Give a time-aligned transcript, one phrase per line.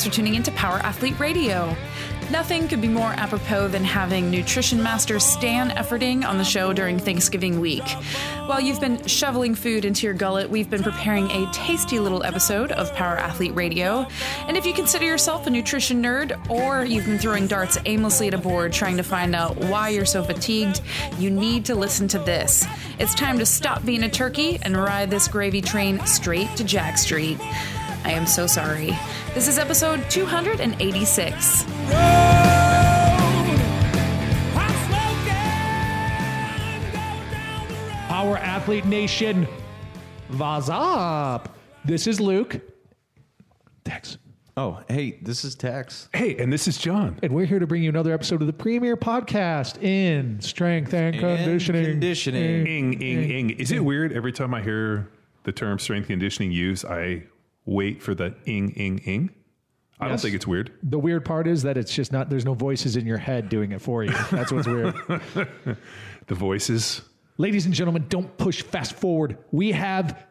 [0.00, 1.76] Thanks for tuning in to Power Athlete Radio.
[2.30, 6.98] Nothing could be more apropos than having nutrition master Stan Efferding on the show during
[6.98, 7.86] Thanksgiving week.
[8.46, 12.72] While you've been shoveling food into your gullet, we've been preparing a tasty little episode
[12.72, 14.06] of Power Athlete Radio.
[14.46, 18.32] And if you consider yourself a nutrition nerd, or you've been throwing darts aimlessly at
[18.32, 20.80] a board trying to find out why you're so fatigued,
[21.18, 22.64] you need to listen to this.
[22.98, 27.00] It's time to stop being a turkey and ride this gravy train straight to Jacked
[27.00, 27.38] Street.
[28.04, 28.96] I am so sorry.
[29.34, 31.64] This is episode 286.
[38.08, 39.46] Our Athlete Nation,
[40.30, 41.56] Vaz up.
[41.84, 42.60] This is Luke.
[43.84, 44.18] Tex.
[44.56, 46.08] Oh, hey, this is Tex.
[46.12, 47.18] Hey, and this is John.
[47.22, 51.18] And we're here to bring you another episode of the premier podcast in strength and,
[51.18, 51.84] conditioning.
[51.84, 52.66] conditioning.
[52.66, 53.50] Ing, ing, ing.
[53.50, 55.08] Is it weird every time I hear
[55.44, 57.22] the term strength conditioning used, I
[57.64, 59.30] wait for the ing, ing, ing?
[60.02, 60.72] I don't think it's weird.
[60.82, 63.72] The weird part is that it's just not, there's no voices in your head doing
[63.72, 64.12] it for you.
[64.30, 64.94] That's what's weird.
[66.26, 67.02] The voices.
[67.38, 69.36] Ladies and gentlemen, don't push fast forward.
[69.50, 70.26] We have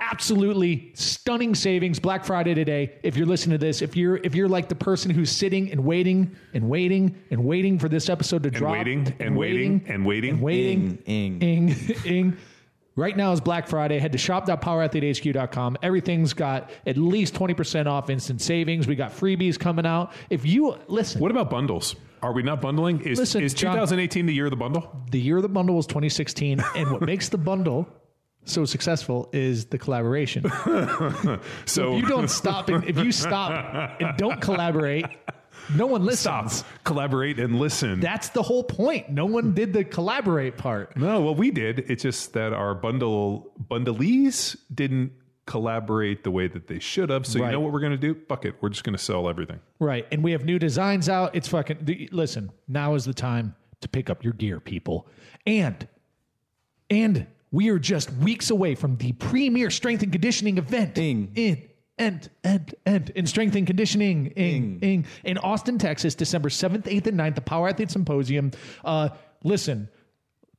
[0.00, 2.98] absolutely stunning savings Black Friday today.
[3.04, 5.84] If you're listening to this, if you're if you're like the person who's sitting and
[5.84, 10.30] waiting and waiting and waiting for this episode to drop waiting and waiting and waiting.
[10.34, 11.68] and waiting Ing, ing.
[11.70, 12.36] ing ing
[12.96, 13.98] Right now is Black Friday.
[13.98, 15.78] Head to shop.powerathletehq.com.
[15.82, 18.86] Everything's got at least 20% off instant savings.
[18.86, 20.12] We got freebies coming out.
[20.30, 21.96] If you listen, What about bundles?
[22.22, 23.00] Are we not bundling?
[23.02, 24.96] Is, Listen, is John- 2018 the year of the bundle?
[25.10, 27.86] the year of the bundle was 2016 and what makes the bundle
[28.46, 30.42] so successful is the collaboration
[31.66, 35.04] So if you don't stop and if you stop and don't collaborate
[35.74, 38.00] no one stop, listens collaborate, and listen.
[38.00, 41.78] that's the whole point no one did the collaborate part no, well, we did.
[41.90, 45.12] It's just that our bundle bundlees didn't
[45.46, 47.26] collaborate the way that they should have.
[47.26, 47.46] So Right.
[47.48, 48.14] you know what we're going to do?
[48.28, 48.54] Fuck it.
[48.62, 49.60] We're just going to sell everything.
[49.78, 53.54] right and we have new designs out it's fucking the- listen now is the time
[53.82, 55.06] to pick up your gear people
[55.46, 55.86] and
[56.90, 61.30] and we are just weeks away from the premier strength and conditioning event Ing.
[61.34, 61.62] in
[61.98, 67.06] and and and in strength and conditioning ing, ing, in Austin, Texas, December 7th, 8th,
[67.06, 68.50] and 9th, the Power Athlete Symposium.
[68.84, 69.08] Uh,
[69.42, 69.88] listen,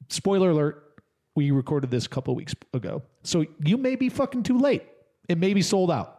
[0.10, 1.02] spoiler alert,
[1.36, 3.04] we recorded this a couple of weeks ago.
[3.24, 4.84] So you may be fucking too late.
[5.28, 6.14] It may be sold out.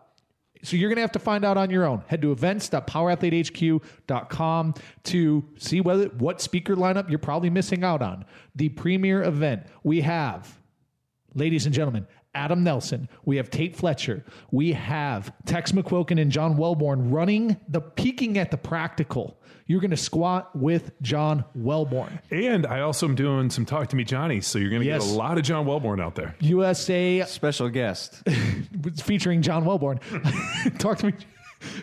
[0.63, 2.03] So you're going to have to find out on your own.
[2.07, 8.25] Head to events.powerathletehq.com to see whether what speaker lineup you're probably missing out on.
[8.55, 10.59] The premier event we have
[11.37, 12.07] ladies and gentlemen,
[12.37, 13.09] Adam Nelson.
[13.25, 14.25] We have Tate Fletcher.
[14.53, 19.41] We have Tex McQuilkin and John Welbourn running the peaking at the practical.
[19.67, 22.21] You're going to squat with John Welbourn.
[22.31, 24.41] And I also am doing some Talk to Me Johnny.
[24.41, 25.05] So you're going to Yes.
[25.05, 26.37] get a lot of John Welbourn out there.
[26.41, 28.23] USA Special guest.
[29.03, 29.99] featuring John Welbourn.
[30.79, 31.15] Talk to me.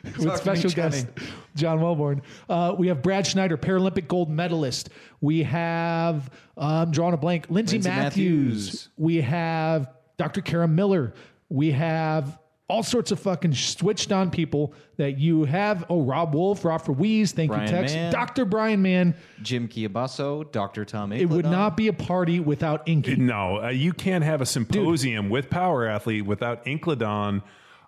[0.03, 1.07] With to special guest
[1.55, 2.21] John Welbourn.
[2.47, 4.89] Uh, we have Brad Snyder, Paralympic gold medalist.
[5.19, 8.65] We have, um, drawing a blank, Lindsay, Lindsay Matthews.
[8.67, 8.89] Matthews.
[8.97, 10.41] We have Dr.
[10.41, 11.13] Kara Miller.
[11.49, 15.85] We have all sorts of fucking switched on people that you have.
[15.89, 17.31] Oh, Robb Wolf, Rob Weeze.
[17.31, 17.93] Thank Bryan you, Tex.
[17.93, 18.11] Mann.
[18.11, 18.45] Dr.
[18.45, 19.15] Bryan Mann.
[19.41, 20.85] Jim Kielbaso, Dr.
[20.85, 23.15] Tom It would not be a party without Inky.
[23.15, 27.43] No, uh, you can't have a symposium with Power Athlete without Inclidon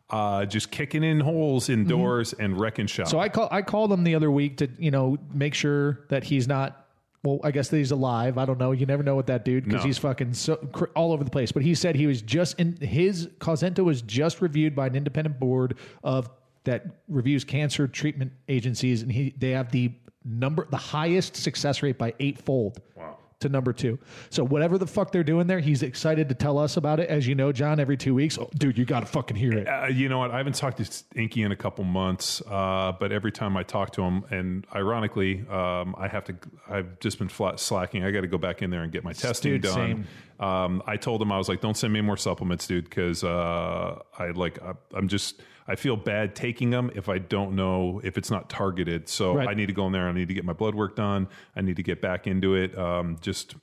[0.10, 3.08] uh, just kicking in holes indoors and wrecking shop.
[3.08, 3.12] Mm-hmm.
[3.12, 6.24] So I call I called him the other week to you know make sure that
[6.24, 6.82] he's not.
[7.26, 8.38] Well, I guess that he's alive.
[8.38, 8.72] I don't know.
[8.72, 9.88] You never know with that dude because No.
[9.88, 11.52] he's fucking so cr- all over the place.
[11.52, 15.40] But he said he was just in his Cosento was just reviewed by an independent
[15.40, 16.30] board of
[16.66, 19.92] that reviews cancer treatment agencies, and he they have the
[20.24, 22.80] number the highest success rate by eightfold.
[22.96, 23.18] Wow.
[23.46, 24.00] To number two.
[24.32, 27.10] So, whatever the fuck they're doing there, he's excited to tell us about it.
[27.10, 29.68] As you know, John, every two weeks, oh, dude, you got to fucking hear it.
[29.68, 30.32] Uh, you know what?
[30.32, 33.92] I haven't talked to Inky in a couple months, uh, but every time I talk
[33.94, 36.36] to him, and ironically, um, I have to.
[36.68, 38.04] I've just been flat slacking.
[38.04, 40.08] I got to go back in there and get my testing Dude, done.
[40.40, 44.00] Um, I told him I was like, "Don't send me more supplements, dude," because uh,
[44.18, 45.40] I like I, I'm just.
[45.68, 49.10] I feel bad taking them if I don't know if it's not targeted.
[49.10, 49.48] So Right.
[49.50, 50.08] I need to go in there.
[50.08, 51.28] I need to get my blood work done.
[51.56, 52.78] I need to get back into it.
[52.78, 53.56] Um, just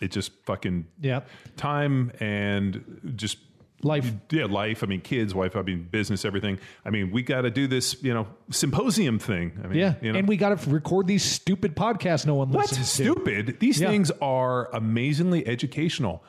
[0.00, 1.20] it just fucking Yeah.
[1.56, 3.38] time and just
[3.84, 4.12] Life.
[4.30, 4.84] yeah, life.
[4.84, 5.56] I mean, kids, wife.
[5.56, 6.58] I mean, business, everything.
[6.84, 9.58] I mean, we got to do this, you know, symposium thing.
[9.62, 9.94] I mean, Yeah.
[10.00, 13.08] you know, And we got to record these stupid podcasts no one what listens to.
[13.10, 13.56] What's stupid?
[13.58, 13.88] These Yeah.
[13.88, 16.22] things are amazingly educational.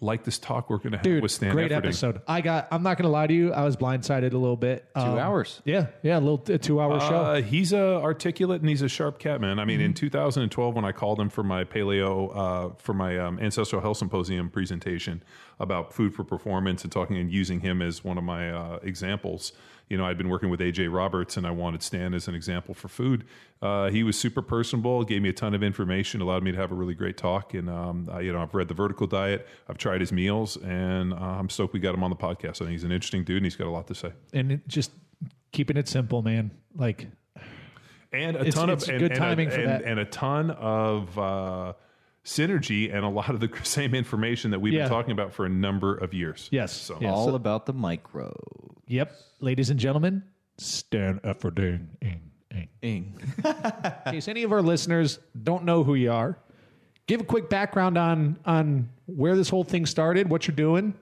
[0.00, 1.76] Like this talk we're going to have Dude, with Stan great Efferding.
[1.76, 2.20] episode.
[2.28, 2.68] I got.
[2.70, 3.52] I'm not going to lie to you.
[3.52, 4.86] I was blindsided a little bit.
[4.94, 5.62] Two hours.
[5.64, 7.06] Yeah, yeah, a little a two hour show.
[7.06, 9.58] Uh, he's a articulate and he's a sharp cat, man.
[9.58, 13.38] I mean, in 2012, when I called him for my paleo, uh, for my um,
[13.38, 15.22] ancestral health symposium presentation
[15.60, 19.52] about food for performance and talking and using him as one of my uh, examples,
[19.88, 22.74] you know, I'd been working with AJ Roberts and I wanted Stan as an example
[22.74, 23.24] for food.
[23.60, 26.72] Uh, he was super personable, gave me a ton of information, allowed me to have
[26.72, 27.54] a really great talk.
[27.54, 31.12] And, um, I, you know, I've read the vertical diet, I've tried his meals, and
[31.12, 32.56] uh, I'm stoked we got him on the podcast.
[32.56, 34.12] I think he's an interesting dude and he's got a lot to say.
[34.32, 34.90] and it just
[35.52, 36.50] keeping it simple, man.
[36.74, 37.06] Like
[38.12, 39.82] and a It's- ton it's of and, good and timing a, for and, that.
[39.84, 41.72] and a ton of uh,
[42.24, 44.84] synergy and a lot of the same information that we've Yeah.
[44.84, 46.48] been talking about for a number of years.
[46.50, 47.10] Yes, So yeah.
[47.12, 48.34] All so- about the micro.
[48.86, 50.22] Yep, ladies and gentlemen,
[50.58, 51.86] Stan Efferding.
[52.02, 52.68] Ing, ing.
[52.82, 53.18] Ing.
[53.44, 56.38] In case any of our listeners don't know who you are,
[57.06, 60.94] give a quick background on on where this whole thing started, what you're doing.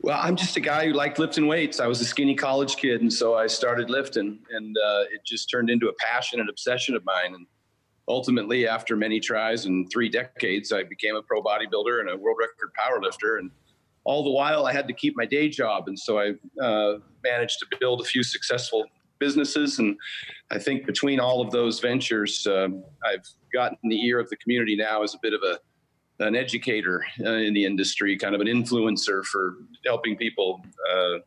[0.00, 1.80] Well, I'm just a guy who liked lifting weights.
[1.80, 5.50] I was a skinny college kid, and so I started lifting, and uh, it just
[5.50, 7.34] turned into a passion and obsession of mine.
[7.34, 7.46] And
[8.08, 12.38] ultimately, after many tries and three decades, I became a pro bodybuilder and a world
[12.40, 13.38] record powerlifter.
[13.38, 13.50] And
[14.04, 17.58] all the while, I had to keep my day job, and so I uh, managed
[17.58, 18.84] to build a few successful
[19.18, 19.78] businesses.
[19.78, 19.96] And
[20.50, 24.76] I think between all of those ventures, um, I've gotten the ear of the community
[24.76, 25.58] now as a bit of a
[26.18, 31.18] an educator uh, in the industry, kind of an influencer for helping people, uh,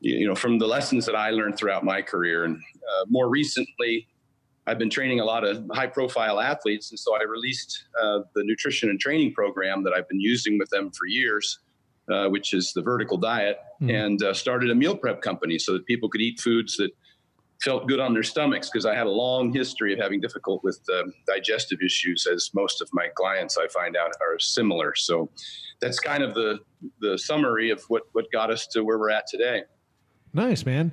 [0.00, 2.44] you, know, from the lessons that I learned throughout my career.
[2.44, 4.08] And uh, more recently,
[4.66, 6.90] I've been training a lot of high profile athletes.
[6.90, 10.70] And so I released uh, the nutrition and training program that I've been using with
[10.70, 11.60] them for years,
[12.10, 15.86] uh, which is the vertical diet, and uh, started a meal prep company so that
[15.86, 16.90] people could eat foods that
[17.62, 20.80] felt good on their stomachs because I had a long history of having difficult with
[20.94, 24.94] um, digestive issues, as most of my clients I find out are similar.
[24.94, 25.30] So
[25.80, 26.60] that's kind of the
[27.00, 29.64] the summary of what what got us to where we're at today.
[30.32, 30.92] Nice, man.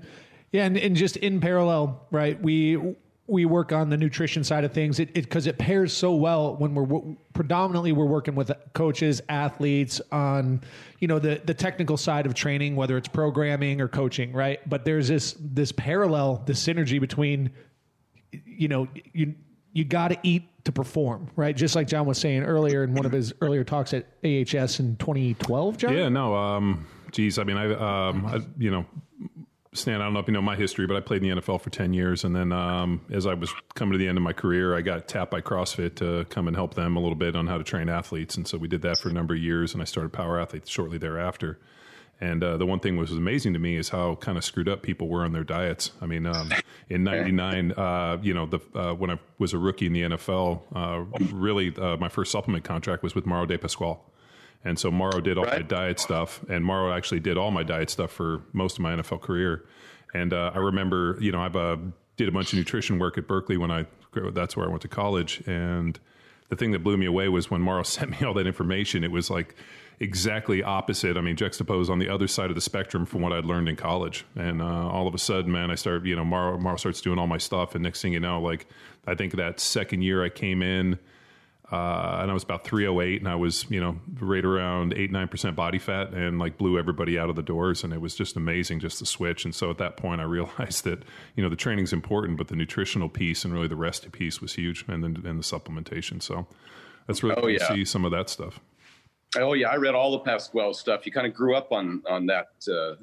[0.52, 2.42] Yeah, and, and just in parallel, right?
[2.42, 2.96] We
[3.28, 6.74] we work on the nutrition side of things it because it, pairs so well when
[6.74, 10.62] we're w- predominantly we're working with coaches, athletes on
[11.00, 14.68] you know the the technical side of training, whether it's programming or coaching, right?
[14.70, 17.52] But there's this this parallel, this synergy between
[18.32, 19.36] you know you
[19.74, 21.56] you got to eat to perform, right?
[21.56, 24.96] Just like John was saying earlier in one of his earlier talks at AHS in
[24.98, 25.94] 2012, John.
[25.94, 28.86] Yeah, no, um, geez, I mean, I, um, I, you know,
[29.74, 31.62] Stan, I don't know if you know my history, but I played in the NFL
[31.62, 32.24] for 10 years.
[32.24, 35.08] And then um, as I was coming to the end of my career, I got
[35.08, 37.90] tapped by CrossFit to come and help them a little bit on how to train
[37.90, 38.38] athletes.
[38.38, 39.74] And so we did that for a number of years.
[39.74, 41.60] And I started Power Athletes shortly thereafter.
[42.20, 44.82] And uh, the one thing was amazing to me is how kind of screwed up
[44.82, 45.92] people were on their diets.
[46.02, 46.52] I mean, um,
[46.90, 50.62] in '99, uh, you know, the uh, when I was a rookie in the NFL,
[50.76, 54.00] uh, really uh, my first supplement contract was with Mauro Di Pasquale.
[54.64, 57.90] And so Mauro did all my diet stuff, and Mauro actually did all my diet
[57.90, 59.66] stuff for most of my NFL career.
[60.14, 61.78] And uh, I remember, you know, I uh,
[62.18, 63.86] did a bunch of nutrition work at Berkeley when I
[64.34, 65.44] that's where I went to college.
[65.46, 66.00] And
[66.50, 69.04] the thing that blew me away was when Mauro sent me all that information.
[69.04, 69.56] It was like
[70.00, 71.18] exactly opposite.
[71.18, 73.76] I mean, juxtaposed on the other side of the spectrum from what I'd learned in
[73.76, 74.26] college.
[74.36, 77.20] And uh, all of a sudden, man, I started, you know, Mauro, Mauro starts doing
[77.20, 78.68] all my stuff, and next thing you know, like
[79.06, 81.00] I think that second year I came in
[81.70, 85.28] uh, and I was about 308, and I was, you know, right around eight nine
[85.28, 88.38] percent body fat, and like blew everybody out of the doors, and it was just
[88.38, 89.44] amazing just to switch.
[89.44, 91.04] And so at that point, I realized that
[91.36, 94.54] you know the training's important, but the nutritional piece and really the rest piece was
[94.54, 96.22] huge, and then and the supplementation.
[96.22, 96.48] So
[97.06, 97.68] that's really Oh, cool to yeah.
[97.68, 98.60] see some of that stuff.
[99.38, 101.06] Oh yeah, I read all Di Pasquale stuff.
[101.06, 102.96] You kind of grew up on on that uh,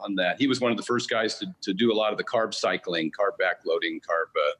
[0.00, 0.38] on that.
[0.38, 2.54] He was one of the first guys to to do a lot of the carb
[2.54, 4.52] cycling, carb backloading, carb uh,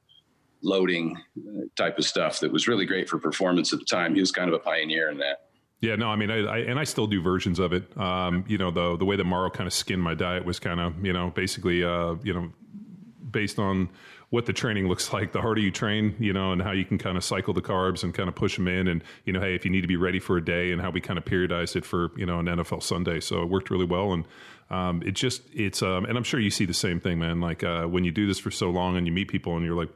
[0.63, 2.41] loading uh, type of stuff.
[2.41, 4.15] That was really great for performance at the time.
[4.15, 5.49] He was kind of a pioneer in that.
[5.81, 7.97] Yeah, no, I mean, I, I and I still do versions of it.
[7.99, 10.79] Um, you know, the the way that Mauro kind of skinned my diet was kind
[10.79, 12.53] of, you know, basically, uh, you know,
[13.29, 13.89] based on
[14.31, 15.33] what the training looks like.
[15.33, 18.03] The harder you train, you know, and how you can kind of cycle the carbs
[18.03, 19.97] and kind of push them in, and you know, hey, if you need to be
[19.97, 22.47] ready for a day, and how we kind of periodized it for you know an
[22.47, 23.19] NFL Sunday.
[23.19, 24.25] So it worked really well, and
[24.71, 27.41] um, it just it's um, and I'm sure you see the same thing, man.
[27.41, 29.77] Like uh, when you do this for so long and you meet people and you're
[29.77, 29.91] like.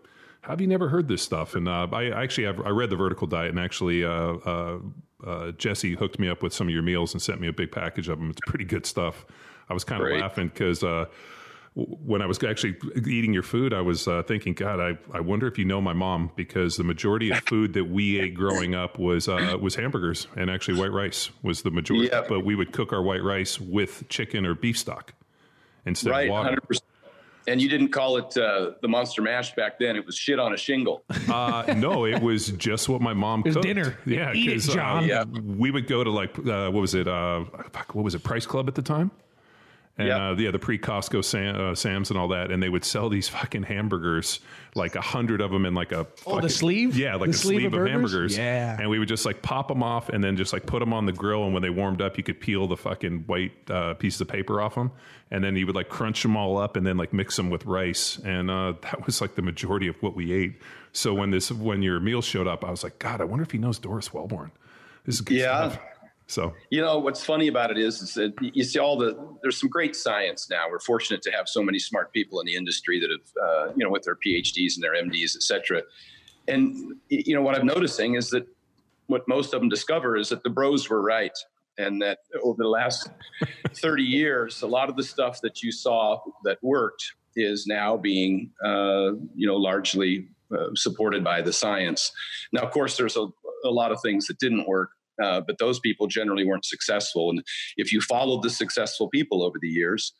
[0.47, 1.55] Have you never heard this stuff?
[1.55, 4.79] And uh, I actually have, I read the vertical diet, and actually uh, uh,
[5.27, 7.73] uh, Jesse hooked me up with some of your meals and sent me a big
[7.73, 8.31] package of them.
[8.31, 9.27] It's pretty good stuff.
[9.69, 11.07] I was kind of laughing because uh,
[11.75, 12.77] when I was actually
[13.07, 15.93] eating your food, I was uh, thinking, God, I, I wonder if you know my
[15.93, 20.29] mom because the majority of food that we ate growing up was uh, was hamburgers
[20.37, 22.09] and actually white rice was the majority.
[22.13, 22.29] Yep.
[22.29, 25.13] But we would cook our white rice with chicken or beef stock
[25.85, 26.49] instead Right, of water.
[26.51, 26.85] hundred percent.
[27.49, 29.95] And you didn't call it uh, the Monster Mash back then.
[29.97, 31.03] It was shit on a shingle.
[31.29, 33.67] Uh, no, it was just what my mom was cooked.
[33.67, 33.99] dinner.
[34.07, 35.25] Yeah, Eat it, 'cause, uh, Yeah.
[35.25, 37.07] we would go to like uh, what was it?
[37.09, 37.41] Uh,
[37.93, 38.23] what was it?
[38.23, 39.11] Price Club at the time.
[39.99, 40.29] And Yeah.
[40.31, 43.09] uh, yeah, the pre Costco Sam, uh, Sam's and all that, and they would sell
[43.09, 44.41] these fucking hamburgers,
[44.75, 46.95] like a hundred of them in like a Oh, the sleeve?
[46.99, 48.77] yeah, like The a sleeve sleeve, of of, hamburgers, Yeah.
[48.79, 51.07] And we would just like pop them off, and then just like put them on
[51.07, 54.21] the grill, and when they warmed up, you could peel the fucking white uh, pieces
[54.21, 54.91] of paper off them,
[55.31, 57.65] and then you would like crunch them all up, and then like mix them with
[57.65, 60.61] rice, and uh, that was like the majority of what we ate.
[60.93, 63.51] So when this when your meal showed up, I was like, God, I wonder if
[63.51, 64.51] he knows Doris Welbourn.
[65.07, 65.71] This is good Yeah.
[65.71, 65.83] stuff.
[66.29, 69.61] So You know what's funny about it is, is that you see all the there's
[69.61, 70.65] some great science now.
[70.69, 73.85] We're fortunate to have so many smart people in the industry that have uh, you
[73.85, 75.83] know with their PhDs and their MDs, et cetera.
[76.49, 78.47] And you know what I'm noticing is that
[79.07, 81.37] what most of them discover is that the bros were right,
[81.79, 83.09] and that over the last
[83.75, 87.05] 30 years, a lot of the stuff that you saw that worked
[87.37, 92.11] is now being uh, you know largely uh, supported by the science.
[92.53, 93.27] Now, of course, there's a,
[93.65, 94.91] a lot of things that didn't work.
[95.23, 97.31] Uh, but those people generally weren't successful.
[97.31, 97.43] And
[97.77, 100.13] if you followed the successful people over the years,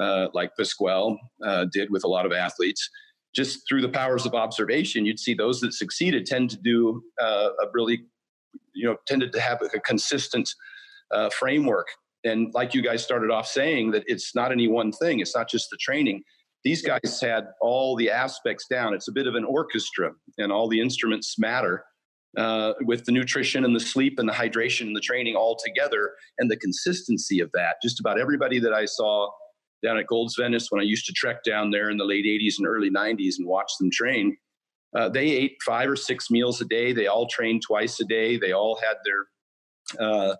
[0.00, 2.88] uh, like Pasquale uh, did with a lot of athletes,
[3.34, 7.50] just through the powers of observation, you'd see those that succeeded tend to do uh,
[7.62, 8.00] a really,
[8.74, 10.50] you know, tended to have a, consistent
[11.12, 11.86] uh, framework.
[12.24, 15.48] And like you guys started off saying, that it's not any one thing, it's not
[15.48, 16.22] just the training.
[16.64, 18.92] These guys had all the aspects down.
[18.92, 21.84] It's a bit of an orchestra, and all the instruments matter
[22.36, 26.12] uh, with the nutrition and the sleep and the hydration and the training all together
[26.38, 27.76] and the consistency of that.
[27.82, 29.30] Just about everybody that I saw
[29.82, 32.54] down at Gold's Venice when I used to trek down there in the late 80s
[32.58, 34.36] and early 90s and watch them train,
[34.96, 36.92] uh, they ate five or six meals a day.
[36.92, 38.36] They all trained twice a day.
[38.36, 40.36] They all had their uh,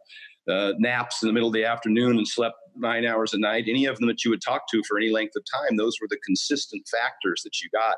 [0.48, 3.64] uh, naps in the middle of the afternoon and slept nine hours a night.
[3.68, 6.08] Any of them that you would talk to for any length of time, those were
[6.08, 7.96] the consistent factors that you got.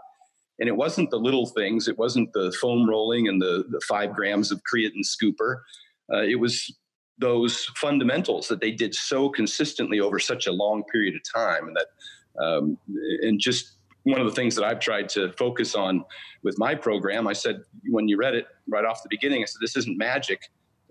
[0.63, 1.89] And it wasn't the little things.
[1.89, 5.63] It wasn't the foam rolling and the, the five grams of creatine scooper.
[6.13, 6.73] Uh, it was
[7.19, 11.67] those fundamentals that they did so consistently over such a long period of time.
[11.67, 11.87] And that,
[12.41, 12.79] um,
[13.23, 13.73] and just
[14.05, 16.05] one of the things that I've tried to focus on
[16.45, 19.59] with my program, I said, when you read it right off the beginning, I said,
[19.61, 20.43] this isn't magic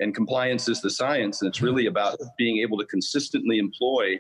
[0.01, 1.41] and compliance is the science.
[1.41, 4.19] And it's really about being able to consistently employ,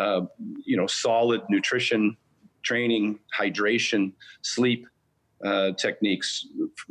[0.00, 0.22] uh,
[0.64, 2.16] you know, solid nutrition,
[2.66, 4.86] training, hydration, sleep
[5.44, 6.46] uh, techniques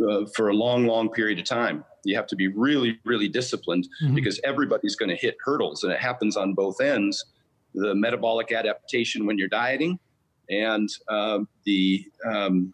[0.09, 1.83] uh, for a long, long period of time.
[2.05, 5.99] You have to be really, really disciplined because everybody's going to hit hurdles, and it
[5.99, 7.25] happens on both ends.
[7.73, 9.99] The metabolic adaptation when you're dieting,
[10.49, 12.73] and um, the um,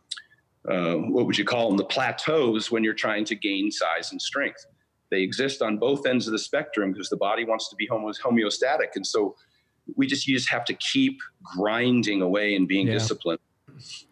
[0.69, 1.77] uh, what would you call them?
[1.77, 4.63] The plateaus when you're trying to gain size and strength.
[5.09, 8.11] They exist on both ends of the spectrum because the body wants to be homo-
[8.11, 9.35] homeostatic, and so
[9.95, 11.19] we just you just have to keep
[11.55, 12.93] grinding away and being Yeah.
[12.93, 13.39] disciplined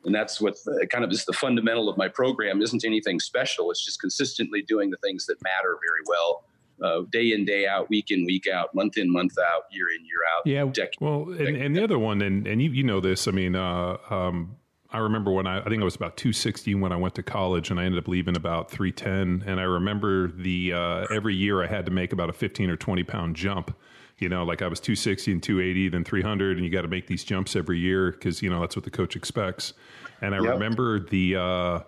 [0.05, 3.69] and that's what the, kind of is the fundamental of my program isn't anything special
[3.71, 6.43] it's just consistently doing the things that matter very well
[6.81, 10.03] uh, day in day out week in week out month in month out year in
[10.05, 10.63] year out Yeah.
[10.73, 10.95] decade.
[11.01, 13.97] Well, and, and the other one, and, and you, you know this, I mean, uh,
[14.09, 14.55] um,
[14.89, 17.69] I remember when I, I think I was about 260 when I went to college
[17.69, 19.43] and I ended up leaving about 310.
[19.45, 22.77] And I remember the, uh, every year I had to make about a 15 or
[22.77, 23.75] 20 pound jump.
[24.21, 27.07] You know, like I was 260 and 280, then 300, and you got to make
[27.07, 29.73] these jumps every year because, you know, that's what the coach expects.
[30.21, 30.53] And I Yep.
[30.53, 31.79] remember the, uh,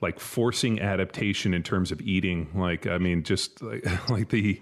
[0.00, 2.48] like forcing adaptation in terms of eating.
[2.54, 4.60] Like, I mean, just like, like the,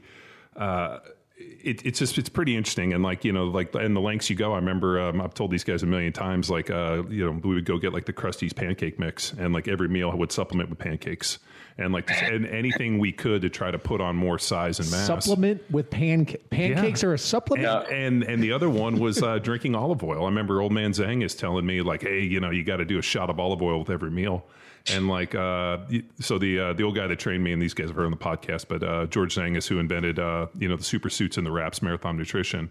[0.56, 0.98] uh,
[1.38, 4.36] it, it's just it's pretty interesting and like you know like and the lengths you
[4.36, 7.40] go i remember um, i've told these guys a million times like uh you know
[7.42, 10.32] we would go get like the Krusteaz pancake mix and like every meal i would
[10.32, 11.38] supplement with pancakes
[11.80, 15.06] and like and anything we could to try to put on more size and mass
[15.06, 16.44] Supplement with pancakes.
[16.50, 17.08] Pancakes Yeah.
[17.08, 17.66] are a supplement.
[17.90, 20.22] and, and and the other one was uh, drinking olive oil.
[20.22, 22.84] I remember old man Zhang is telling me like, hey, you know, you got to
[22.84, 24.44] do a shot of olive oil with every meal.
[24.94, 25.78] And like, uh,
[26.20, 28.10] so the uh, the old guy that trained me, and these guys have heard on
[28.12, 31.36] the podcast, but uh, George Zhang is who invented, uh, you know, the super suits
[31.36, 32.70] and the wraps, marathon nutrition.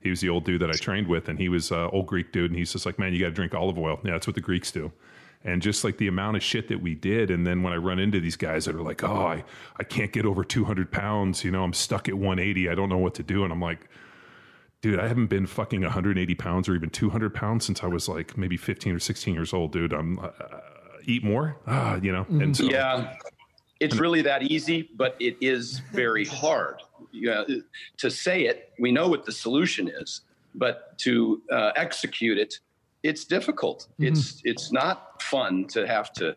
[0.00, 2.32] He was the old dude that I trained with, and he was uh, old Greek
[2.32, 4.00] dude, and he's just like, man, you got to drink olive oil.
[4.02, 4.90] Yeah, that's what the Greeks do.
[5.42, 7.98] And just like the amount of shit that we did, and then when I run
[7.98, 9.44] into these guys that are like, oh, I,
[9.78, 12.98] I can't get over 200 pounds, you know, I'm stuck at 180, I don't know
[12.98, 13.88] what to do, and I'm like,
[14.82, 18.36] dude, I haven't been fucking 180 pounds or even 200 pounds since I was like
[18.36, 19.94] maybe 15 or 16 years old, dude.
[19.94, 20.30] I'm uh,
[21.04, 22.26] eat more, ah, you know.
[22.28, 23.14] And so, yeah
[23.80, 26.82] it's really that easy but it is very hard
[27.12, 27.44] yeah,
[27.96, 30.20] to say it we know what the solution is
[30.54, 32.60] but to uh, execute it
[33.02, 36.36] it's difficult it's it's not fun to have to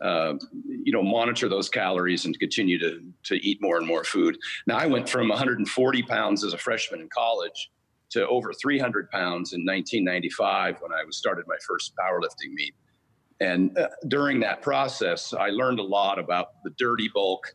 [0.00, 0.34] uh,
[0.66, 4.76] you know monitor those calories and continue to to eat more and more food now
[4.76, 7.70] i went from 140 pounds as a freshman in college
[8.14, 12.72] to over 300 pounds in 1995 when I was started my first powerlifting meet.
[13.40, 17.52] And uh, during that process, I learned a lot about the dirty bulk.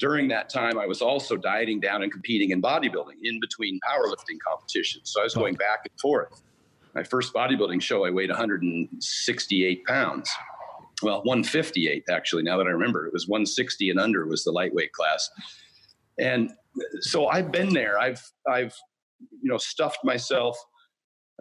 [0.00, 4.38] During that time, I was also dieting down and competing in bodybuilding in between powerlifting
[4.44, 5.12] competitions.
[5.12, 6.42] So I was going back and forth.
[6.94, 10.30] My first bodybuilding show, I weighed 168 pounds.
[11.02, 12.42] Well, 158 actually.
[12.42, 15.30] Now that I remember, it was 160 and under was the lightweight class.
[16.18, 16.52] And
[17.00, 17.98] so I've been there.
[17.98, 18.74] I've I've
[19.20, 20.58] you know stuffed myself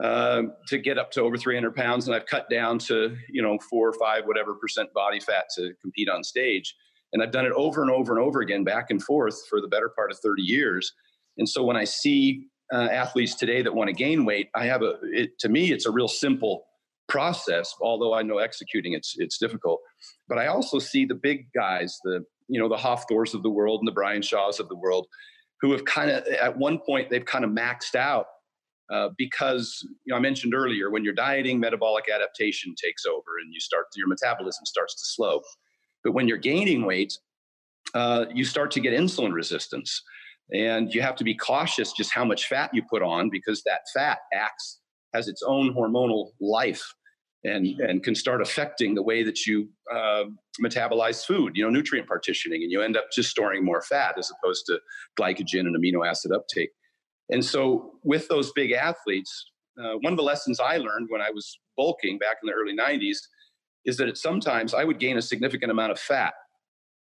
[0.01, 3.57] uh, to get up to over 300 pounds, and I've cut down to you know
[3.69, 6.75] four or five whatever percent body fat to compete on stage.
[7.11, 9.67] And I've done it over and over and over again, back and forth for the
[9.67, 10.93] better part of 30 years.
[11.39, 14.81] And so when I see uh, athletes today that want to gain weight, I have
[14.81, 16.65] a it, to me it's a real simple
[17.07, 17.73] process.
[17.81, 19.81] Although I know executing it's it's difficult,
[20.27, 23.81] but I also see the big guys, the you know the Hafthors of the world
[23.81, 25.07] and the Brian Shaws of the world,
[25.61, 28.27] who have kind of at one point they've kind of maxed out
[28.91, 33.53] uh, because you know I mentioned earlier when you're dieting, metabolic adaptation takes over and
[33.53, 35.41] you start your metabolism starts to slow.
[36.03, 37.17] But when you're gaining weight,
[37.93, 40.01] uh, you start to get insulin resistance,
[40.53, 43.81] and you have to be cautious just how much fat you put on because that
[43.93, 44.79] fat acts
[45.13, 46.93] has its own hormonal life
[47.43, 50.23] and and can start affecting the way that you uh,
[50.61, 51.53] metabolize food.
[51.55, 54.79] You know, nutrient partitioning, and you end up just storing more fat as opposed to
[55.19, 56.71] glycogen and amino acid uptake.
[57.29, 61.29] And so, with those big athletes, uh, one of the lessons I learned when I
[61.29, 63.17] was bulking back in the early '90s
[63.85, 66.33] is that sometimes I would gain a significant amount of fat,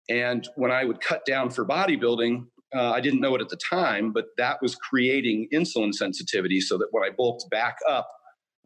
[0.09, 2.47] and when I would cut down for bodybuilding.
[2.75, 6.77] Uh, I didn't know it at the time, but that was creating insulin sensitivity so
[6.77, 8.09] that when I bulked back up,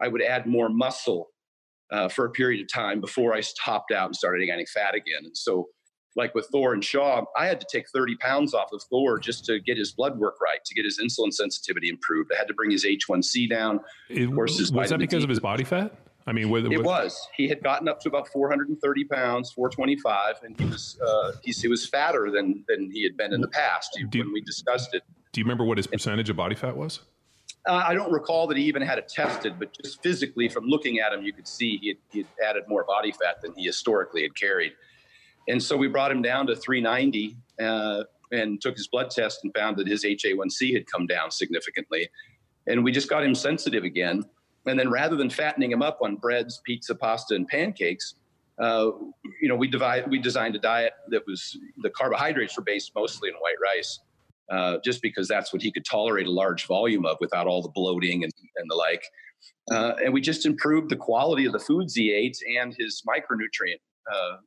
[0.02, 1.28] I would add more muscle
[1.92, 5.22] uh, for a period of time before I topped out and started gaining fat again.
[5.24, 5.68] And so,
[6.16, 9.46] like with Thor and Shaw, I had to take 30 pounds off of Thor just
[9.46, 12.32] to get his blood work right, to get his insulin sensitivity improved.
[12.34, 13.80] I had to bring his H1C down.
[14.10, 15.24] It, of course, was that because D.
[15.24, 15.94] of his body fat?
[16.28, 17.28] I mean, with, It with- was.
[17.36, 21.68] He had gotten up to about 430 pounds, 425, and he was uh, he, he
[21.68, 23.98] was fatter than than he had been in the past.
[24.12, 26.76] Do you- when we discussed it, Do you remember what his percentage of body fat
[26.76, 27.02] was?
[27.68, 31.00] Uh, I don't recall that he even had it tested, but just physically from looking
[31.00, 33.66] at him, you could see he had, he had added more body fat than he
[33.66, 34.72] historically had carried.
[35.48, 39.54] And so we brought him down to 390 uh, and took his blood test and
[39.54, 42.08] found that his HA1C had come down significantly.
[42.68, 44.24] And we just got him sensitive again.
[44.70, 48.16] And then rather than fattening him up on breads, pizza, pasta, and pancakes,
[48.60, 48.92] uh,
[49.42, 53.30] you know, we, divide, we designed a diet that was the carbohydrates were based mostly
[53.30, 54.00] on white rice
[54.50, 57.70] uh, just because that's what he could tolerate a large volume of without all the
[57.70, 59.04] bloating and, and the like.
[59.72, 63.80] Uh, and we just improved the quality of the foods he ate and his micronutrient.
[64.12, 64.38] Uh,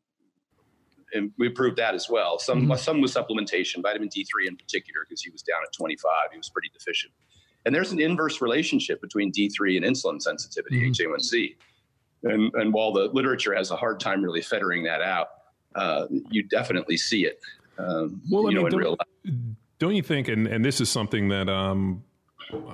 [1.14, 2.38] and we improved that as well.
[2.38, 6.12] Some some with supplementation, vitamin D3 in particular, because he was down at 25.
[6.32, 7.12] He was pretty deficient.
[7.64, 11.54] And there's an inverse relationship between D3 and insulin sensitivity, HA1C.
[12.24, 15.28] And, and while the literature has a hard time really fettering that out,
[15.74, 17.40] uh, you definitely see it.
[17.78, 19.34] Um, Well, I you know, mean, in don't- real life.
[19.78, 20.28] Don't you think?
[20.28, 22.04] And and this is something that um,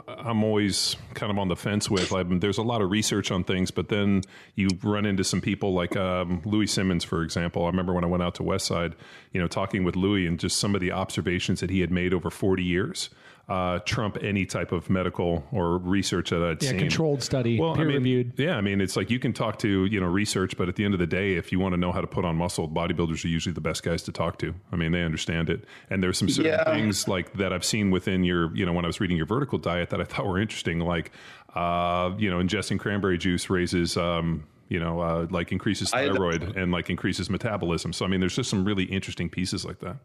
[0.07, 2.11] I'm always kind of on the fence with.
[2.13, 4.23] Like, there's a lot of research on things, but then
[4.57, 7.65] you run into some people like um, Louie Simmons, for example.
[7.65, 8.93] I remember when I went out to Westside,
[9.33, 12.13] you know, talking with Louie and just some of the observations that he had made
[12.13, 13.09] over 40 years.
[13.49, 16.81] Uh, trump any type of medical or research that I'd Yeah, seen.
[16.81, 18.33] controlled study, Well, I peer mean, reviewed.
[18.37, 20.85] Yeah, I mean, it's like you can talk to you know research, but at the
[20.85, 23.25] end of the day, if you want to know how to put on muscle, bodybuilders
[23.25, 24.55] are usually the best guys to talk to.
[24.71, 26.65] I mean, they understand it, and there's some certain Yeah.
[26.75, 29.57] things like that I've seen within your you know when I was reading your vertical
[29.59, 31.11] diet that I thought were interesting, like
[31.55, 33.97] uh, you know ingesting cranberry juice raises.
[33.97, 37.95] Um, you know, uh, like increases I- thyroid and like increases metabolism.
[37.95, 39.97] So, I mean, there's just some really interesting pieces like that.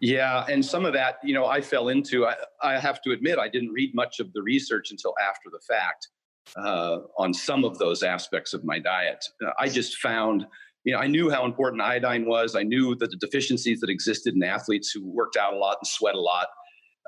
[0.00, 2.26] Yeah, and some of that, you know, I fell into.
[2.26, 5.60] I, I have to admit, I didn't read much of the research until after the
[5.68, 6.08] fact
[6.56, 9.24] uh, on some of those aspects of my diet.
[9.44, 10.46] Uh, I just found,
[10.84, 12.54] you know, I knew how important iodine was.
[12.54, 15.86] I knew that the deficiencies that existed in athletes who worked out a lot and
[15.86, 16.48] sweat a lot.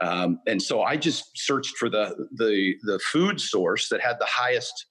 [0.02, 4.26] Um, and so I just searched for the the the food source that had the
[4.26, 4.86] highest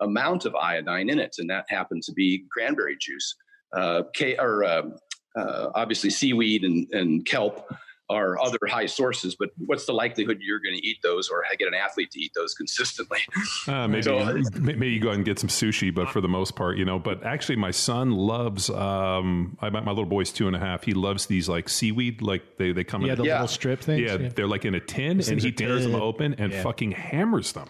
[0.00, 3.36] amount of iodine in it, and that happened to be cranberry juice.
[3.76, 4.94] Uh, K, or um,
[5.36, 7.66] uh, obviously seaweed and, and kelp
[8.10, 11.66] are other high sources, but what's the likelihood you're going to eat those or get
[11.66, 13.18] an athlete to eat those consistently?
[13.66, 16.54] Uh, maybe So- maybe you go out and get some sushi, but for the most
[16.54, 16.98] part, you know.
[16.98, 18.68] But actually, my son loves.
[18.68, 20.84] Um, I, my little boy's two and a half.
[20.84, 23.18] He loves these like seaweed, like they they come Yeah, in.
[23.20, 23.32] the Yeah.
[23.34, 24.02] little strip things.
[24.10, 26.62] yeah, they're like in a tin, and he are tears them open and Yeah.
[26.62, 27.68] fucking hammers them.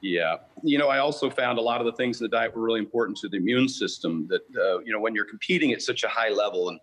[0.00, 0.36] Yeah.
[0.62, 2.78] You know, I also found a lot of the things in the diet were really
[2.78, 6.08] important to the immune system that, uh, you know, when you're competing at such a
[6.08, 6.78] high level and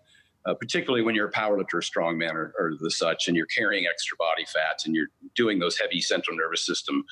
[0.46, 3.86] uh, particularly when you're a powerlifter, a strongman or, or the such, and you're carrying
[3.86, 7.04] extra body fat and you're doing those heavy central nervous system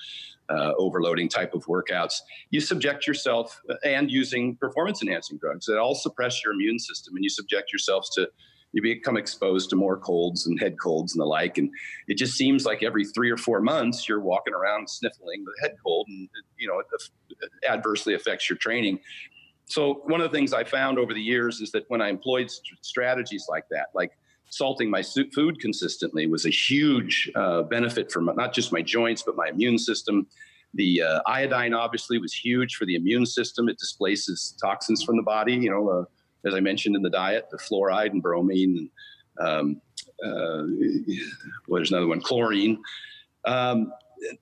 [0.51, 2.15] uh, overloading type of workouts,
[2.51, 7.25] you subject yourself and using performance enhancing drugs that all suppress your immune system, and
[7.25, 8.29] you subject yourselves to
[8.73, 11.59] you become exposed to more colds and head colds and the like.
[11.59, 11.71] And
[12.07, 15.77] it just seems like every three or four months you're walking around sniffling the head
[15.85, 16.87] cold, and you know it
[17.69, 19.01] adversely affects your training.
[19.71, 22.51] So one of the things I found over the years is that when I employed
[22.51, 24.11] st- strategies like that, like
[24.51, 29.23] salting my food consistently was a huge uh, benefit for my, not just my joints
[29.23, 30.27] but my immune system.
[30.75, 33.69] The uh, iodine obviously was huge for the immune system.
[33.69, 36.05] It displaces toxins from the body you know uh,
[36.49, 38.91] as i mentioned in the diet the fluoride and bromine and
[39.47, 39.81] um,
[40.25, 40.65] uh,
[41.69, 42.83] well, there's another one chlorine.
[43.47, 43.93] Um,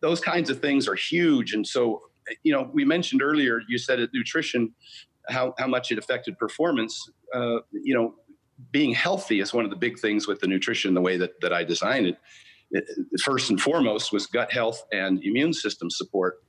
[0.00, 1.52] those kinds of things are huge.
[1.52, 2.02] And so
[2.42, 4.74] you know we mentioned earlier you said at nutrition
[5.28, 8.14] how, how much it affected performance uh, you know
[8.72, 11.52] being healthy is one of the big things with the nutrition, the way that, that
[11.52, 12.18] I designed it.
[12.70, 12.84] it.
[13.22, 16.42] First and foremost was gut health and immune system support.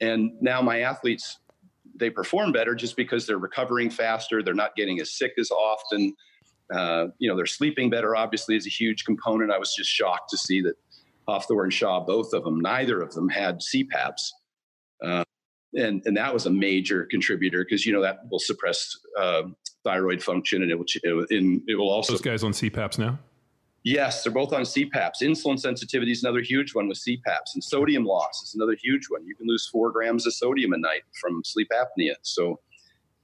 [0.00, 1.38] And now my athletes,
[1.98, 4.42] they perform better just because they're recovering faster.
[4.42, 6.14] They're not getting as sick as often.
[6.72, 9.50] Uh, you know, they're sleeping better, obviously, is a huge component.
[9.50, 10.74] I was just shocked to see that
[11.28, 14.30] Hafthor and Shaw, both of them, neither of them had CPAPs.
[15.74, 19.42] And, and that was a major contributor because, you know, that will suppress uh,
[19.84, 23.18] thyroid function, and it will it, it will also those guys on CPAPs now.
[23.84, 25.22] Yes, they're both on CPAPs.
[25.22, 29.26] Insulin sensitivity is another huge one with CPAPs, and sodium loss is another huge one.
[29.26, 32.14] You can lose four grams of sodium a night from sleep apnea.
[32.22, 32.60] So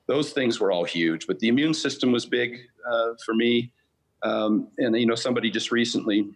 [0.06, 1.26] those things were all huge.
[1.26, 2.58] But the immune system was big
[2.90, 3.72] uh, for me.
[4.22, 6.30] Um, and you know, somebody just recently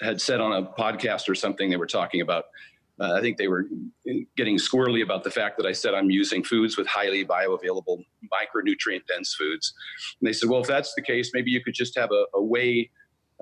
[0.00, 2.46] had said on a podcast or something they were talking about
[3.00, 3.66] uh, I think they were
[4.36, 9.06] getting squirrely about the fact that I said I'm using foods with highly bioavailable micronutrient
[9.08, 9.74] dense foods.
[10.20, 12.42] And they said, well, if that's the case, maybe you could just have a, a
[12.42, 12.90] whey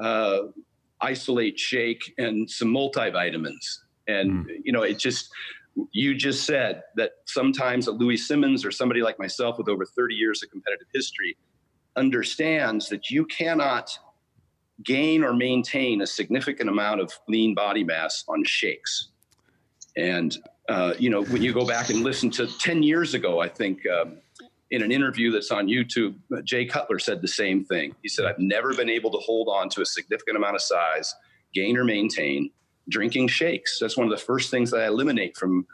[0.01, 0.45] uh,
[1.03, 3.81] isolate shake and some multivitamins.
[4.09, 4.57] And, mm.
[4.65, 5.29] you know, it just,
[5.93, 10.15] you just said that sometimes a Louie Simmons or somebody like myself with over 30
[10.15, 11.37] years of competitive history
[11.97, 13.91] understands that you cannot
[14.83, 19.12] gain or maintain a significant amount of lean body mass on shakes
[19.97, 20.37] and,
[20.69, 23.81] uh, you know, when you go back and listen to 10 years ago, I think
[23.87, 24.19] um,
[24.71, 27.95] in an interview that's on YouTube, uh, Jay Cutler said the same thing.
[28.03, 31.15] He said, I've never been able to hold on to a significant amount of size,
[31.55, 32.51] gain or maintain,
[32.89, 33.79] drinking shakes.
[33.81, 35.67] That's one of the first things that I eliminate from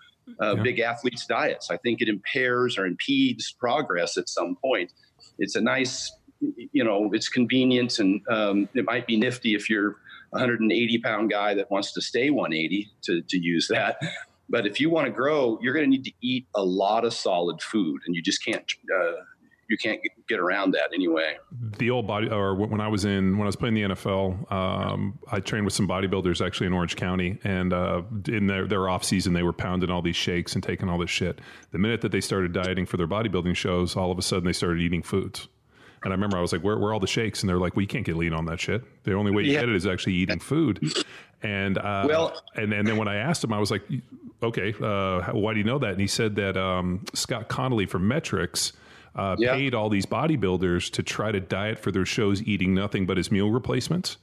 [0.42, 0.62] uh, yeah.
[0.62, 1.70] big athletes' diets.
[1.70, 4.92] I think it impairs or impedes progress at some point.
[5.38, 9.96] It's a nice, you know, it's convenient and um, it might be nifty if you're
[10.30, 13.98] 180 pound guy that wants to stay 180 to, to use that.
[14.48, 17.12] But if you want to grow, you're going to need to eat a lot of
[17.12, 18.64] solid food, and you just can't.
[18.94, 19.12] Uh,
[19.68, 21.36] you can't get around that anyway.
[21.76, 25.18] The old body, or when I was in, when I was playing the NFL, um,
[25.30, 29.04] I trained with some bodybuilders actually in Orange County, and uh, in their their off
[29.04, 31.40] season, they were pounding all these shakes and taking all this shit.
[31.70, 34.54] The minute that they started dieting for their bodybuilding shows, all of a sudden they
[34.54, 35.48] started eating foods.
[36.04, 37.42] And I remember I was like, where, where are all the shakes?
[37.42, 38.82] And they're like, well, you can't get lean on that shit.
[39.04, 39.60] The only way you yeah.
[39.60, 40.94] get it is actually eating food.
[41.42, 43.82] And, uh, well, and, and then when I asked him, I was like,
[44.42, 45.90] okay, uh, why do you know that?
[45.90, 48.72] And he said that um, Scott Connelly from Met-Rx
[49.14, 49.54] uh, yeah.
[49.54, 53.30] paid all these bodybuilders to try to diet for their shows eating nothing but his
[53.30, 54.16] meal replacements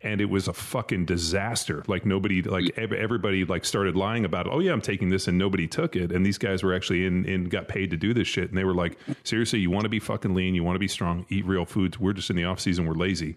[0.00, 1.82] and it was a fucking disaster.
[1.88, 4.52] Like nobody, like everybody, like started lying about it.
[4.52, 6.12] Oh yeah, I'm taking this, and nobody took it.
[6.12, 8.64] And these guys were actually in, in got paid to do this shit, and they
[8.64, 11.44] were like, seriously, you want to be fucking lean, you want to be strong, eat
[11.46, 11.98] real foods.
[11.98, 13.36] We're just in the off season, we're lazy,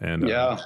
[0.00, 0.58] and yeah, uh,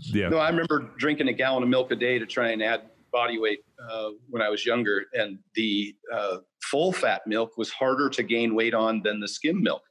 [0.00, 0.28] yeah.
[0.28, 2.82] No, I remember drinking a gallon of milk a day to try and add
[3.12, 8.08] body weight uh, when I was younger, and the uh, full fat milk was harder
[8.10, 9.82] to gain weight on than the skim milk.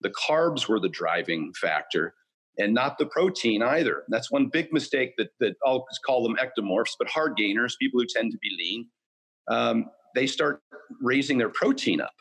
[0.00, 2.14] The carbs were the driving factor
[2.58, 4.04] and not the protein either.
[4.08, 8.06] That's one big mistake that, that I'll call them ectomorphs, but hard gainers, people who
[8.06, 8.88] tend to be lean,
[9.48, 10.60] um, they start
[11.00, 12.12] raising their protein up.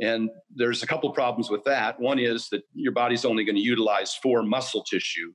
[0.00, 1.98] And there's a couple problems with that.
[2.00, 5.32] One is that your body's only going to utilize for muscle tissue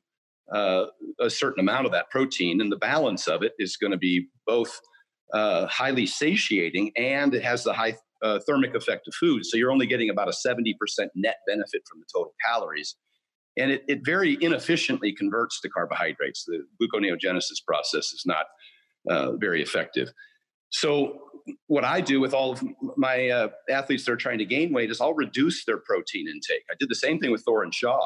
[0.53, 0.85] uh,
[1.19, 4.27] a certain amount of that protein, and the balance of it is going to be
[4.45, 4.79] both
[5.33, 9.45] uh, highly satiating and it has the high uh, thermic effect of food.
[9.45, 10.75] So you're only getting about a 70%
[11.15, 12.95] net benefit from the total calories
[13.57, 16.45] and it, it very inefficiently converts to carbohydrates.
[16.45, 18.45] The gluconeogenesis process is not
[19.09, 20.09] uh, very effective.
[20.69, 21.19] So,
[21.67, 22.63] what I do with all of
[22.95, 26.63] my uh, athletes that are trying to gain weight is I'll reduce their protein intake.
[26.71, 27.99] I did the same thing with Thor and Shaw.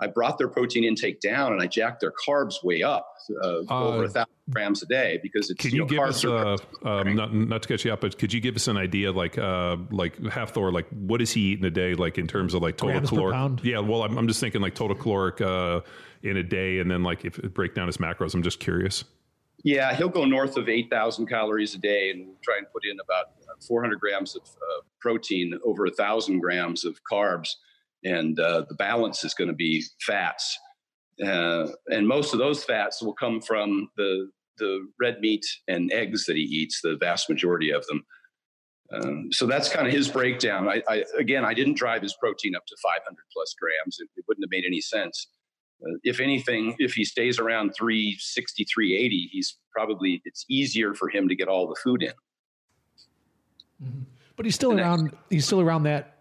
[0.00, 3.06] I brought their protein intake down and I jacked their carbs way up
[3.42, 5.60] uh, uh, over a thousand grams a day because it's.
[5.60, 6.56] Can you, you know, give us a,
[6.88, 9.38] um, not, not to catch you up, but could you give us an idea, like
[9.38, 12.62] uh, like Hafthor, like what does he eat in a day, like in terms of
[12.62, 13.64] like total grams caloric?
[13.64, 15.80] Yeah, well, I'm, I'm, just thinking like total caloric uh,
[16.22, 18.34] in a day, and then like if it break down his macros.
[18.34, 19.04] I'm just curious.
[19.62, 23.26] Yeah, he'll go north of 8,000 calories a day and try and put in about
[23.66, 27.56] 400 grams of uh, protein over a thousand grams of carbs,
[28.04, 30.58] and uh, the balance is going to be fats.
[31.24, 36.26] Uh, and most of those fats will come from the the red meat and eggs
[36.26, 38.04] that he eats, the vast majority of them.
[38.92, 40.68] Um, so that's kind of his breakdown.
[40.68, 43.98] I, I, again, I didn't drive his protein up to 500 plus grams.
[44.00, 45.28] It, it wouldn't have made any sense.
[45.82, 51.26] Uh, if anything, if he stays around 360, 380, he's probably it's easier for him
[51.28, 52.12] to get all the food in.
[54.36, 55.16] But he's still around.
[55.30, 56.19] He's still around that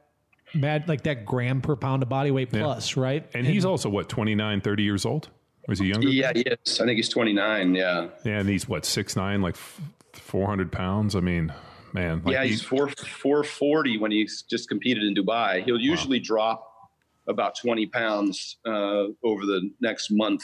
[0.53, 3.29] mad like that gram per pound of body weight plus, right?
[3.33, 5.29] And he's also what 29, 30 years old.
[5.67, 6.07] Or is he younger?
[6.09, 6.79] Yeah, he is.
[6.81, 7.75] I think he's 29.
[7.75, 8.07] Yeah.
[8.25, 9.55] Yeah, and he's what six nine, like
[10.13, 11.15] four hundred pounds.
[11.15, 11.53] I mean,
[11.93, 12.21] man.
[12.23, 15.63] Like yeah, he's four 440 when he's just competed in Dubai.
[15.63, 16.65] He'll usually drop
[17.27, 20.41] about 20 pounds uh, over the next month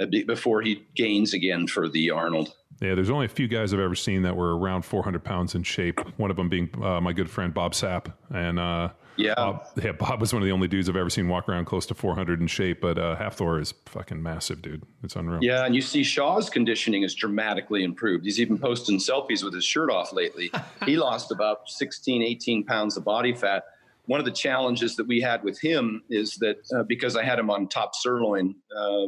[0.00, 2.54] uh, before he gains again for the Arnold.
[2.80, 5.62] Yeah, there's only a few guys I've ever seen that were around 400 pounds in
[5.62, 6.00] shape.
[6.18, 9.34] One of them being uh, my good friend Bob Sapp, and uh, Yeah.
[9.36, 11.86] Bob, yeah, Bob was one of the only dudes I've ever seen walk around close
[11.86, 12.80] to 400 in shape.
[12.80, 14.82] But uh, Hafthor is fucking massive, dude.
[15.02, 15.42] It's unreal.
[15.42, 18.24] Yeah, and you see Shaw's conditioning is dramatically improved.
[18.24, 20.50] He's even posting selfies with his shirt off lately.
[20.86, 23.64] he lost about 16, 18 pounds of body fat.
[24.06, 27.38] One of the challenges that we had with him is that uh, because I had
[27.38, 29.06] him on top sirloin uh,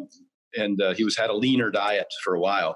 [0.57, 2.75] and uh, he was had a leaner diet for a while,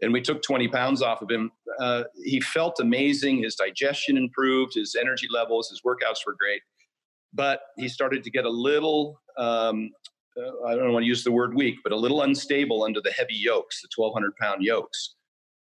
[0.00, 3.42] and we took 20 pounds off of him, uh, he felt amazing.
[3.42, 6.62] His digestion improved, his energy levels, his workouts were great.
[7.34, 9.90] But he started to get a little um,
[10.38, 13.10] uh, I don't want to use the word weak, but a little unstable under the
[13.10, 15.14] heavy yokes, the 1,200 pound yokes.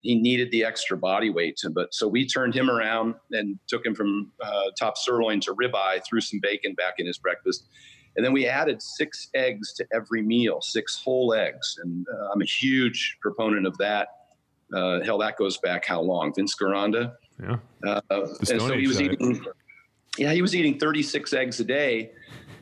[0.02, 1.62] He needed the extra body weight.
[1.72, 6.02] But so we turned him around and took him from uh, top sirloin to ribeye,
[6.06, 7.68] threw some bacon back in his breakfast.
[8.16, 11.78] And then we added six eggs to every meal, six whole eggs.
[11.82, 14.10] And uh, I'm a huge proponent of that.
[14.74, 16.34] Uh, hell, that goes back how long?
[16.34, 17.14] Vince Gironda?
[17.42, 17.58] Yeah.
[17.86, 19.14] Uh, and so he was diet.
[19.14, 19.46] eating,
[20.18, 22.12] yeah, he was eating 36 eggs a day.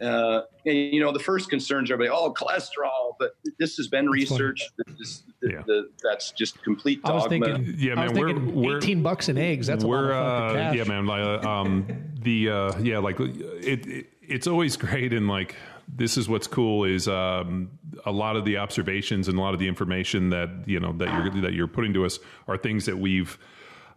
[0.01, 4.71] Uh, and you know, the first concerns everybody, oh, cholesterol, but this has been researched.
[4.77, 5.61] that This, the, Yeah.
[5.67, 7.45] the, that's just complete I was dogma.
[7.57, 9.67] thinking, Yeah, I was man, we're- thinking we're- eighteen bucks in eggs.
[9.67, 10.75] That's a lot we're of fucking uh, cash.
[10.77, 11.85] yeah man like, uh, um
[12.23, 15.55] the uh yeah like it, it it's always great and like
[15.87, 17.69] this is what's cool is um
[18.05, 21.07] a lot of the observations and a lot of the information that you know that
[21.13, 23.37] you're that you're putting to us are things that we've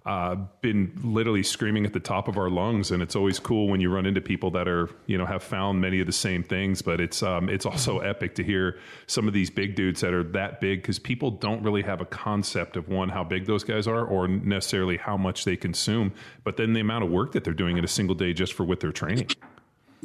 [0.07, 3.81] uh, been literally screaming at the top of our lungs, and it's always cool when
[3.81, 6.83] you run into people that are, you know, have found many of the same things.
[6.83, 10.23] But it's um, it's also epic to hear some of these big dudes that are
[10.23, 13.87] that big because people don't really have a concept of one how big those guys
[13.87, 16.13] are, or necessarily how much they consume,
[16.45, 18.65] but then the amount of work that they're doing in a single day just for
[18.65, 19.29] what they're training.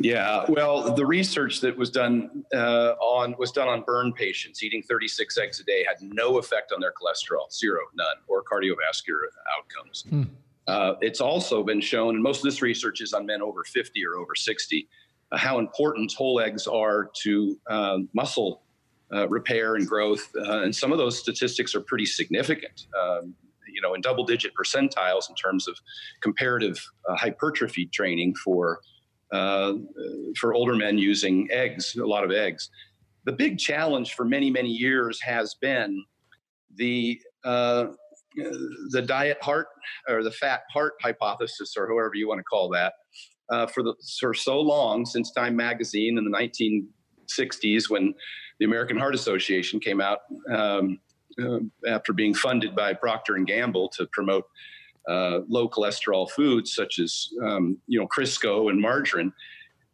[0.01, 4.63] Yeah, well, the research that was done uh, on was done on burn patients.
[4.63, 9.27] Eating 36 eggs a day had no effect on their cholesterol, zero, none, or cardiovascular
[9.57, 10.05] outcomes.
[10.67, 14.05] Uh, it's also been shown, and most of this research is on men over 50
[14.05, 14.87] or over 60,
[15.31, 18.61] uh, how important whole eggs are to um, muscle
[19.11, 20.29] uh, repair and growth.
[20.35, 22.85] Uh, and some of those statistics are pretty significant.
[22.99, 23.33] Um,
[23.67, 25.77] you know, in double-digit percentiles in terms of
[26.21, 28.79] comparative uh, hypertrophy training for
[29.31, 29.73] uh,
[30.39, 32.69] for older men using eggs, a lot of eggs.
[33.25, 36.03] The big challenge for many, many years has been
[36.75, 37.87] the uh,
[38.91, 39.67] the diet heart
[40.07, 42.93] or the fat heart hypothesis, or however you want to call that,
[43.49, 48.13] uh, for the for so long since Time Magazine in the 1960s when
[48.59, 50.19] the American Heart Association came out
[50.51, 50.99] um,
[51.41, 54.45] uh, after being funded by Procter and Gamble to promote
[55.07, 59.33] uh, low cholesterol foods such as um, you know Crisco and margarine,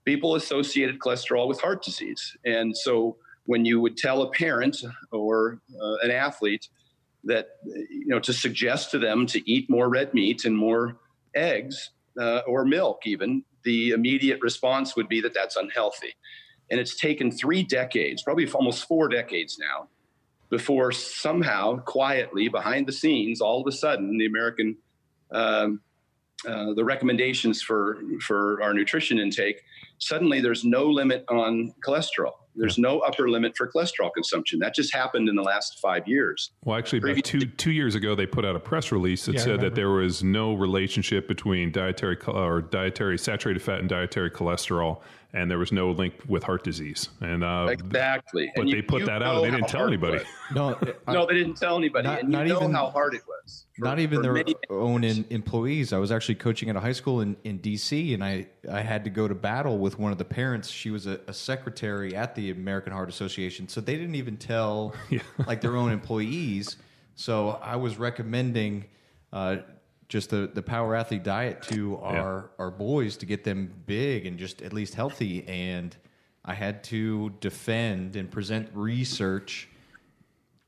[0.03, 2.35] people associated cholesterol with heart disease.
[2.45, 4.77] And so when you would tell a parent
[5.11, 6.67] or uh, an athlete
[7.23, 10.97] that you know to suggest to them to eat more red meat and more
[11.35, 16.15] eggs uh, or milk, even the immediate response would be that that's unhealthy.
[16.71, 19.87] And it's taken three decades, probably almost four decades now,
[20.49, 24.77] before somehow, quietly, behind the scenes, all of a sudden, the American
[25.35, 25.81] um,
[26.47, 29.61] uh, the recommendations for for our nutrition intake,
[29.99, 32.33] suddenly there's no limit on cholesterol.
[32.57, 34.59] There's no upper limit for cholesterol consumption.
[34.59, 36.51] That just happened in the last five years.
[36.63, 39.35] Well, actually, about Previous- two two years ago, they put out a press release that
[39.35, 44.29] Yeah, said that there was no relationship between dietary or dietary saturated fat and dietary
[44.31, 45.01] cholesterol,
[45.35, 47.09] and there was no link with heart disease.
[47.21, 48.51] And uh, Exactly.
[48.55, 50.23] but And they you- put you that out, and they didn't tell anybody.
[50.53, 53.13] No, I- No, they didn't tell anybody, Not- and you not know even- how hard
[53.13, 53.65] it was.
[53.77, 55.91] For- not even their own in, employees.
[55.93, 59.03] I was actually coaching at a high school in, in DC, and I, I had
[59.03, 60.69] to go to battle with one of the parents.
[60.69, 64.95] She was a, a secretary at the American Heart Association, so they didn't even tell
[65.45, 66.77] like their own employees
[67.15, 68.85] So I was recommending
[69.33, 69.57] uh,
[70.07, 74.37] just the, the power athlete diet to our, our boys to get them big and
[74.37, 75.47] just at least healthy.
[75.47, 75.95] And
[76.43, 79.67] I had to defend and present research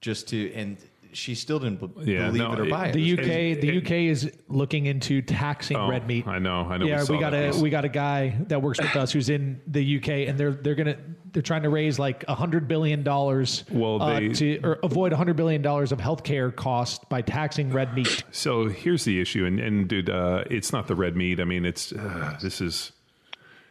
[0.02, 0.78] just to, and
[1.18, 2.94] she still didn't b- Yeah, believe no, it or buy it.
[2.94, 6.28] The UK, It- the it- UK is looking into taxing Oh, red meat.
[6.28, 6.62] I know.
[6.70, 6.86] I know.
[6.86, 7.62] yeah, saw we got a piece.
[7.62, 10.76] we got a guy that works with us who's in the UK, and they're they're
[10.76, 10.98] gonna
[11.34, 13.64] they're trying to raise like a hundred billion dollars.
[13.72, 17.94] Well, uh, to or avoid a hundred billion dollars of healthcare cost by taxing red
[17.94, 18.24] meat.
[18.32, 21.40] So here's the issue, and and dude, uh, it's not the red meat.
[21.40, 22.92] I mean, it's uh, this is.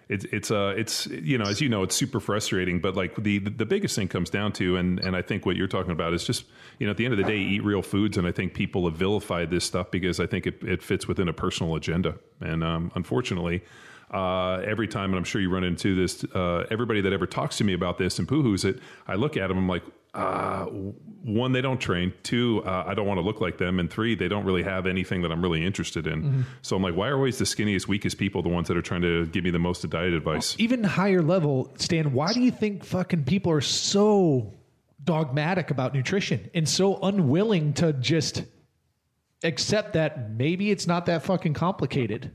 [0.09, 3.40] It's it's uh it's you know as you know it's super frustrating but like the
[3.40, 6.25] the biggest thing comes down to and and I think what you're talking about is
[6.25, 6.45] just
[6.79, 8.88] you know at the end of the day eat real foods and I think people
[8.88, 12.14] have vilified this stuff because I think it, it fits within a personal agenda.
[12.40, 13.62] And um, unfortunately
[14.11, 17.59] uh, every time and I'm sure you run into this uh, everybody that ever talks
[17.59, 19.83] to me about this and poo-hoos it I look at them I'm like
[20.16, 20.64] uh,
[21.25, 22.12] one, they don't train.
[22.23, 23.79] Two, uh, I don't want to look like them.
[23.79, 26.47] And three, they don't really have anything that I'm really interested in.
[26.62, 29.03] So I'm like, why are always the skinniest, weakest people the ones that are trying
[29.03, 30.57] to give me the most diet advice?
[30.59, 32.12] Even higher level, Stan.
[32.12, 34.55] Why do you think fucking people are so
[35.05, 38.45] dogmatic about nutrition and so unwilling to just
[39.42, 42.33] accept that maybe it's not that fucking complicated?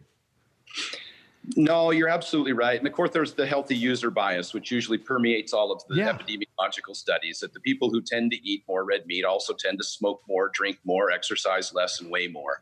[1.55, 2.77] No, you're absolutely right.
[2.77, 6.13] And of course, there's the healthy user bias, which usually permeates all of the Yeah.
[6.17, 9.83] epidemiological studies that the people who tend to eat more red meat also tend to
[9.83, 12.61] smoke more, drink more, exercise less, and weigh more.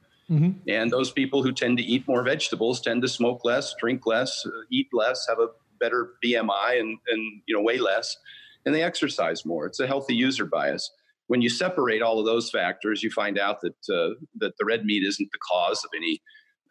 [0.68, 4.46] And those people who tend to eat more vegetables tend to smoke less, drink less,
[4.46, 5.48] uh, eat less, have a
[5.80, 8.16] better BMI, and, and you know weigh less,
[8.64, 9.66] and they exercise more.
[9.66, 10.92] It's a healthy user bias.
[11.26, 14.86] When you separate all of those factors, you find out that uh, that the red
[14.86, 16.22] meat isn't the cause of any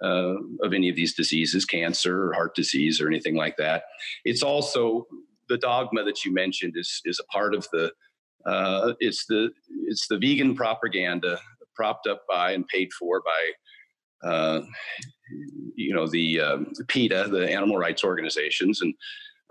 [0.03, 3.85] uh, of any of these diseases, cancer or heart disease or anything like that.
[4.25, 5.07] It's also
[5.49, 7.93] the dogma that you mentioned is is a part of the
[8.47, 9.51] uh, it's the
[9.87, 11.39] it's the vegan propaganda
[11.75, 14.63] propped up by and paid for by uh,
[15.75, 18.95] you know the um, PETA, the animal rights organizations, and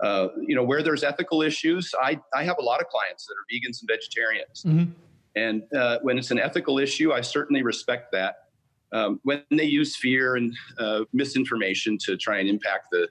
[0.02, 1.94] uh, you know where there's ethical issues.
[2.00, 4.92] I I have a lot of clients that are vegans and vegetarians, Mhm.
[5.36, 8.36] and uh, when it's an ethical issue, I certainly respect that.
[8.92, 13.08] Um, when they use fear and uh, misinformation to try and impact the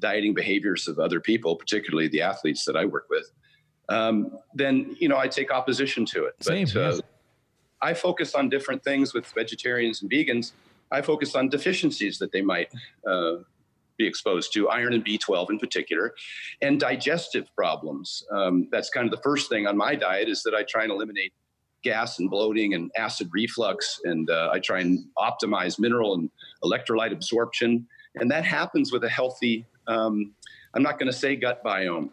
[0.00, 3.30] dieting behaviors of other people, particularly the athletes that I work with,
[3.88, 6.34] um, then you know I take opposition to it.
[6.40, 7.00] Same, uh, yeah.
[7.82, 10.52] I focus on different things with vegetarians and vegans.
[10.90, 12.72] I focus on deficiencies that they might
[13.06, 13.36] uh,
[13.96, 16.14] be exposed to, iron and B12 in particular,
[16.62, 18.24] and digestive problems.
[18.30, 20.92] Um, that's kind of the first thing on my diet is that I try and
[20.92, 21.32] eliminate
[21.86, 26.28] gas and bloating and acid reflux, and uh, I try and optimize mineral and
[26.64, 27.86] electrolyte absorption.
[28.16, 30.34] And that happens with a healthy, um,
[30.74, 32.10] I'm not going to say gut biome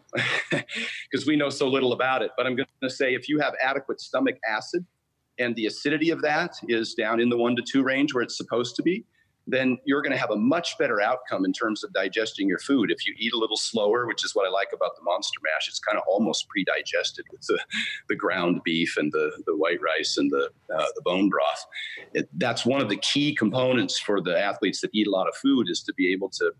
[0.50, 3.54] because we know so little about it, but I'm going to say if you have
[3.60, 4.86] adequate stomach acid,
[5.40, 8.36] and the acidity of that is down in the one to two range where it's
[8.36, 9.04] supposed to be,
[9.46, 12.90] then you're going to have a much better outcome in terms of digesting your food.
[12.90, 15.68] If you eat a little slower, which is what I like about the Monster Mash,
[15.68, 17.58] it's kind of almost pre-digested with the,
[18.08, 21.66] the ground beef and the, the white rice and the, uh, the bone broth.
[22.14, 25.34] It, that's one of the key components for the athletes that eat a lot of
[25.36, 26.52] food is to be able to,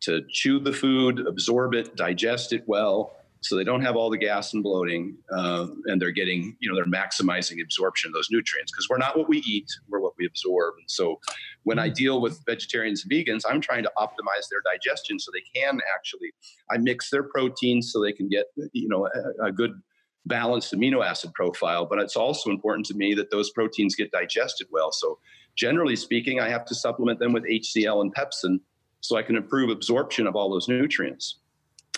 [0.00, 4.18] to chew the food, absorb it, digest it well, so they don't have all the
[4.18, 8.72] gas and bloating uh, and they're getting you know they're maximizing absorption of those nutrients
[8.72, 10.74] because we're not what we eat we're what we absorb.
[10.78, 11.20] And so
[11.64, 15.44] when i deal with vegetarians and vegans i'm trying to optimize their digestion so they
[15.54, 16.32] can actually
[16.70, 19.08] i mix their proteins so they can get you know
[19.40, 19.80] a, a good
[20.26, 21.84] balanced amino acid profile.
[21.84, 24.92] But it's also important to me that those proteins get digested well.
[24.92, 25.18] So
[25.56, 28.60] generally speaking i have to supplement them with hcl and pepsin
[29.00, 31.38] so i can improve absorption of all those nutrients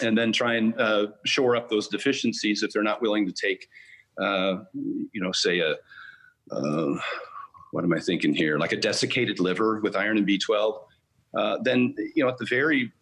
[0.02, 3.68] and then try and uh, shore up those deficiencies if they're not willing to take,
[4.20, 5.76] uh, you know, say a,
[6.50, 7.00] uh,
[7.70, 8.58] what am I thinking here?
[8.58, 10.80] Like a desiccated liver with iron and B12.
[11.36, 12.92] Uh, then, you know, at the very,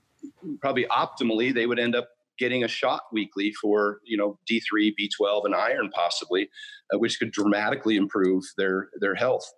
[0.61, 5.45] probably optimally, they would end up getting a shot weekly for, you know, D3, B12,
[5.45, 6.49] and iron possibly,
[6.93, 9.51] uh, which could dramatically improve their their health.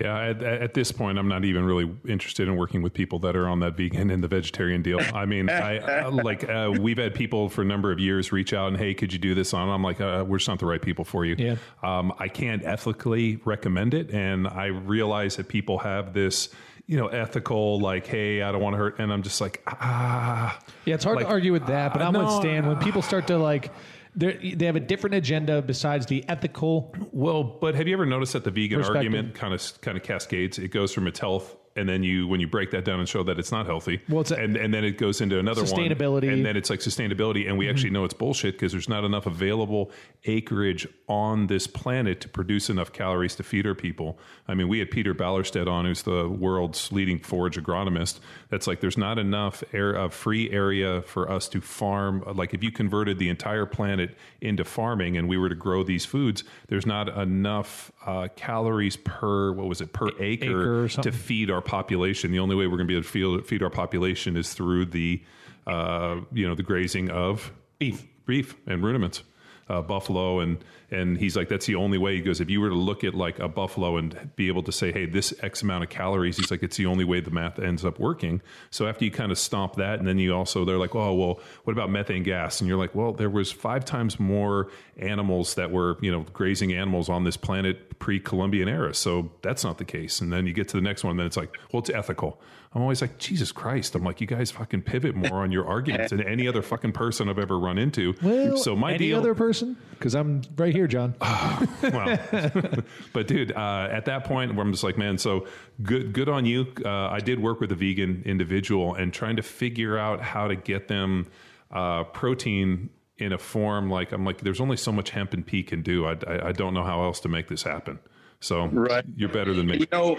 [0.00, 3.36] Yeah, at, at this point, I'm not even really interested in working with people that
[3.36, 5.00] are on that vegan and the vegetarian deal.
[5.14, 8.52] I mean, I uh, like uh, we've had people for a number of years reach
[8.52, 9.68] out and hey, could you do this on?
[9.68, 11.36] I'm like, uh, we're just not the right people for you.
[11.38, 11.56] Yeah.
[11.82, 16.48] Um, I can't ethically recommend it, and I realize that people have this,
[16.86, 20.58] you know, ethical like, hey, I don't want to hurt, and I'm just like, ah.
[20.84, 22.66] Yeah, it's hard Like, to argue with that, but uh, I'm with no, Stan.
[22.66, 23.72] When people start to like, they're-
[24.16, 26.94] they have a different agenda besides the ethical.
[27.12, 30.58] Well, but have you ever noticed that the vegan argument kind of kind of cascades?
[30.58, 33.22] It goes from its health and then you when you break that down and show
[33.22, 36.24] that it's not healthy Well, it's a- and and then it goes into another Sustainability.
[36.24, 37.70] one and then it's like sustainability and we mm-hmm.
[37.70, 39.92] actually know it's bullshit because there's not enough available
[40.24, 44.78] acreage on this planet to produce enough calories to feed our people i mean we
[44.78, 49.62] had peter ballerstedt on who's the world's leading forage agronomist that's like there's not enough
[49.72, 52.22] air uh, free area for us to farm.
[52.34, 56.04] Like if you converted the entire planet into farming and we were to grow these
[56.04, 61.12] foods there's not enough uh, calories per what was it per acre, Acre or to
[61.12, 62.30] feed our population.
[62.30, 64.86] The only way we're going to be able to feed, feed our population is through
[64.86, 65.22] the,
[65.66, 69.22] uh, you know, the grazing of beef, beef and ruminants,
[69.68, 70.58] uh, buffalo, and
[70.90, 72.14] and he's like, that's the only way.
[72.14, 74.72] He goes, if you were to look at like a buffalo and be able to
[74.72, 77.58] say, hey, this X amount of calories, he's like, it's the only way the math
[77.58, 78.40] ends up working.
[78.70, 81.40] So after you kind of stomp that, and then you also they're like, oh well,
[81.64, 82.60] what about methane gas?
[82.60, 86.72] And you're like, well, there was five times more animals that were you know grazing
[86.72, 90.20] animals on this planet pre-Columbian era, so that's not the case.
[90.20, 92.40] And then you get to the next one, and then it's like, well, it's ethical.
[92.76, 93.94] I'm always like, Jesus Christ!
[93.94, 97.26] I'm like, you guys fucking pivot more on your arguments than any other fucking person
[97.26, 98.14] I've ever run into.
[98.22, 99.78] Well, so my any deal, other person?
[99.92, 101.14] Because I'm right here, John.
[101.20, 102.18] well,
[103.14, 105.46] but dude, uh, at that point where I'm just like, man, so
[105.82, 106.66] good, good on you.
[106.84, 110.54] Uh, I did work with a vegan individual and trying to figure out how to
[110.54, 111.28] get them
[111.70, 115.62] uh, protein in a form like I'm like, there's only so much hemp and pea
[115.62, 116.04] can do.
[116.04, 118.00] I, I, I don't know how else to make this happen.
[118.46, 119.04] So Right.
[119.16, 119.78] you're better than me.
[119.78, 120.16] You know,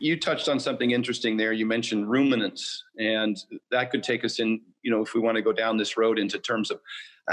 [0.00, 1.52] you touched on something interesting there.
[1.52, 3.36] You mentioned ruminants, and
[3.70, 6.18] that could take us in, you know, if we want to go down this road
[6.18, 6.80] into terms of,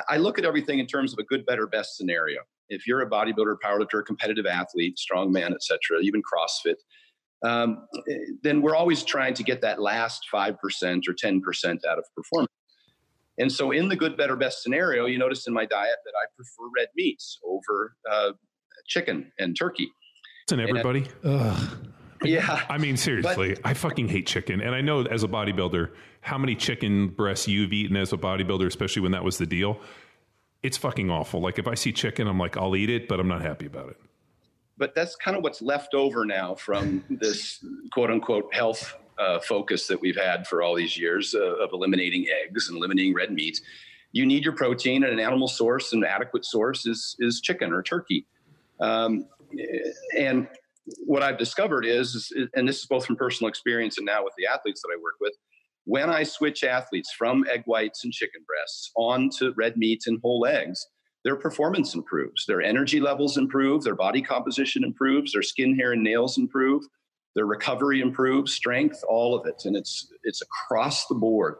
[0.07, 2.41] I look at everything in terms of a good, better, best scenario.
[2.69, 6.75] If you're a bodybuilder, powerlifter, competitive athlete, strongman, et cetera, even CrossFit,
[7.43, 7.87] um,
[8.43, 10.57] then we're always trying to get that last 5%
[11.07, 12.51] or 10% out of performance.
[13.39, 16.25] And so, in the good, better, best scenario, you notice in my diet that I
[16.35, 18.33] prefer red meats over uh,
[18.87, 19.91] chicken and turkey.
[20.49, 21.07] Listen, everybody.
[22.23, 22.61] Yeah.
[22.69, 24.61] I mean, seriously, I fucking hate chicken.
[24.61, 25.91] And I know as a bodybuilder,
[26.21, 29.79] how many chicken breasts you've eaten as a bodybuilder, especially when that was the deal.
[30.61, 31.41] It's fucking awful.
[31.41, 33.89] Like if I see chicken, I'm like, I'll eat it, but I'm not happy about
[33.89, 33.97] it.
[34.77, 39.87] but that's kind of what's left over now from this quote unquote health uh, focus
[39.87, 43.61] that we've had for all these years uh, of eliminating eggs and eliminating red meat.
[44.11, 47.81] You need your protein, and an animal source, an adequate source, is is chicken or
[47.81, 48.25] turkey.
[48.79, 49.27] Um,
[50.17, 50.47] and
[51.05, 54.45] what I've discovered is, and this is both from personal experience and now with the
[54.45, 55.33] athletes that I work with,
[55.85, 60.45] when I switch athletes from egg whites and chicken breasts onto red meat and whole
[60.45, 60.85] eggs,
[61.23, 66.03] their performance improves, their energy levels improve, their body composition improves, their skin, hair, and
[66.03, 66.83] nails improve,
[67.35, 71.55] their recovery improves, strength, all of it, and it's it's across the board.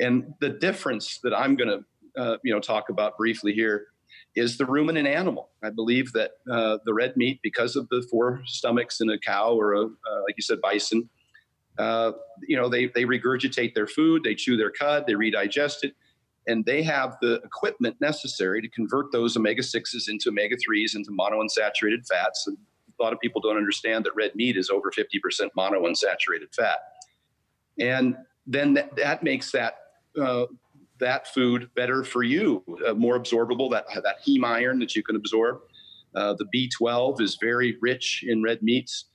[0.00, 3.88] And the difference that I'm going to uh, you know talk about briefly here
[4.34, 5.50] is the ruminant animal.
[5.62, 9.52] I believe that uh, the red meat, because of the four stomachs in a cow
[9.52, 11.08] or a, uh, like you said, bison,
[11.78, 12.12] uh,
[12.46, 15.94] you know, they, they regurgitate their food, they chew their cud, they redigest it,
[16.46, 21.10] and they have the equipment necessary to convert those omega 6s into omega 3s into
[21.10, 22.46] monounsaturated fats.
[22.46, 22.56] And
[22.98, 25.04] a lot of people don't understand that red meat is over 50%
[25.56, 26.78] monounsaturated fat.
[27.78, 28.16] And
[28.46, 29.76] then that, that makes that
[30.20, 30.46] uh,
[31.02, 35.16] that food better for you, uh, more absorbable, that, that heme iron that you can
[35.16, 35.58] absorb.
[36.14, 39.06] Uh, the B12 is very rich in red meats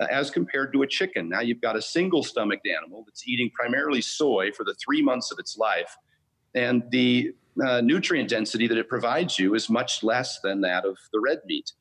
[0.00, 1.28] uh, as compared to a chicken.
[1.28, 5.30] Now you've got a single stomached animal that's eating primarily soy for the three months
[5.30, 5.96] of its life.
[6.54, 7.32] And the
[7.64, 11.38] uh, nutrient density that it provides you is much less than that of the red
[11.46, 11.72] meat.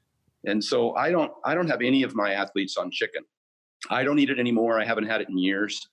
[0.46, 3.24] And so I don't, I don't have any of my athletes on chicken.
[3.90, 4.80] I don't eat it anymore.
[4.80, 5.88] I haven't had it in years.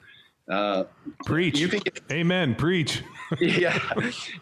[0.50, 0.84] Uh,
[1.24, 1.58] Preach.
[1.58, 2.54] You can get, Amen.
[2.54, 3.02] Preach.
[3.40, 3.78] yeah,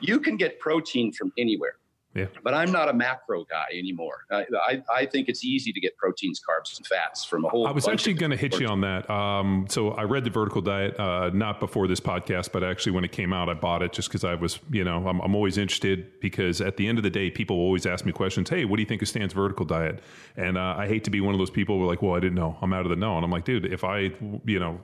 [0.00, 1.74] you can get protein from anywhere.
[2.14, 2.26] Yeah.
[2.42, 4.24] But I'm not a macro guy anymore.
[4.32, 7.68] I, I, I think it's easy to get proteins, carbs, and fats from a whole.
[7.68, 9.08] I was actually going to hit you on that.
[9.08, 13.04] Um, so I read the Vertical Diet, uh, not before this podcast, but actually when
[13.04, 15.56] it came out, I bought it just because I was, you know, I'm, I'm always
[15.56, 18.50] interested because at the end of the day, people always ask me questions.
[18.50, 20.00] Hey, what do you think of Stan's Vertical Diet?
[20.36, 22.20] And uh, I hate to be one of those people who are like, well, I
[22.20, 22.58] didn't know.
[22.60, 23.14] I'm out of the know.
[23.14, 24.10] And I'm like, dude, if I,
[24.46, 24.80] you know,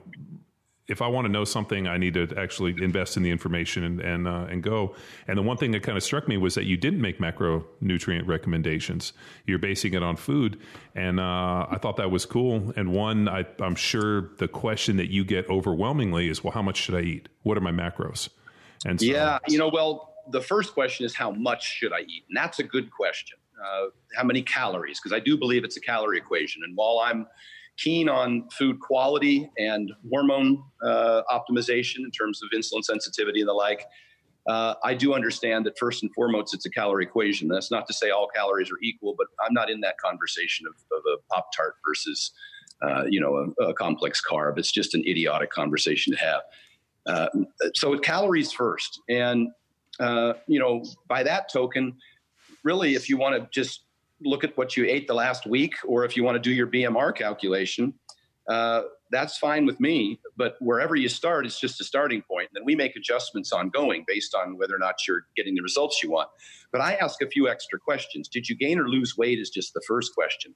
[0.87, 3.99] if I want to know something, I need to actually invest in the information and
[3.99, 4.95] and, uh, and go.
[5.27, 8.27] And the one thing that kind of struck me was that you didn't make macronutrient
[8.27, 9.13] recommendations.
[9.45, 10.59] You're basing it on food,
[10.95, 12.73] and uh, I thought that was cool.
[12.75, 16.77] And one, I, I'm sure the question that you get overwhelmingly is, well, how much
[16.77, 17.29] should I eat?
[17.43, 18.29] What are my macros?
[18.85, 22.23] And so, Yeah, you know, well, the first question is how much should I eat,
[22.29, 23.37] and that's a good question.
[23.61, 24.99] Uh, how many calories?
[24.99, 26.61] Because I do believe it's a calorie equation.
[26.63, 27.25] And while I'm
[27.77, 33.53] keen on food quality and hormone uh, optimization in terms of insulin sensitivity and the
[33.53, 33.85] like,
[34.47, 37.47] uh, I do understand that first and foremost it's a calorie equation.
[37.47, 40.75] That's not to say all calories are equal, but I'm not in that conversation of,
[40.97, 42.31] of a Pop Tart versus
[42.81, 44.57] uh, you know, a, a, complex carb.
[44.57, 46.41] It's just an idiotic conversation to have.
[47.07, 47.27] Uh,
[47.73, 49.47] so calories first, and
[49.99, 51.97] uh, you know, by that token,
[52.63, 53.83] really, if you want to just
[54.21, 56.67] look at what you ate the last week, or if you want to do your
[56.67, 57.93] BMR calculation,
[58.49, 60.19] uh, that's fine with me.
[60.35, 62.49] But wherever you start, it's just a starting point.
[62.53, 66.11] Then we make adjustments ongoing based on whether or not you're getting the results you
[66.11, 66.29] want.
[66.71, 68.27] But I ask a few extra questions.
[68.27, 69.39] Did you gain or lose weight?
[69.39, 70.53] Is just the first question.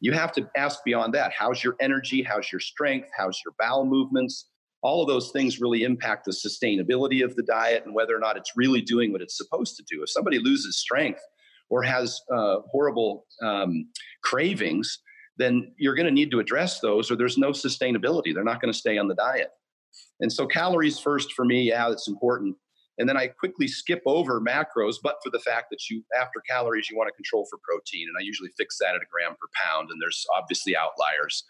[0.00, 1.32] You have to ask beyond that.
[1.32, 2.22] How's your energy?
[2.22, 3.08] How's your strength?
[3.16, 4.48] How's your bowel movements?
[4.82, 8.36] All of those things really impact the sustainability of the diet and whether or not
[8.36, 10.02] it's really doing what it's supposed to do.
[10.02, 11.20] If somebody loses strength
[11.68, 13.88] or has uh, horrible um,
[14.22, 15.00] cravings,
[15.36, 18.32] then you're going to need to address those or there's no sustainability.
[18.32, 19.50] They're not going to stay on the diet.
[20.20, 22.56] And so, calories first for me, yeah, it's important.
[22.98, 26.88] And then I quickly skip over macros, but for the fact that you, after calories,
[26.88, 28.06] you want to control for protein.
[28.08, 29.90] And I usually fix that at a gram per pound.
[29.90, 31.44] And there's obviously outliers.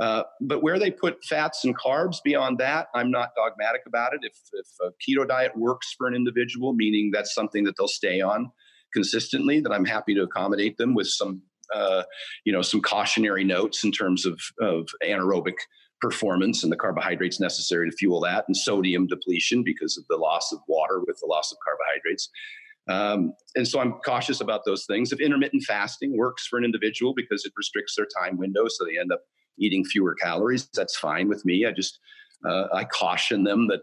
[0.00, 4.20] Uh, but where they put fats and carbs beyond that, I'm not dogmatic about it.
[4.22, 8.20] If, if a keto diet works for an individual, meaning that's something that they'll stay
[8.20, 8.50] on
[8.94, 11.42] consistently, that I'm happy to accommodate them with some
[11.74, 12.02] uh,
[12.44, 15.54] you know some cautionary notes in terms of, of anaerobic
[16.00, 20.52] performance and the carbohydrates necessary to fuel that and sodium depletion because of the loss
[20.52, 22.28] of water with the loss of carbohydrates.
[22.86, 25.12] Um, and so i'm cautious about those things.
[25.12, 28.98] If intermittent fasting works for an individual because it restricts their time window so they
[28.98, 29.22] end up
[29.58, 31.64] eating fewer calories that's fine with me.
[31.64, 31.98] I just
[32.46, 33.80] uh, i caution them that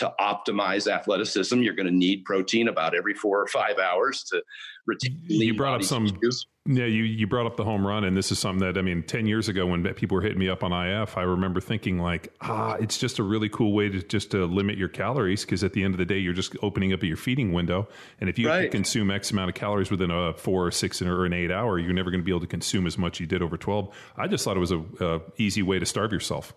[0.00, 4.42] to optimize athleticism, you're going to need protein about every four or five hours to
[4.86, 5.20] retain.
[5.28, 6.06] You brought up some.
[6.06, 6.46] Tissues.
[6.66, 9.02] Yeah, you, you brought up the home run, and this is something that I mean,
[9.02, 12.32] ten years ago when people were hitting me up on IF, I remember thinking like,
[12.42, 15.72] ah, it's just a really cool way to just to limit your calories because at
[15.72, 17.88] the end of the day, you're just opening up your feeding window,
[18.20, 18.70] and if you right.
[18.70, 21.94] consume X amount of calories within a four or six or an eight hour, you're
[21.94, 23.94] never going to be able to consume as much you did over twelve.
[24.16, 26.54] I just thought it was a, a easy way to starve yourself.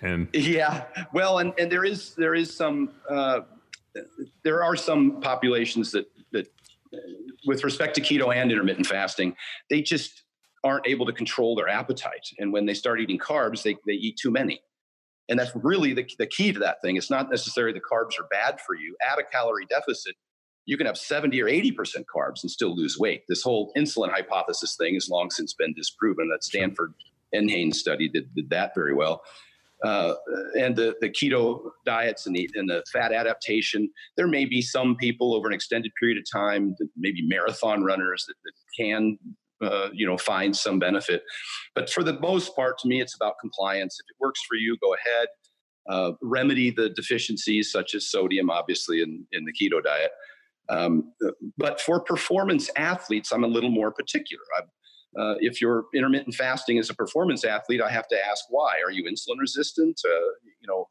[0.00, 3.40] And yeah, well, and, and there is there is some uh,
[4.42, 6.46] there are some populations that that
[7.46, 9.36] with respect to keto and intermittent fasting,
[9.68, 10.22] they just
[10.64, 14.16] aren't able to control their appetite, and when they start eating carbs, they they eat
[14.16, 14.60] too many.
[15.28, 16.96] And that's really the, the key to that thing.
[16.96, 18.96] It's not necessarily the carbs are bad for you.
[19.08, 20.16] At a calorie deficit,
[20.66, 21.72] you can have 70 or 80%
[22.14, 23.22] carbs and still lose weight.
[23.28, 26.28] This whole insulin hypothesis thing has long since been disproven.
[26.28, 26.92] That Stanford
[27.34, 29.22] NHANES study did, did that very well
[29.84, 30.14] uh,
[30.58, 34.96] and the, the keto diets and the, and the fat adaptation, there may be some
[34.96, 39.18] people over an extended period of time, maybe marathon runners that, that can,
[39.62, 41.22] uh, you know, find some benefit.
[41.74, 43.98] But for the most part, to me, it's about compliance.
[43.98, 45.28] If it works for you, go ahead.
[45.88, 50.12] Uh, remedy the deficiencies such as sodium, obviously, in, in the keto diet.
[50.68, 51.12] Um,
[51.58, 54.44] but for performance athletes, I'm a little more particular.
[54.56, 54.62] i
[55.18, 58.76] uh, if you're intermittent fasting as a performance athlete, I have to ask why.
[58.84, 60.00] Are you insulin resistant?
[60.04, 60.10] Uh,
[60.60, 60.86] you know,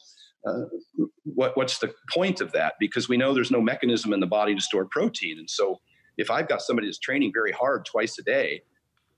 [0.47, 2.73] uh, what, what's the point of that?
[2.79, 5.39] Because we know there's no mechanism in the body to store protein.
[5.39, 5.79] And so
[6.17, 8.61] if I've got somebody that's training very hard twice a day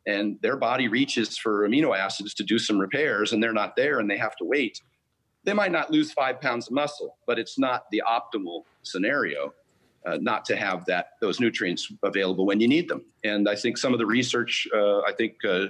[0.05, 3.99] and their body reaches for amino acids to do some repairs and they're not there
[3.99, 4.79] and they have to wait,
[5.45, 9.53] they might not lose five pounds of muscle, but it's not the optimal scenario
[10.05, 13.05] uh, not to have that those nutrients available when you need them.
[13.23, 15.67] And I think some of the research, uh, I think uh,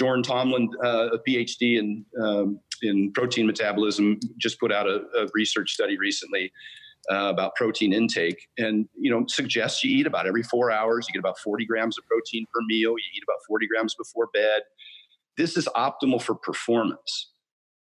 [0.00, 5.28] Jorn Trommelen, uh, a PhD in um, in protein metabolism, just put out a, a
[5.34, 6.52] research study recently
[7.10, 11.06] uh, about protein intake, and you know suggests you eat about every four hours.
[11.08, 12.90] You get about 40 grams of protein per meal.
[12.90, 14.62] You eat about 40 grams before bed.
[15.36, 17.32] This is optimal for performance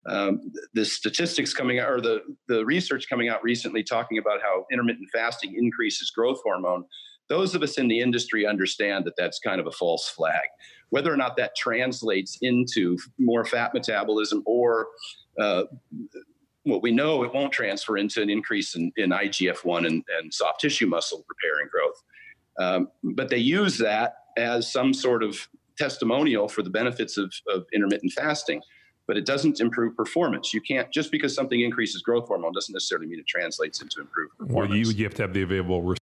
[0.06, 0.40] um,
[0.72, 5.08] the statistics coming out or the, the research coming out recently talking about how intermittent
[5.12, 6.84] fasting increases growth hormone
[7.30, 10.48] those of us in the industry understand that that's kind of a false flag.
[10.90, 14.88] Whether or not that translates into more fat metabolism or
[15.40, 15.62] uh,
[16.64, 20.60] what we know it won't transfer into an increase in, in igf-1 and, and, soft
[20.60, 22.02] tissue muscle repair and growth.
[22.58, 25.48] Um, but they use that as some sort of
[25.78, 28.60] testimonial for the benefits of, of intermittent fasting
[29.10, 30.54] but it doesn't improve performance.
[30.54, 34.38] You can't just because something increases growth hormone doesn't necessarily mean it translates into improved
[34.38, 34.70] performance.
[34.70, 35.96] Well, you you have to have the available.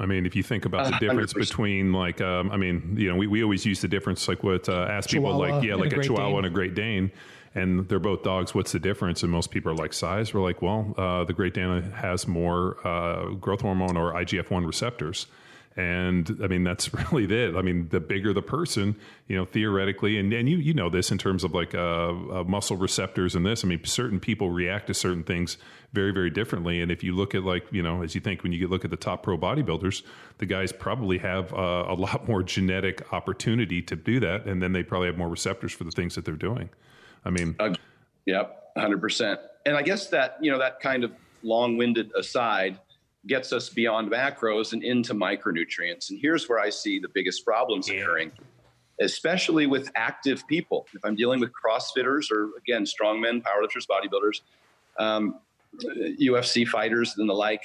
[0.00, 1.38] I mean, if you think about the difference 100%.
[1.38, 4.68] between like, um, I mean, you know, we, we always use the difference like what
[4.68, 6.38] uh, ask people like, yeah, like a, a Chihuahua Dane.
[6.38, 7.12] and a Great Dane,
[7.54, 8.52] and they're both dogs.
[8.52, 9.22] What's the difference?
[9.22, 10.34] And most people are like size.
[10.34, 14.66] We're like, well, uh, the Great Dane has more uh, growth hormone or IGF one
[14.66, 15.28] receptors
[15.76, 17.56] And I mean, that's really it.
[17.56, 18.96] I mean, the bigger the person,
[19.26, 22.44] you know, theoretically, and, and you, you know this in terms of like uh, uh,
[22.44, 23.64] muscle receptors and this.
[23.64, 25.56] I mean, certain people react to certain things
[25.92, 26.80] very, very differently.
[26.80, 28.90] And if you look at like, you know, as you think when you look at
[28.90, 30.02] the top pro bodybuilders,
[30.38, 34.46] the guys probably have uh, a lot more genetic opportunity to do that.
[34.46, 36.70] And then they probably have more receptors for the things that they're doing.
[37.24, 37.56] I mean,
[38.26, 39.38] yep, 100%.
[39.66, 41.12] And I guess that, you know, that kind of
[41.42, 42.78] long winded aside,
[43.26, 46.10] gets us beyond macros and into micronutrients.
[46.10, 48.00] And here's where I see the biggest problems yeah.
[48.00, 48.32] occurring,
[49.00, 50.86] especially with active people.
[50.94, 54.40] If I'm dealing with CrossFitters or, again, strongmen, powerlifters, bodybuilders,
[54.98, 55.40] um,
[56.20, 57.62] UFC fighters, and the like,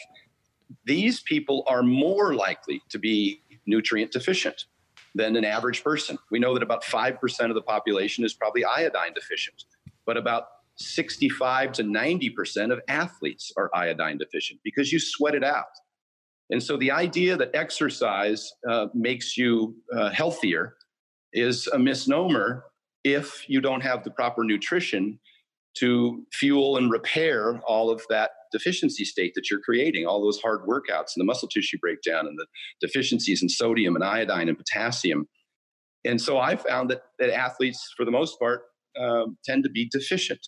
[0.86, 4.66] these people are more likely to be nutrient deficient
[5.16, 6.18] than an average person.
[6.32, 9.66] We know that about 5% of the population is probably iodine deficient,
[10.06, 10.48] but about
[10.80, 15.66] 65 to 90% of athletes are iodine deficient because you sweat it out.
[16.50, 20.76] And so the idea that exercise uh, makes you uh, healthier
[21.34, 22.64] is a misnomer
[23.04, 25.20] if you don't have the proper nutrition
[25.78, 30.62] to fuel and repair all of that deficiency state that you're creating, all those hard
[30.62, 32.48] workouts and the muscle tissue breakdown and the
[32.82, 35.28] deficiencies in sodium and iodine and potassium.
[36.04, 38.64] And so I found that, that athletes, for the most part,
[39.00, 40.48] um, tend to be deficient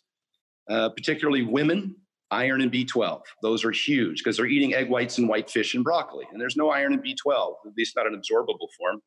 [0.70, 1.96] uh, particularly women,
[2.32, 3.22] iron and B12.
[3.42, 6.26] Those are huge because they're eating egg whites and white fish and broccoli.
[6.32, 9.02] And there's no iron in B12, at least not an absorbable form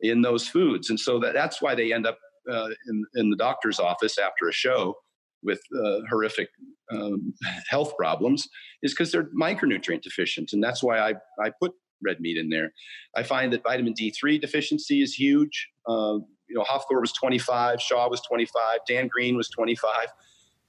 [0.00, 0.90] in those foods.
[0.90, 2.18] And so that, that's why they end up
[2.50, 4.94] uh, in, in the doctor's office after a show
[5.42, 6.48] with uh, horrific
[6.90, 7.34] um,
[7.68, 8.48] health problems
[8.82, 10.52] is because they're micronutrient deficient.
[10.52, 11.72] And that's why I, I put
[12.04, 12.72] red meat in there.
[13.16, 15.68] I find that vitamin D3 deficiency is huge.
[15.86, 16.18] Uh,
[16.48, 20.08] you know, Hafthor was 25, Shaw was 25, Dan Green was 25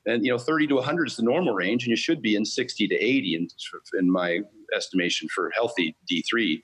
[0.06, 2.45] and you know 30 to 100 is the normal range and you should be in
[2.45, 3.47] 60 to 80 in,
[3.99, 4.39] in my
[4.76, 6.62] estimation for healthy d3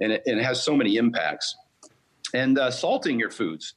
[0.00, 1.56] and it, and it has so many impacts.
[2.34, 3.74] And uh, salting your foods.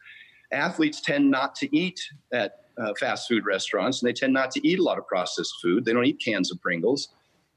[0.52, 2.02] Athletes tend not to eat
[2.34, 5.54] at uh, fast food restaurants and they tend not to eat a lot of processed
[5.62, 5.86] food.
[5.86, 7.10] They don't eat cans of pringles.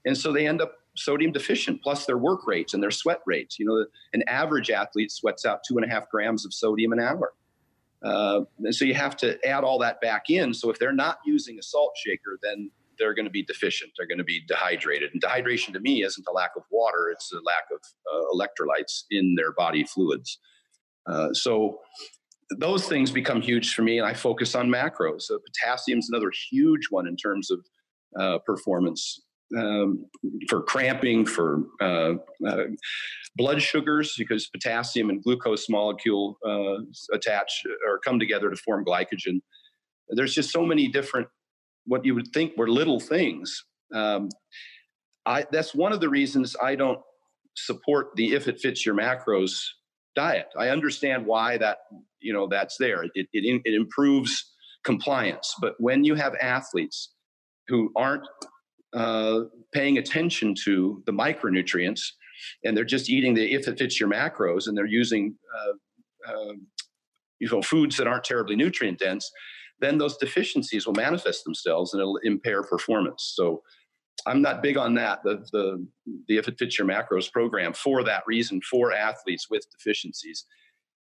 [0.05, 3.59] And so they end up sodium deficient plus their work rates and their sweat rates.
[3.59, 7.01] You know an average athlete sweats out two and a half grams of sodium an
[7.01, 7.33] hour
[8.05, 10.53] uh, and so you have to add all that back in.
[10.53, 13.93] So if they're not using a salt shaker, then they're going to be deficient.
[13.97, 15.11] They're going to be dehydrated.
[15.13, 17.81] And dehydration to me isn't a lack of water, it's a lack of
[18.13, 20.39] uh, electrolytes in their body fluids.
[21.07, 21.81] Uh, so
[22.59, 25.23] those things become huge for me, and I focus on macros.
[25.23, 27.67] So potassium is another huge one in terms of
[28.19, 29.21] uh, performance
[29.57, 30.07] um,
[30.49, 32.15] for cramping, for uh,
[32.47, 32.65] uh,
[33.37, 36.83] blood sugars, because potassium and glucose molecule uh,
[37.13, 39.41] attach or come together to form glycogen.
[40.09, 41.29] There's just so many different,
[41.87, 43.65] what you would think were little things.
[43.95, 44.29] Um,
[45.27, 47.01] I, that's one of the reasons I don't
[47.57, 49.63] support the if it fits your macros
[50.15, 50.47] diet.
[50.59, 51.79] I understand why that
[52.21, 53.05] you know that's there.
[53.05, 54.53] It, it, it improves
[54.85, 57.15] compliance, but when you have athletes
[57.69, 58.27] who aren't
[58.95, 59.40] uh,
[59.72, 62.01] paying attention to the micronutrients
[62.64, 66.53] and they're just eating the if it fits your macros and they're using uh, uh,
[67.38, 69.30] you know foods that aren't terribly nutrient dense
[69.80, 73.32] then those deficiencies will manifest themselves and it'll impair performance.
[73.34, 73.62] So
[74.26, 75.86] i'm not big on that the, the,
[76.28, 80.45] the if it fits your macros program for that reason for athletes with deficiencies.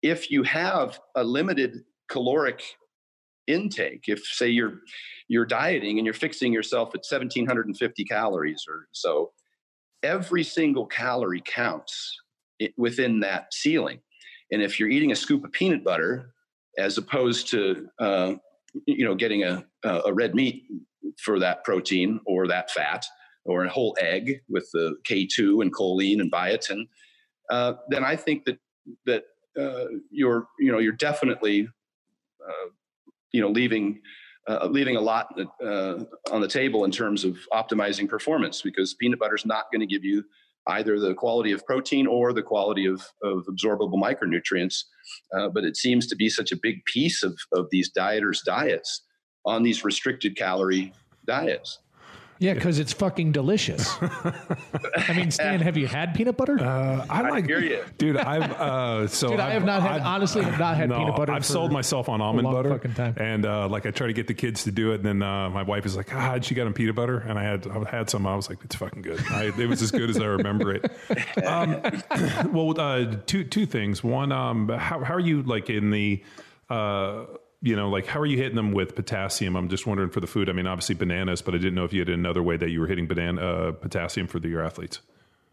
[0.01, 2.63] If you have a limited caloric
[3.49, 4.05] intake.
[4.07, 4.79] If say you're
[5.27, 9.31] you're dieting and you're fixing yourself at 1750 calories or so
[10.03, 12.17] every single calorie counts
[12.77, 13.99] within that ceiling.
[14.51, 16.33] And if you're eating a scoop of peanut butter
[16.77, 18.33] as opposed to uh,
[18.85, 20.63] you know getting a, a red meat
[21.23, 23.05] for that protein or that fat
[23.45, 26.87] or a whole egg with the K2 and choline and biotin,
[27.49, 28.59] uh, then I think that
[29.05, 29.23] that
[29.59, 31.67] uh, you're you know you're definitely
[32.47, 32.69] uh,
[33.31, 34.01] you know leaving
[34.47, 35.27] uh, leaving a lot
[35.63, 35.99] uh,
[36.31, 39.85] on the table in terms of optimizing performance because peanut butter is not going to
[39.85, 40.23] give you
[40.67, 44.83] either the quality of protein or the quality of, of absorbable micronutrients.
[45.33, 49.03] Uh, but it seems to be such a big piece of, of these dieters' diets
[49.45, 50.93] on these restricted calorie
[51.25, 51.79] diets.
[52.39, 53.93] Yeah, because it's fucking delicious.
[54.01, 56.57] I mean, Stan, have you had peanut butter?
[56.57, 58.15] Uh, I, I like, hear you, dude.
[58.15, 59.99] I've uh, so dude, I've, I have not had.
[59.99, 61.33] Honestly, I've, honestly, have not had no, peanut butter.
[61.33, 63.15] I've sold myself on almond butter, fucking time.
[63.17, 65.49] and uh, like I try to get the kids to do it, and then uh,
[65.49, 68.09] my wife is like, "Ah, she got on peanut butter," and I had I had
[68.09, 68.25] some.
[68.25, 70.89] I was like, "It's fucking good." I, it was as good as I remember it.
[71.45, 71.81] Um,
[72.53, 74.03] well, uh, two two things.
[74.03, 76.23] One, um, how how are you like in the
[76.69, 77.25] uh,
[77.61, 79.55] you know, like how are you hitting them with potassium?
[79.55, 80.49] I'm just wondering for the food.
[80.49, 82.79] I mean, obviously bananas, but I didn't know if you had another way that you
[82.79, 85.01] were hitting banana uh, potassium for the, your athletes.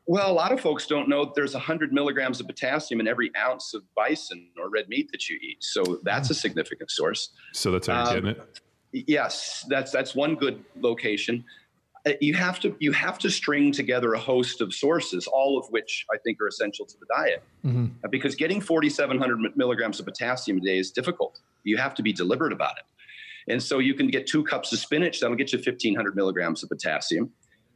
[0.09, 3.75] Well, a lot of folks don't know there's 100 milligrams of potassium in every ounce
[3.75, 5.65] of bison or red meat that you eat.
[5.65, 7.31] So that's a significant source.
[7.53, 8.61] So that's how you're Um, getting it.
[9.09, 11.45] Yes, that's that's one good location.
[12.07, 15.67] Uh, You have to you have to string together a host of sources, all of
[15.71, 17.43] which I think are essential to the diet.
[17.65, 17.91] Mhm.
[18.05, 21.41] Uh, Because getting 4,700 milligrams of potassium a day is difficult.
[21.65, 22.85] You have to be deliberate about it.
[23.53, 26.69] And so you can get two cups of spinach, that'll get you 1,500 milligrams of
[26.69, 27.33] potassium.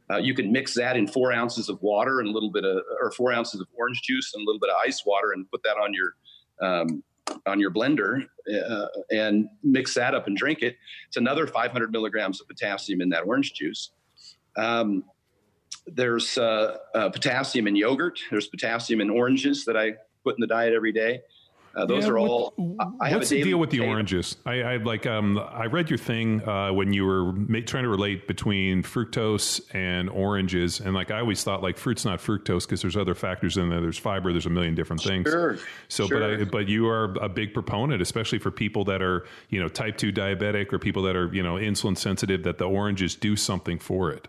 [0.09, 2.83] Uh, you can mix that in four ounces of water and a little bit of,
[3.01, 5.63] or four ounces of orange juice and a little bit of ice water, and put
[5.63, 6.15] that on your
[6.61, 7.03] um,
[7.45, 10.75] on your blender uh, and mix that up and drink it.
[11.07, 13.91] It's another 500 milligrams of potassium in that orange juice.
[14.57, 15.03] Um,
[15.87, 18.19] there's uh, uh, potassium in yogurt.
[18.29, 19.93] There's potassium in oranges that I
[20.23, 21.21] put in the diet every day.
[21.73, 22.53] Uh, those Yeah, are what- all.
[22.81, 24.35] I- I have What's the deal with the oranges?
[24.45, 25.05] I, I like.
[25.07, 29.61] Um, I read your thing uh, when you were ma- trying to relate between fructose
[29.73, 33.55] and oranges, and like I always thought, like fruit's not fructose because there's other factors
[33.55, 33.79] in there.
[33.79, 34.33] There's fiber.
[34.33, 35.29] There's a million different things.
[35.29, 35.57] Sure.
[35.87, 36.19] So, sure.
[36.19, 39.69] but I, but you are a big proponent, especially for people that are you know
[39.69, 43.37] type two diabetic or people that are you know insulin sensitive, that the oranges do
[43.37, 44.27] something for it.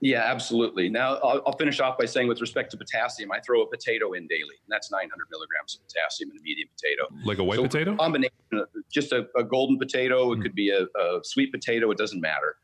[0.00, 0.88] Yeah, absolutely.
[0.88, 4.12] Now, I'll, I'll finish off by saying, with respect to potassium, I throw a potato
[4.12, 7.08] in daily, and that's 900 milligrams of potassium in a medium potato.
[7.24, 7.96] Like a white So potato.
[7.96, 10.32] Combination, of just a, a golden potato.
[10.32, 11.90] It could be a, a sweet potato.
[11.90, 12.56] It doesn't matter.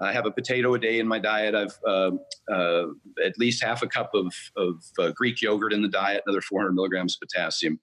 [0.00, 1.54] I have a potato a day in my diet.
[1.54, 2.10] I've uh,
[2.50, 2.86] uh,
[3.24, 6.72] at least half a cup of, of uh, Greek yogurt in the diet, another 400
[6.72, 7.78] milligrams of potassium.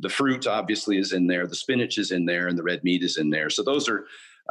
[0.00, 1.46] The fruit obviously is in there.
[1.46, 3.48] The spinach is in there, and the red meat is in there.
[3.48, 4.04] So those are.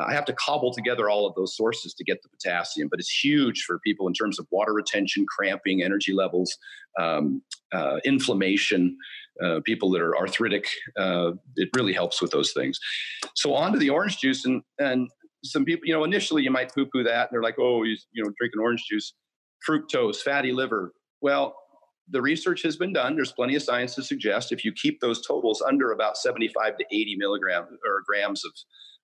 [0.08, 3.24] I have to cobble together all of those sources to get the potassium, but it's
[3.24, 6.58] huge for people in terms of water retention, cramping, energy levels,
[7.00, 7.42] um,
[7.72, 8.98] uh, inflammation.
[9.42, 10.68] Uh, people that are arthritic,
[11.00, 12.78] uh, it really helps with those things.
[13.36, 15.10] So on to the orange juice, and and
[15.46, 18.22] some people, you know, initially you might poo-poo that, and they're like, oh, you, you
[18.22, 19.14] know, drinking orange juice,
[19.66, 20.92] fructose, fatty liver.
[21.22, 21.56] Well,
[22.12, 23.16] the research has been done.
[23.16, 26.86] There's plenty of science to suggest if you keep those totals under about 75 to
[26.92, 28.52] 80 milligrams or grams of,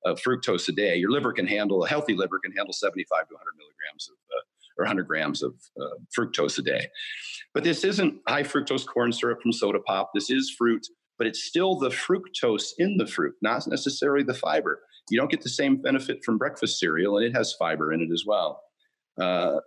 [0.06, 3.34] of fructose a day, your liver can handle a healthy liver can handle 75 to
[3.34, 4.42] 100 milligrams of uh,
[4.78, 6.88] or 100 grams of uh, fructose a day.
[7.54, 10.12] But this isn't high fructose corn syrup from soda pop.
[10.14, 10.86] This is fruit,
[11.18, 14.82] but it's still the fructose in the fruit, not necessarily the fiber.
[15.10, 18.12] You don't get the same benefit from breakfast cereal, and it has fiber in it
[18.12, 18.62] as well.
[19.22, 19.58] Uh,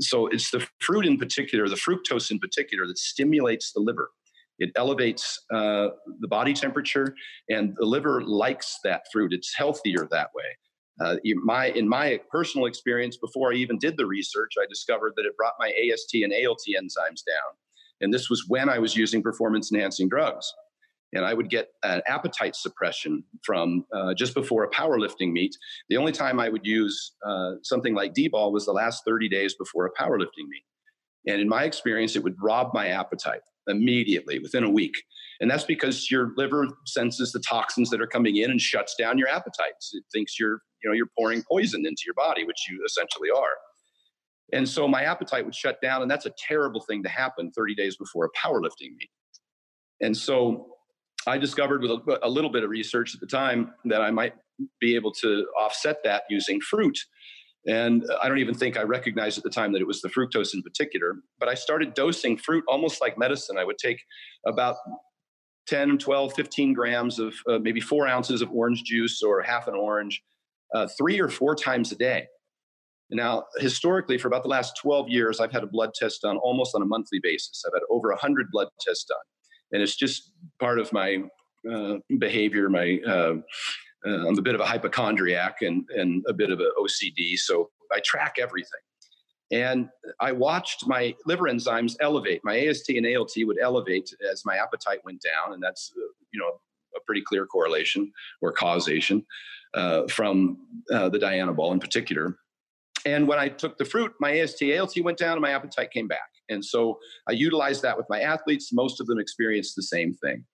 [0.00, 4.10] so it's the fruit in particular, the fructose in particular, that stimulates the liver.
[4.58, 5.88] It elevates uh,
[6.20, 7.14] the body temperature,
[7.50, 9.32] and the liver likes that fruit.
[9.32, 10.44] It's healthier that way.
[11.00, 15.12] Uh, you- my, in my personal experience, before I even did the research, I discovered
[15.16, 17.52] that it brought my AST and ALT enzymes down.
[18.00, 20.52] And this was when I was using performance enhancing drugs.
[21.12, 25.56] And I would get an appetite suppression from uh, just before a powerlifting meet.
[25.88, 29.54] The only time I would use uh, something like D-bol was the last 30 days
[29.54, 30.64] before a powerlifting meet.
[31.26, 34.94] And in my experience, it would rob my appetite immediately within a week.
[35.40, 39.18] And that's because your liver senses the toxins that are coming in and shuts down
[39.18, 39.90] your appetites.
[39.92, 43.54] It thinks you're, you know, you're pouring poison into your body, which you essentially are.
[44.52, 47.74] And so my appetite would shut down, and that's a terrible thing to happen 30
[47.74, 49.10] days before a powerlifting meet.
[50.00, 50.75] And so
[51.26, 54.34] I discovered with a, a little bit of research at the time that I might
[54.80, 56.98] be able to offset that using fruit.
[57.66, 60.54] And I don't even think I recognized at the time that it was the fructose
[60.54, 63.58] in particular, but I started dosing fruit almost like medicine.
[63.58, 64.00] I would take
[64.46, 64.76] about
[65.66, 69.74] 10, 12, 15 grams of uh, maybe four ounces of orange juice or half an
[69.74, 70.22] orange
[70.74, 72.26] uh, three or four times a day.
[73.10, 76.74] Now, historically, for about the last 12 years, I've had a blood test done almost
[76.74, 77.64] on a monthly basis.
[77.66, 79.18] I've had over 100 blood tests done.
[79.72, 81.22] And it's just part of my
[81.70, 82.68] uh, behavior.
[82.68, 83.34] My uh,
[84.06, 87.36] uh, I'm a bit of a hypochondriac and, and a bit of an OCD.
[87.36, 88.80] So I track everything.
[89.50, 89.88] And
[90.20, 92.40] I watched my liver enzymes elevate.
[92.44, 95.54] My AST and ALT would elevate as my appetite went down.
[95.54, 96.50] And that's, uh, you know,
[96.96, 98.12] a pretty clear correlation
[98.42, 99.24] or causation
[99.74, 100.58] uh, from
[100.92, 102.36] uh, the Dianabol in particular.
[103.04, 106.08] And when I took the fruit, my AST, ALT went down and my appetite came
[106.08, 106.28] back.
[106.48, 108.72] And so I utilize that with my athletes.
[108.72, 110.44] Most of them experience the same thing.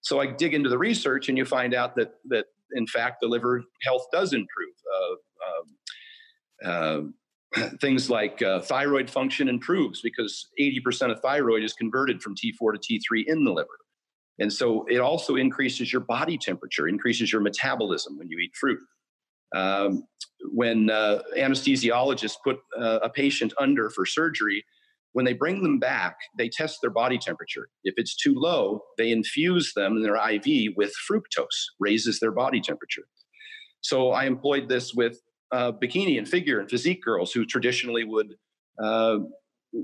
[0.00, 3.28] So I dig into the research and you find out that, that in fact, the
[3.28, 4.74] liver health does improve.
[4.94, 7.00] Uh, uh,
[7.80, 13.00] things like uh, thyroid function improves because 80% of thyroid is converted from T4 to
[13.00, 13.68] T3 in the liver.
[14.38, 18.80] And so it also increases your body temperature, increases your metabolism when you eat fruit.
[19.54, 20.04] Um,
[20.52, 24.64] when uh, anesthesiologists put uh, a patient under for surgery,
[25.16, 27.70] when they bring them back, they test their body temperature.
[27.84, 32.60] If it's too low, they infuse them in their IV with fructose, raises their body
[32.60, 33.04] temperature.
[33.80, 35.18] So I employed this with
[35.52, 38.34] uh, bikini and figure and physique girls who traditionally would
[38.84, 39.20] uh,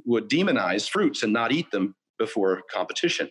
[0.04, 3.30] would demonize fruits and not eat them before competition.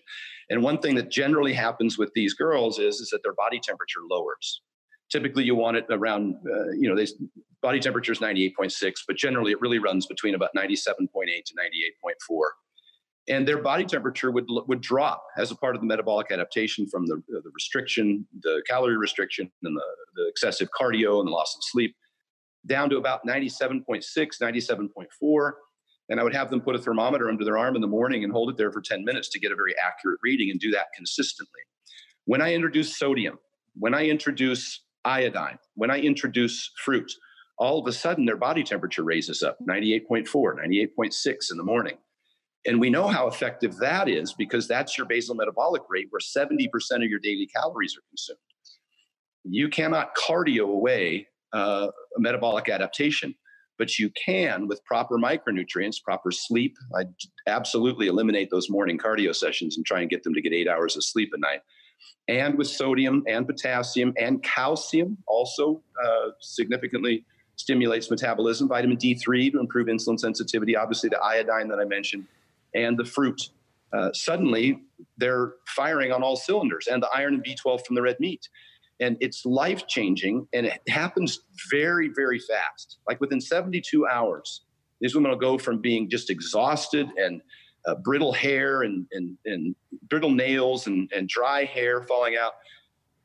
[0.49, 4.01] And one thing that generally happens with these girls is, is that their body temperature
[4.09, 4.63] lowers.
[5.11, 7.05] Typically, you want it around, uh, you know, they,
[7.61, 11.07] body temperature is 98.6, but generally it really runs between about 97.8
[11.45, 12.13] to 98.4
[13.29, 17.05] and their body temperature would would drop as a part of the metabolic adaptation from
[17.05, 19.83] the, the restriction, the calorie restriction, and the,
[20.15, 21.95] the excessive cardio and the loss of sleep,
[22.65, 24.03] down to about 97.6,
[24.41, 25.51] 97.4.
[26.09, 28.33] And I would have them put a thermometer under their arm in the morning and
[28.33, 30.87] hold it there for 10 minutes to get a very accurate reading and do that
[30.95, 31.61] consistently.
[32.25, 33.39] When I introduce sodium,
[33.75, 37.09] when I introduce iodine, when I introduce fruit,
[37.61, 41.95] all of a sudden their body temperature raises up 98.4, 98.6 in the morning.
[42.65, 46.65] And we know how effective that is because that's your basal metabolic rate where 70%
[46.95, 48.39] of your daily calories are consumed.
[49.43, 53.35] You cannot cardio away uh, a metabolic adaptation,
[53.77, 56.75] but you can with proper micronutrients, proper sleep.
[56.95, 57.03] I
[57.45, 60.97] absolutely eliminate those morning cardio sessions and try and get them to get eight hours
[60.97, 61.59] of sleep a night.
[62.27, 67.23] And with sodium and potassium and calcium, also uh, significantly
[67.55, 68.67] stimulates metabolism.
[68.67, 70.75] Vitamin D3 to improve insulin sensitivity.
[70.75, 72.25] Obviously, the iodine that I mentioned
[72.73, 73.49] and the fruit.
[73.93, 74.79] Uh, suddenly,
[75.17, 78.47] they're firing on all cylinders, and the iron and B12 from the red meat.
[78.99, 81.41] And it's life changing, and it happens
[81.71, 82.99] very, very fast.
[83.07, 84.61] Like within 72 hours,
[85.01, 87.41] these women will go from being just exhausted and
[87.85, 89.75] uh, brittle hair and, and, and
[90.09, 92.53] brittle nails and, and dry hair falling out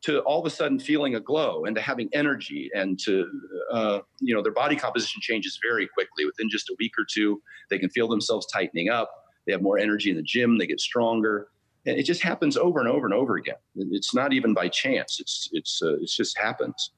[0.03, 3.28] to all of a sudden feeling a glow and to having energy and to
[3.72, 7.40] uh, you know their body composition changes very quickly within just a week or two
[7.70, 9.11] they can feel themselves tightening up
[9.47, 10.59] they have more energy in the gym.
[10.59, 11.49] They get stronger.
[11.86, 13.55] And it just happens over and over and over again.
[13.76, 15.20] It's not even by chance.
[15.20, 16.90] It's it's uh, it just happens.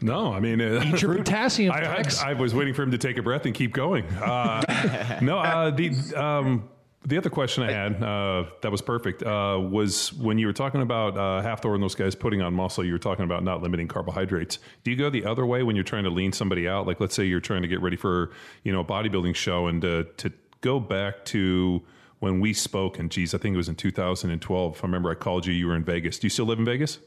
[0.00, 1.72] No, I mean, uh, Eat your potassium.
[1.72, 4.04] I, I, I, was waiting for him to take a breath and keep going.
[4.04, 6.68] Uh, no, uh, the um,
[7.06, 10.82] the other question I had uh, that was perfect uh, was when you were talking
[10.82, 12.84] about uh, Hafthor and those guys putting on muscle.
[12.84, 14.58] You were talking about not limiting carbohydrates.
[14.82, 16.86] Do you go the other way when you're trying to lean somebody out?
[16.86, 18.32] Like, let's say you're trying to get ready for
[18.64, 20.32] you know a bodybuilding show, and to
[20.62, 21.80] go back to
[22.18, 24.74] when we spoke, and geez, I think it was in 2012.
[24.74, 25.52] If I remember, I called you.
[25.52, 26.18] You were in Vegas.
[26.18, 26.98] Do you still live in Vegas?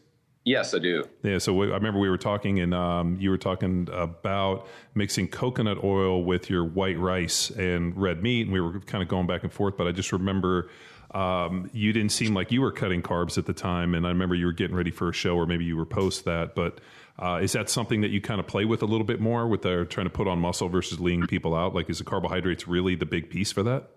[0.49, 1.07] Yes, I do.
[1.21, 1.37] Yeah.
[1.37, 5.83] So we, I remember we were talking, and um, you were talking about mixing coconut
[5.83, 9.43] oil with your white rice and red meat, and we were kind of going back
[9.43, 9.77] and forth.
[9.77, 10.71] But I just remember
[11.11, 14.33] um, you didn't seem like you were cutting carbs at the time, and I remember
[14.33, 16.55] you were getting ready for a show, or maybe you were post that.
[16.55, 16.79] But
[17.19, 19.61] uh, is that something that you kind of play with a little bit more with
[19.61, 21.75] the, trying to put on muscle versus leaning people out?
[21.75, 23.87] Like, is the carbohydrates really the big piece for that?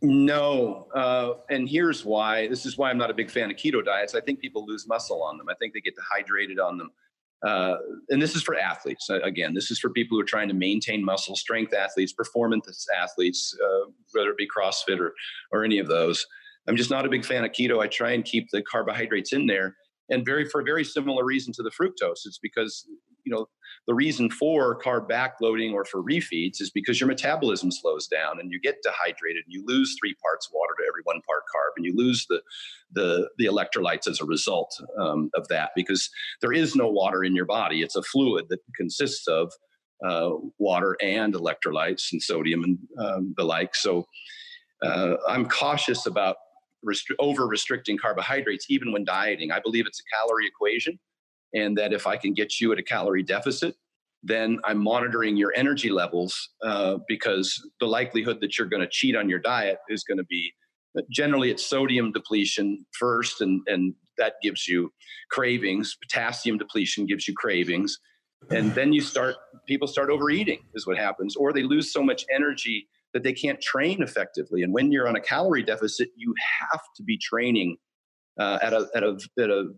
[0.00, 2.46] No, uh, and here's why.
[2.46, 4.14] This is why I'm not a big fan of keto diets.
[4.14, 5.48] I think people lose muscle on them.
[5.48, 6.90] I think they get dehydrated on them.
[7.44, 7.76] Uh,
[8.08, 9.08] and this is for athletes.
[9.10, 13.56] Again, this is for people who are trying to maintain muscle, strength athletes, performance athletes,
[13.64, 15.14] uh, whether it be CrossFit or
[15.52, 16.24] or any of those.
[16.68, 17.80] I'm just not a big fan of keto.
[17.80, 19.76] I try and keep the carbohydrates in there,
[20.10, 22.26] and very for a very similar reason to the fructose.
[22.26, 22.84] It's because
[23.24, 23.46] you know
[23.88, 28.52] the reason for carb backloading or for refeeds is because your metabolism slows down and
[28.52, 31.86] you get dehydrated and you lose three parts water to every one part carb and
[31.86, 32.42] you lose the
[32.92, 36.10] the, the electrolytes as a result um, of that because
[36.42, 37.82] there is no water in your body.
[37.82, 39.52] It's a fluid that consists of
[40.06, 43.74] uh, water and electrolytes and sodium and um, the like.
[43.74, 44.04] So
[44.82, 46.36] uh, i'm cautious about
[46.86, 49.50] restri- over restricting carbohydrates even when dieting.
[49.50, 50.98] I believe it's a calorie equation
[51.54, 53.74] and that if I can get you at a calorie deficit,
[54.22, 59.16] then I'm monitoring your energy levels uh, because the likelihood that you're going to cheat
[59.16, 60.52] on your diet is going to be
[61.10, 64.92] generally it's sodium depletion first, and and that gives you
[65.30, 65.96] cravings.
[66.02, 67.98] Potassium depletion gives you cravings,
[68.50, 69.36] and then you start
[69.66, 73.60] people start overeating is what happens, or they lose so much energy that they can't
[73.60, 74.62] train effectively.
[74.62, 77.76] And when you're on a calorie deficit, you have to be training
[78.38, 79.68] uh, at a at a at a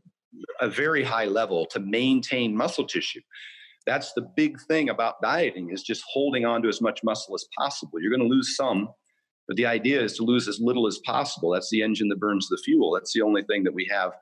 [0.60, 3.20] a very high level to maintain muscle tissue.
[3.86, 7.46] That's the big thing about dieting is just holding on to as much muscle as
[7.58, 8.00] possible.
[8.00, 8.88] You're going to lose some,
[9.48, 11.50] but the idea is to lose as little as possible.
[11.50, 12.92] That's the engine that burns the fuel.
[12.92, 14.12] That's the only thing that we have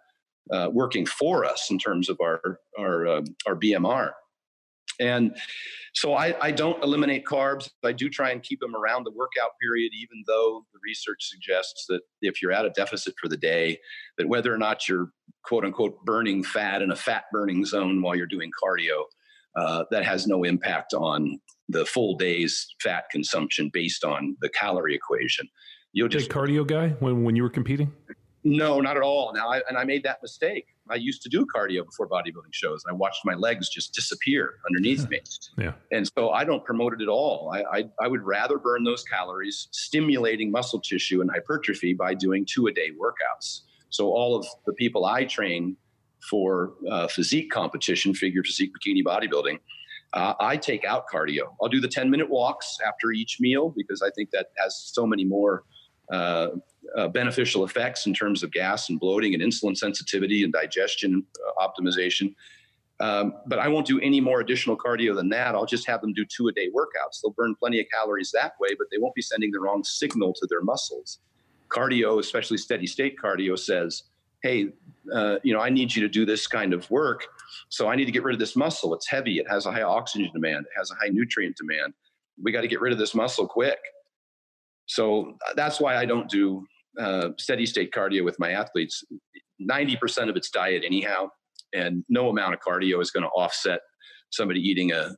[0.52, 4.12] uh, working for us in terms of our our uh, our BMR.
[5.00, 5.36] And
[5.94, 7.70] so I, I, don't eliminate carbs.
[7.84, 11.86] I do try and keep them around the workout period, even though the research suggests
[11.88, 13.78] that if you're at a deficit for the day,
[14.16, 15.10] that whether or not you're
[15.44, 19.04] quote unquote burning fat in a fat burning zone while you're doing cardio,
[19.56, 24.94] uh, that has no impact on the full day's fat consumption based on the calorie
[24.94, 25.48] equation.
[25.92, 27.92] You'll just cardio guy when when you were competing.
[28.44, 29.32] No, not at all.
[29.34, 32.82] Now, I, and I made that mistake I used to do cardio before bodybuilding shows.
[32.84, 35.20] And I watched my legs just disappear underneath me.
[35.56, 35.72] Yeah.
[35.92, 37.52] And so I don't promote it at all.
[37.54, 42.46] I, I, I would rather burn those calories stimulating muscle tissue and hypertrophy by doing
[42.46, 43.62] two a day workouts.
[43.90, 45.76] So all of the people I train
[46.28, 49.58] for uh, physique competition, figure physique, bikini bodybuilding,
[50.14, 51.54] uh, I take out cardio.
[51.60, 55.06] I'll do the 10 minute walks after each meal because I think that has so
[55.06, 55.64] many more
[56.12, 56.48] uh,
[56.96, 61.66] uh, beneficial effects in terms of gas and bloating and insulin sensitivity and digestion uh,
[61.66, 62.34] optimization.
[63.00, 65.54] Um, but I won't do any more additional cardio than that.
[65.54, 67.20] I'll just have them do two a day workouts.
[67.22, 70.32] They'll burn plenty of calories that way, but they won't be sending the wrong signal
[70.34, 71.20] to their muscles.
[71.68, 74.04] Cardio, especially steady state cardio, says,
[74.42, 74.70] hey,
[75.14, 77.26] uh, you know, I need you to do this kind of work.
[77.68, 78.94] So I need to get rid of this muscle.
[78.94, 79.38] It's heavy.
[79.38, 80.66] It has a high oxygen demand.
[80.66, 81.94] It has a high nutrient demand.
[82.42, 83.78] We got to get rid of this muscle quick.
[84.88, 86.66] So uh, that's why I don't do
[86.98, 89.04] uh, steady state cardio with my athletes.
[89.62, 91.28] 90% of it's diet, anyhow,
[91.72, 93.80] and no amount of cardio is going to offset
[94.30, 95.10] somebody eating a,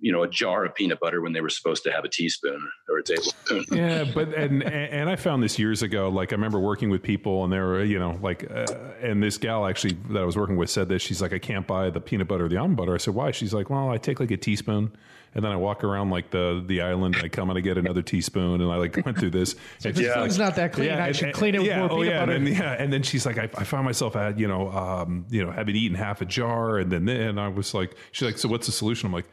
[0.00, 2.60] you know a jar of peanut butter when they were supposed to have a teaspoon
[2.88, 3.64] or a tablespoon.
[3.72, 6.08] yeah, but and and I found this years ago.
[6.08, 8.66] Like I remember working with people, and they were you know like, uh,
[9.02, 11.02] and this gal actually that I was working with said this.
[11.02, 12.94] She's like, I can't buy the peanut butter or the almond butter.
[12.94, 13.30] I said, why?
[13.32, 14.92] She's like, well, I take like a teaspoon
[15.38, 17.14] and then I walk around like the the island.
[17.14, 19.54] And I come and I get another teaspoon, and I like went through this.
[19.84, 20.90] and this yeah, food's not that clean.
[20.90, 22.32] I and- should and- clean it with yeah, more oh, peanut yeah, butter.
[22.32, 25.26] And then, yeah, and then she's like, I, I found myself at you know, um,
[25.30, 28.36] you know, having eaten half a jar, and then then I was like, she's like,
[28.36, 29.06] so what's the solution?
[29.06, 29.26] I'm like,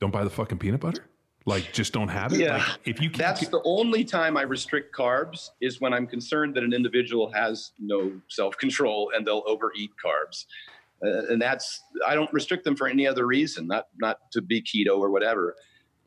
[0.00, 1.06] don't buy the fucking peanut butter.
[1.46, 2.40] Like, just don't have it.
[2.40, 2.58] Yeah.
[2.58, 6.54] Like, if you can't, That's the only time I restrict carbs is when I'm concerned
[6.56, 10.44] that an individual has no self control and they'll overeat carbs.
[11.04, 14.62] Uh, and that's I don't restrict them for any other reason, not not to be
[14.62, 15.54] keto or whatever.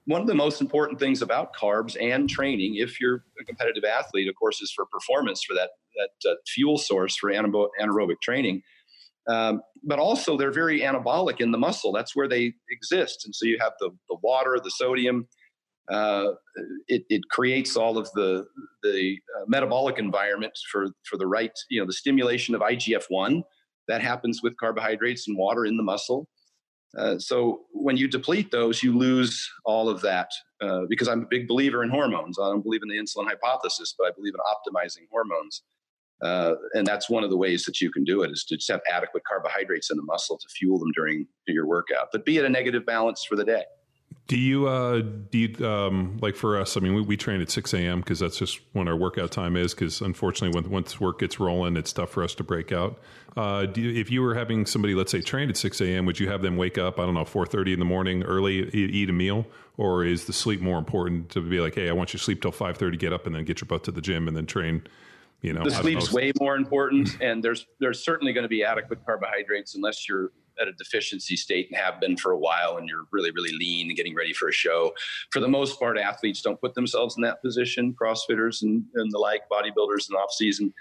[0.05, 4.27] One of the most important things about carbs and training, if you're a competitive athlete,
[4.27, 8.61] of course, is for performance, for that that uh, fuel source for anaerobic, anaerobic training.
[9.27, 11.91] Um, but also, they're very anabolic in the muscle.
[11.91, 13.23] That's where they exist.
[13.25, 15.27] And so you have the the water, the sodium,
[15.91, 16.31] uh,
[16.87, 18.45] it, it creates all of the
[18.83, 23.43] the uh, metabolic environment for for the right you know the stimulation of IGF one
[23.87, 26.27] that happens with carbohydrates and water in the muscle.
[26.97, 30.29] Uh, so when you deplete those, you lose all of that.
[30.61, 32.37] Uh, because I'm a big believer in hormones.
[32.37, 35.63] I don't believe in the insulin hypothesis, but I believe in optimizing hormones.
[36.21, 38.69] Uh, and that's one of the ways that you can do it is to just
[38.69, 42.45] have adequate carbohydrates in the muscle to fuel them during your workout, but be at
[42.45, 43.63] a negative balance for the day.
[44.27, 47.51] Do you, uh, do you, um, like for us, I mean, we, we train at
[47.51, 47.99] 6 a.m.
[47.99, 49.73] because that's just when our workout time is.
[49.73, 52.99] Because unfortunately, when, once work gets rolling, it's tough for us to break out.
[53.35, 56.19] Uh, do you, if you were having somebody, let's say, trained at 6 a.m., would
[56.19, 59.09] you have them wake up, I don't know, 4.30 in the morning early, eat, eat
[59.09, 59.45] a meal?
[59.75, 62.41] Or is the sleep more important to be like, hey, I want you to sleep
[62.41, 64.83] till 5.30, get up and then get your butt to the gym and then train,
[65.41, 65.63] you know?
[65.63, 66.15] the sleep's know.
[66.15, 70.67] way more important and there's there's certainly going to be adequate carbohydrates unless you're at
[70.67, 73.97] a deficiency state and have been for a while and you're really really lean and
[73.97, 74.93] getting ready for a show.
[75.31, 79.17] For the most part athletes don't put themselves in that position crossfitters and, and the
[79.17, 80.73] like bodybuilders in the off season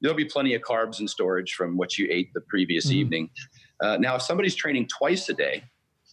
[0.00, 3.30] there'll be plenty of carbs in storage from what you ate the previous evening.
[3.80, 5.62] Uh, now if somebody's training twice a day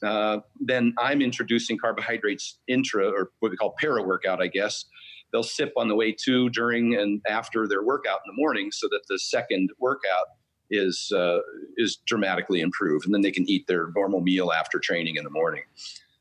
[0.03, 4.86] uh, then i'm introducing carbohydrates intra or what we call para workout i guess.
[5.32, 8.88] They'll sip on the way to, during, and after their workout in the morning, so
[8.89, 10.28] that the second workout
[10.70, 11.39] is uh,
[11.78, 15.30] is dramatically improved, and then they can eat their normal meal after training in the
[15.30, 15.63] morning.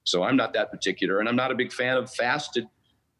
[0.05, 2.67] So I'm not that particular, and I'm not a big fan of fasted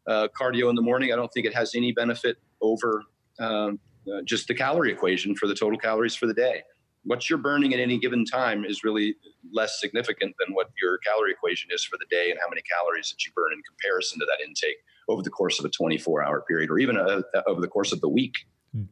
[0.07, 1.13] uh, cardio in the morning.
[1.13, 3.03] I don't think it has any benefit over
[3.39, 3.79] um,
[4.11, 6.63] uh, just the calorie equation for the total calories for the day.
[7.03, 9.15] What you're burning at any given time is really
[9.53, 13.09] less significant than what your calorie equation is for the day and how many calories
[13.11, 14.77] that you burn in comparison to that intake
[15.07, 18.01] over the course of a 24 hour period or even uh over the course of
[18.01, 18.33] the week.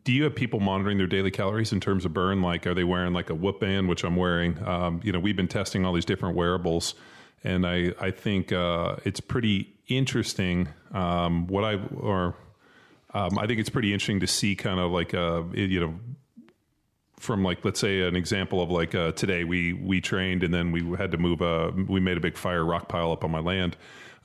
[0.03, 2.41] Do you have people monitoring their daily calories in terms of burn?
[2.41, 4.61] Like, are they wearing like a Whoop band, which I'm wearing?
[4.67, 6.95] Um, you know, we've been testing all these different wearables,
[7.43, 10.69] and I I think uh, it's pretty interesting.
[10.91, 12.36] Um, what I or
[13.13, 15.99] um, I think it's pretty interesting to see kind of like uh, you know
[17.19, 20.71] from like let's say an example of like uh, today we we trained and then
[20.71, 23.39] we had to move a we made a big fire rock pile up on my
[23.39, 23.75] land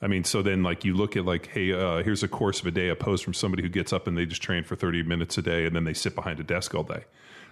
[0.03, 2.67] i mean so then like you look at like hey uh, here's a course of
[2.67, 5.03] a day a post from somebody who gets up and they just train for 30
[5.03, 7.03] minutes a day and then they sit behind a desk all day.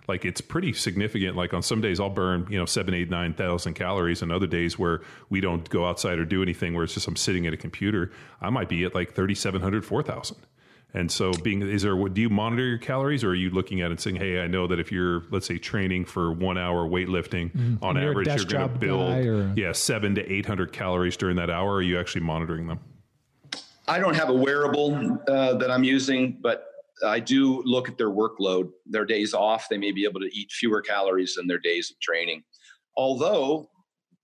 [0.07, 1.37] Like it's pretty significant.
[1.37, 4.47] Like on some days i'll burn you know seven eight nine thousand calories and other
[4.47, 7.53] days where we don't go outside or do anything where it's just i'm sitting at
[7.53, 10.37] a computer i might be at like 3700 4000
[10.93, 11.95] and so, being is there?
[11.95, 14.47] Do you monitor your calories, or are you looking at it and saying, "Hey, I
[14.47, 17.97] know that if you're, let's say, training for one hour weightlifting, on Mm-hmm.
[17.97, 21.49] You're average, you're going to build, or- yeah, seven to eight hundred calories during that
[21.49, 22.79] hour." Are you actually monitoring them?
[23.87, 26.65] I don't have a wearable uh, that I'm using, but
[27.05, 29.67] I do look at their workload, their days off.
[29.69, 32.43] They may be able to eat fewer calories than their days of training.
[32.95, 33.69] Although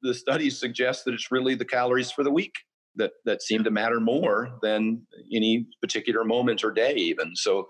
[0.03, 2.53] the studies suggest that it's really the calories for the week
[2.97, 5.01] that, that seem to matter more than
[5.33, 7.35] any particular moment or day, even.
[7.35, 7.67] So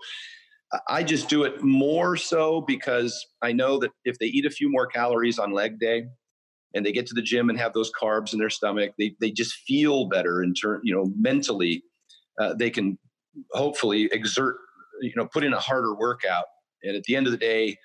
[0.88, 4.70] I just do it more so because I know that if they eat a few
[4.70, 6.04] more calories on leg day,
[6.74, 9.30] and they get to the gym and have those carbs in their stomach, they, they
[9.30, 11.82] just feel better in turn, you know, mentally.
[12.38, 12.98] Uh, they can
[13.52, 14.56] hopefully exert,
[15.00, 16.44] you know, put in a harder workout.
[16.82, 17.76] And at the end of the day,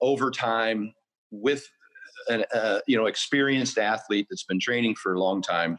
[0.00, 0.92] over time,
[1.30, 1.64] with
[2.28, 5.78] an uh, you know experienced athlete that's been training for a long time,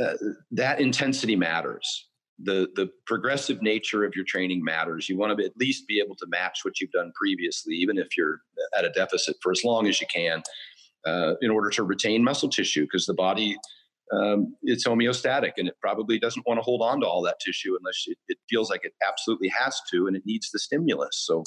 [0.00, 0.14] uh,
[0.52, 2.08] that intensity matters.
[2.42, 5.08] The the progressive nature of your training matters.
[5.08, 8.16] You want to at least be able to match what you've done previously, even if
[8.16, 8.40] you're
[8.76, 10.42] at a deficit for as long as you can
[11.06, 13.56] uh, in order to retain muscle tissue because the body
[14.12, 17.76] um, it's homeostatic and it probably doesn't want to hold on to all that tissue
[17.78, 21.42] unless it, it, feels like it absolutely has to and it needs the stimulus so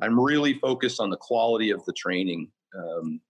[0.00, 3.20] i'm really focused on the quality of the training um,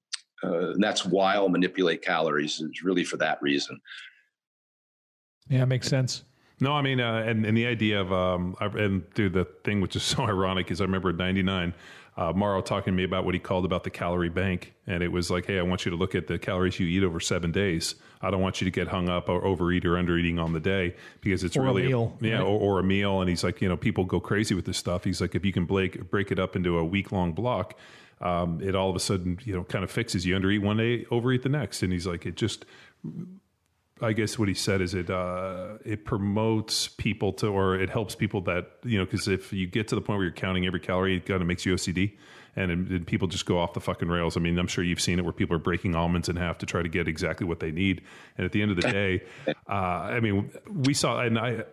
[0.44, 3.78] uh, and that's why i'll manipulate calories is really for that reason
[5.48, 6.24] yeah makes sense
[6.60, 9.94] no, I mean, uh, and, and the idea of, um, and dude, the thing which
[9.96, 11.74] is so ironic is I remember in 99,
[12.16, 14.74] uh, Mauro talking to me about what he called about the calorie bank.
[14.88, 17.04] And it was like, hey, I want you to look at the calories you eat
[17.04, 17.94] over seven days.
[18.20, 20.96] I don't want you to get hung up or overeat or undereating on the day
[21.20, 22.42] because it's or really, a meal, yeah, right?
[22.42, 23.20] or, or, a meal.
[23.20, 25.04] And he's like, you know, people go crazy with this stuff.
[25.04, 27.78] He's like, if you can break, break it up into a week long block,
[28.20, 31.06] um, it all of a sudden, you know, kind of fixes you undereat one day,
[31.12, 31.84] overeat the next.
[31.84, 32.64] And he's like, it just,
[34.00, 38.14] I guess what he said is it uh, it promotes people to, or it helps
[38.14, 40.80] people that you know, because if you get to the point where you're counting every
[40.80, 42.16] calorie, it kind of makes you OCD,
[42.56, 44.36] and, and, people just go off the fucking rails.
[44.36, 46.66] I mean, I'm sure you've seen it where people are breaking almonds in half to
[46.66, 48.02] try to get exactly what they need,
[48.36, 49.22] and at the end of the day,
[49.68, 51.64] uh, I mean, we saw, and I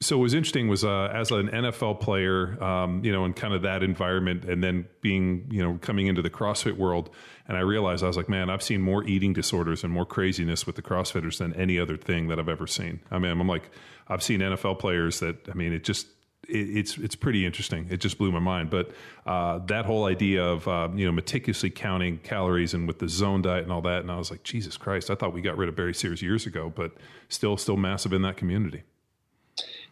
[0.00, 3.54] so what was interesting was uh, as an NFL player, um, you know, in kind
[3.54, 7.08] of that environment, and then being, you know, coming into the CrossFit world,
[7.48, 10.66] and I realized I was like, man, I've seen more eating disorders and more craziness
[10.66, 13.00] with the CrossFitters than any other thing that I've ever seen.
[13.10, 13.70] I mean, I'm like,
[14.06, 16.08] I've seen NFL players that, I mean, it just
[16.46, 17.86] it, it's it's pretty interesting.
[17.90, 18.68] It just blew my mind.
[18.68, 18.90] But
[19.24, 23.40] uh, that whole idea of uh, you know meticulously counting calories and with the zone
[23.42, 25.70] diet and all that, and I was like, Jesus Christ, I thought we got rid
[25.70, 26.92] of Barry Sears years ago, but
[27.28, 28.82] still still massive in that community.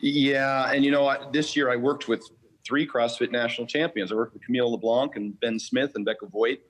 [0.01, 2.23] Yeah, and you know, this year I worked with
[2.67, 4.11] three CrossFit national champions.
[4.11, 6.61] I worked with Camille LeBlanc and Ben Smith and Becca Voigt.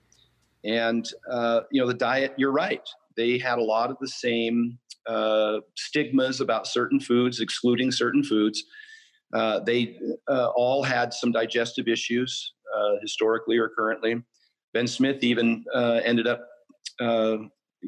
[0.64, 2.34] And uh, you know, the diet.
[2.36, 2.86] You're right.
[3.16, 8.64] They had a lot of the same uh, stigmas about certain foods, excluding certain foods.
[9.34, 9.98] Uh, they
[10.28, 14.22] uh, all had some digestive issues uh, historically or currently.
[14.72, 16.48] Ben Smith even uh, ended up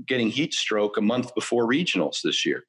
[0.06, 2.64] getting heat stroke a month before regionals this year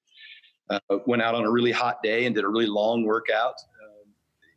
[0.70, 3.56] uh, went out on a really hot day and did a really long workout.
[3.84, 4.06] Uh,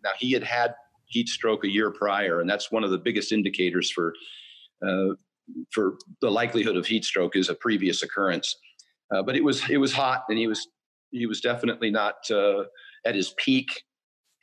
[0.04, 0.74] now he had had
[1.06, 4.14] heat stroke a year prior, and that's one of the biggest indicators for
[4.86, 5.14] uh,
[5.72, 8.56] for the likelihood of heat stroke is a previous occurrence.
[9.12, 10.68] Uh, but it was it was hot, and he was
[11.10, 12.64] he was definitely not uh,
[13.04, 13.68] at his peak,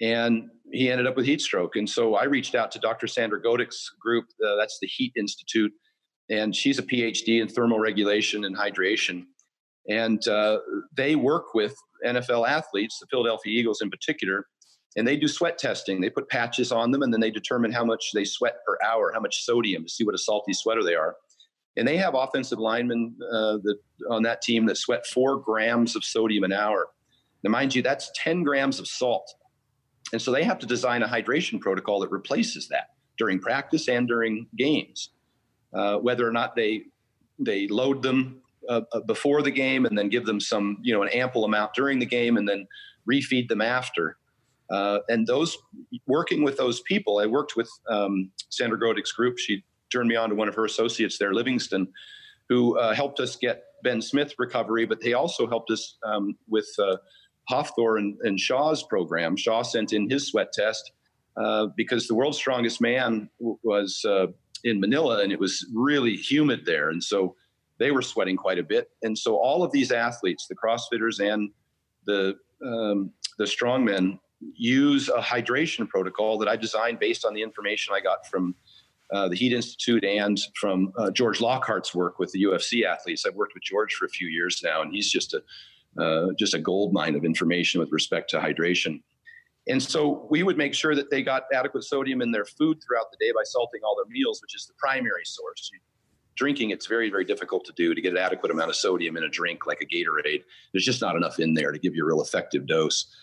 [0.01, 1.75] and he ended up with heat stroke.
[1.75, 3.07] And so I reached out to Dr.
[3.07, 4.25] Sandra Godek's group.
[4.45, 5.71] Uh, that's the Heat Institute,
[6.29, 9.25] and she's a PhD in thermoregulation and hydration
[9.89, 10.59] and uh,
[10.95, 11.75] they work with
[12.05, 14.45] NFL athletes, the Philadelphia Eagles in particular,
[14.95, 16.01] and they do sweat testing.
[16.01, 19.11] They put patches on them, and then they determine how much they sweat per hour,
[19.13, 21.15] how much sodium to see what a salty sweater they are.
[21.77, 23.77] And they have offensive linemen uh, that,
[24.09, 26.87] on that team that sweat four grams of sodium an hour.
[27.43, 29.31] Now, mind you, that's 10 grams of salt.
[30.11, 34.07] And so they have to design a hydration protocol that replaces that during practice and
[34.07, 35.11] during games.
[35.73, 36.83] Uh, whether or not they
[37.39, 41.01] they load them uh, uh, before the game and then give them some, you know,
[41.01, 42.67] an ample amount during the game and then
[43.09, 44.17] refeed them after.
[44.69, 45.57] Uh, and those
[46.07, 49.37] working with those people, I worked with um, Sandra Godek's group.
[49.37, 51.87] She turned me on to one of her associates there, Livingston,
[52.49, 56.67] who uh, helped us get Ben Smith recovery, but they also helped us um, with
[56.79, 56.97] uh,
[57.49, 59.37] Hafthor and, and, Shaw's program.
[59.37, 60.91] Shaw sent in his sweat test
[61.37, 64.05] uh, because the world's strongest man w- was
[64.63, 66.89] in Manila and it was really humid there.
[66.89, 67.35] And so
[67.79, 68.89] they were sweating quite a bit.
[69.03, 71.51] And so all of these athletes, the CrossFitters and
[72.05, 77.93] the um, the strongmen, use a hydration protocol that I designed based on the information
[77.93, 78.55] I got from
[79.11, 83.25] uh, the Heat Institute and from uh, George Lockhart's work with the UFC athletes.
[83.25, 85.41] I've worked with George for a few years now, and he's just a
[86.01, 89.01] uh, just a gold mine of information with respect to hydration.
[89.67, 93.11] And so we would make sure that they got adequate sodium in their food throughout
[93.11, 95.69] the day by salting all their meals, which is the primary source.
[95.73, 95.79] You
[96.37, 99.23] drinking, it's very, very difficult to do to get an adequate amount of sodium in
[99.23, 100.43] a drink like a Gatorade.
[100.71, 103.13] There's just not enough in there to give you a real effective dose.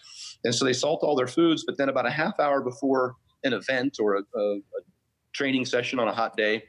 [0.44, 3.14] And so they salt all their foods, but then about a half hour before
[3.44, 4.80] an event or a, a, a
[5.32, 6.64] training session on a hot day,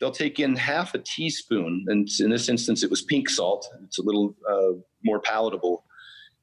[0.00, 1.84] they'll take in half a teaspoon.
[1.88, 3.68] And in this instance, it was pink salt.
[3.84, 5.84] It's a little uh, more palatable.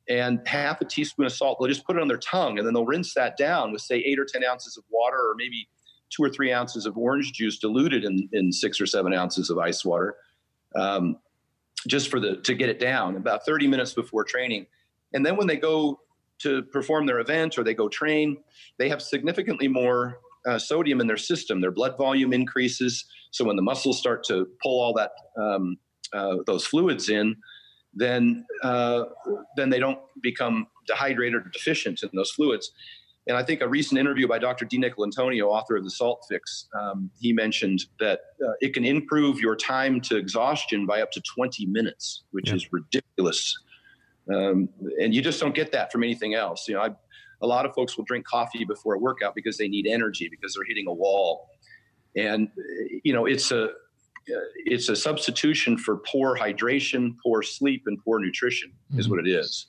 [0.08, 2.74] And half a teaspoon of salt, they'll just put it on their tongue and then
[2.74, 5.68] they'll rinse that down with, say, eight or 10 ounces of water or maybe
[6.10, 9.58] two or three ounces of orange juice diluted in, in six or seven ounces of
[9.58, 10.16] ice water.
[10.76, 11.18] Um,
[11.88, 14.68] just for the to get it down about 30 minutes before training.
[15.14, 16.02] And then when they go
[16.40, 18.38] to perform their event or they go train
[18.78, 21.62] they have significantly more uh, sodium in their system.
[21.62, 23.06] Their blood volume increases.
[23.32, 25.12] So when the muscles start to pull all that
[25.42, 25.78] um,
[26.14, 27.36] uh, those fluids in
[27.94, 29.06] then uh,
[29.56, 32.72] then they don't become dehydrated or deficient in those fluids
[33.30, 34.66] and I think a recent interview by Dr.
[34.66, 39.56] DiNicolantonio, author of The Salt Fix, um, he mentioned that uh, it can improve your
[39.56, 42.56] time to exhaustion by up to 20 minutes, which yeah.
[42.56, 43.56] is ridiculous.
[44.34, 44.68] Um,
[45.00, 46.68] and you just don't get that from anything else.
[46.68, 46.90] You know, I,
[47.44, 50.56] a lot of folks will drink coffee before a workout because they need energy because
[50.56, 51.50] they're hitting a wall,
[52.16, 52.50] and
[53.04, 53.70] you know it's a
[54.66, 59.16] it's a substitution for poor hydration, poor sleep, and poor nutrition is mm-hmm.
[59.16, 59.68] what it is.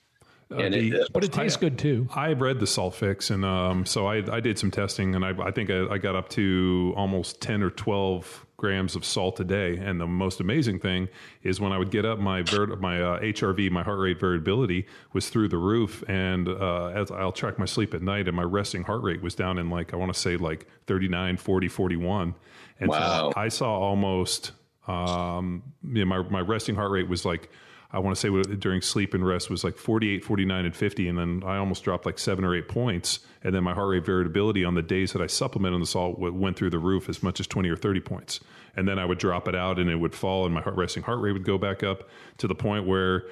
[0.52, 2.08] Uh, and the, it, but it tastes I, good too.
[2.12, 5.30] I read the salt fix, and um, so I, I, did some testing, and I,
[5.40, 9.44] I think I, I, got up to almost ten or twelve grams of salt a
[9.44, 9.76] day.
[9.76, 11.08] And the most amazing thing
[11.44, 12.42] is when I would get up, my
[12.80, 17.32] my uh, HRV, my heart rate variability, was through the roof, and uh, as I'll
[17.32, 19.96] track my sleep at night, and my resting heart rate was down in like I
[19.96, 22.34] want to say like 39, 40, 41.
[22.80, 23.30] and wow.
[23.30, 24.50] so I saw almost
[24.88, 27.50] um, you know, my my resting heart rate was like
[27.92, 31.08] I want to say during sleep and rest was like 48, 49, and 50.
[31.08, 33.20] And then I almost dropped like seven or eight points.
[33.42, 36.18] And then my heart rate variability on the days that I supplemented on the salt
[36.18, 38.40] went through the roof as much as 20 or 30 points.
[38.76, 41.02] And then I would drop it out and it would fall and my heart resting
[41.02, 42.08] heart rate would go back up
[42.38, 43.24] to the point where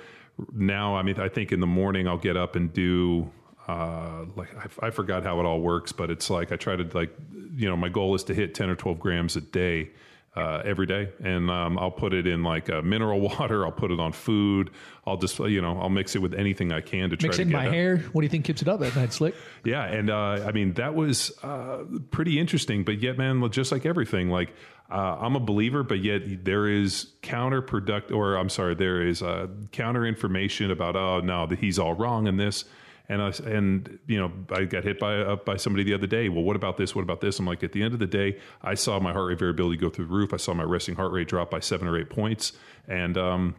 [0.53, 3.31] now, I mean, I think in the morning I'll get up and do
[3.69, 6.85] uh, like I, I, forgot how it all works, but it's like I try to
[6.97, 7.15] like
[7.55, 9.91] you know my goal is to hit ten or twelve grams a day,
[10.39, 13.65] uh, every day, and um, I'll put it in like mineral water.
[13.65, 14.70] I'll put it on food.
[15.06, 17.36] I'll just you know I'll mix it with anything I can to mix try it
[17.36, 17.98] to in my hair.
[18.12, 19.35] What do you think keeps it up at night, Slick?
[19.65, 22.85] Yeah, and uh, I mean that was uh, pretty interesting.
[22.85, 24.55] But yet, man, just like everything, like
[24.90, 29.48] uh, I'm a believer, but yet there is counterproductive, or I'm sorry, there is uh,
[29.73, 32.65] counter information about oh no, that he's all wrong in this
[33.09, 36.29] and I, and you know I got hit by uh, by somebody the other day.
[36.29, 36.95] Well, what about this?
[36.95, 37.39] What about this?
[37.39, 39.91] I'm like, at the end of the day, I saw my heart rate variability go
[39.91, 40.35] through the roof.
[40.35, 42.53] I saw my resting heart rate drop by seven or eight points,
[42.87, 43.55] and um,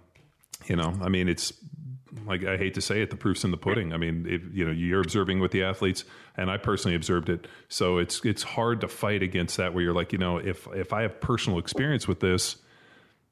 [0.68, 1.54] you know, I mean, it's
[2.26, 3.94] like I hate to say it, the proof's in the pudding.
[3.94, 6.04] I mean, if, you know, you're observing with the athletes,
[6.38, 7.48] and I personally observed it.
[7.70, 9.74] So it's it's hard to fight against that.
[9.74, 12.58] Where you're like, you know, if if I have personal experience with this,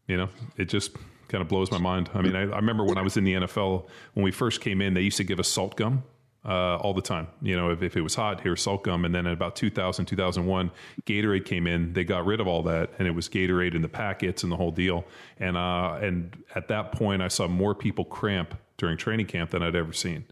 [0.07, 0.95] you know, it just
[1.27, 2.09] kind of blows my mind.
[2.13, 4.81] I mean, I, I, remember when I was in the NFL, when we first came
[4.81, 6.03] in, they used to give us salt gum
[6.45, 7.27] uh, all the time.
[7.41, 9.05] You know, if, if it was hot, here's salt gum.
[9.05, 10.71] And then in about 2000, 2001,
[11.05, 11.93] Gatorade came in.
[11.93, 14.55] They got rid of all that, and it was Gatorade in the packets and the
[14.55, 15.05] whole deal.
[15.39, 19.61] And uh, and at that point, I saw more people cramp during training camp than
[19.61, 20.25] I'd ever seen.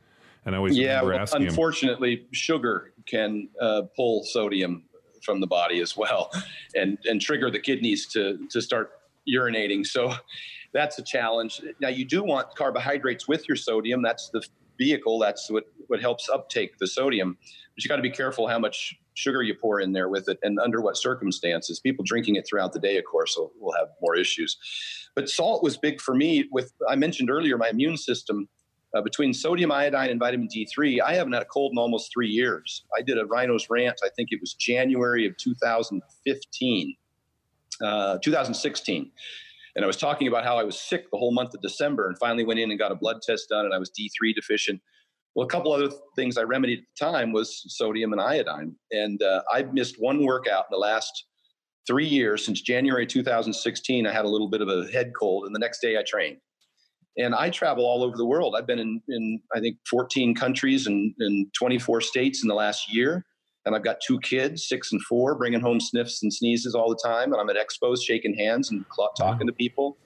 [0.45, 4.83] And I always yeah, well, unfortunately, him, sugar can uh, pull sodium
[5.23, 6.31] from the body as well,
[6.75, 8.91] and and trigger the kidneys to to start
[9.27, 9.85] urinating.
[9.85, 10.13] So
[10.75, 11.61] that's a challenge.
[11.79, 14.03] Now you do want carbohydrates with your sodium.
[14.03, 14.43] That's the
[14.77, 15.17] vehicle.
[15.17, 17.37] That's what what helps uptake the sodium.
[17.75, 20.37] But you got to be careful how much sugar you pour in there with it
[20.43, 21.79] and under what circumstances.
[21.79, 24.57] People drinking it throughout the day, of course, will, will have more issues.
[25.15, 26.49] But salt was big for me.
[26.51, 28.47] With I mentioned earlier, my immune system.
[28.93, 32.29] Uh, between sodium iodine and vitamin D3, I haven't had a cold in almost three
[32.29, 32.85] years.
[32.97, 36.95] I did a rhino's rant, I think it was January of 2015,
[37.83, 39.11] uh, 2016
[39.75, 42.17] and I was talking about how I was sick the whole month of December and
[42.17, 44.81] finally went in and got a blood test done and I was D3 deficient.
[45.35, 48.75] Well, a couple other things I remedied at the time was sodium and iodine.
[48.91, 51.25] And uh, I missed one workout in the last
[51.85, 54.07] three years since January 2016.
[54.07, 56.37] I had a little bit of a head cold, and the next day I trained.
[57.17, 58.55] And I travel all over the world.
[58.57, 62.93] I've been in, in I think, 14 countries and, and 24 states in the last
[62.93, 63.25] year
[63.65, 66.99] and I've got two kids, six and four, bringing home sniffs and sneezes all the
[67.03, 67.33] time.
[67.33, 68.85] And I'm at expos shaking hands and
[69.17, 69.97] talking to people.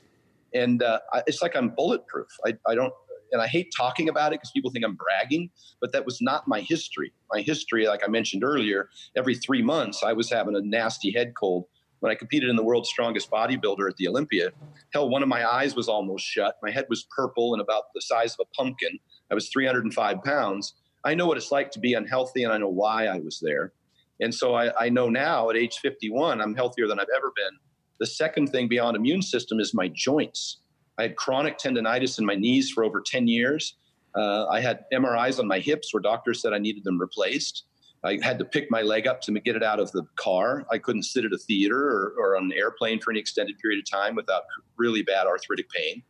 [0.54, 2.30] And uh, it's like I'm bulletproof.
[2.46, 2.94] I, I don't,
[3.32, 6.48] and I hate talking about it because people think I'm bragging, but that was not
[6.48, 7.14] my history.
[7.32, 11.34] My history, like I mentioned earlier, every three months I was having a nasty head
[11.40, 11.66] cold.
[12.00, 14.52] When I competed in the world's strongest bodybuilder at the Olympia,
[14.94, 16.56] hell, one of my eyes was almost shut.
[16.64, 18.98] My head was purple and about the size of a pumpkin.
[19.30, 20.76] I was 305 pounds
[21.06, 23.74] I know what it's like to be unhealthy and I know why I was there.
[24.20, 27.58] And so I, I, know now at age 51, I'm healthier than I've ever been.
[28.00, 30.58] The second thing beyond immune system is my joints.
[30.98, 33.78] I had chronic tendonitis in my knees for over 10 years.
[34.16, 37.64] Uh, I had MRIs on my hips where doctors said I needed them replaced.
[38.04, 40.66] I had to pick my leg up to get it out of the car.
[40.72, 43.80] I couldn't sit at a theater or, or on an airplane for any extended period
[43.80, 44.44] of time without
[44.78, 46.04] really bad arthritic pain.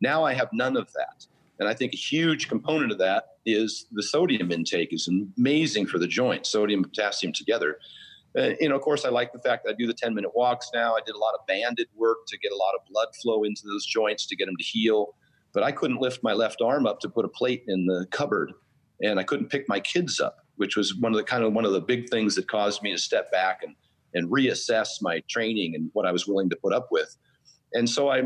[0.00, 1.26] Now I have none of that.
[1.58, 5.98] And I think a huge component of that is the sodium intake is amazing for
[5.98, 7.78] the joint, sodium and potassium together.
[8.36, 10.30] Uh, you know, of course, I like the fact that I do the 10 minute
[10.34, 10.94] walks now.
[10.94, 13.62] I did a lot of banded work to get a lot of blood flow into
[13.66, 15.14] those joints to get them to heal.
[15.52, 18.52] But I couldn't lift my left arm up to put a plate in the cupboard,
[19.02, 21.66] and I couldn't pick my kids up, which was one of the kind of one
[21.66, 23.74] of the big things that caused me to step back and
[24.14, 27.16] and reassess my training and what I was willing to put up with.
[27.72, 28.22] And so I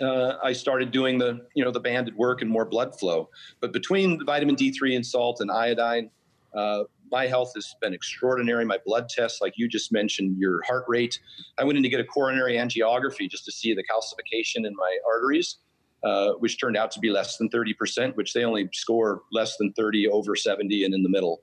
[0.00, 3.30] uh, I started doing the you know the banded work and more blood flow.
[3.60, 6.10] But between vitamin D3 and salt and iodine,
[6.54, 8.64] uh, my health has been extraordinary.
[8.64, 11.18] My blood tests, like you just mentioned, your heart rate.
[11.58, 14.98] I went in to get a coronary angiography just to see the calcification in my
[15.06, 15.58] arteries,
[16.02, 19.72] uh, which turned out to be less than 30%, which they only score less than
[19.74, 21.42] 30 over 70 and in the middle.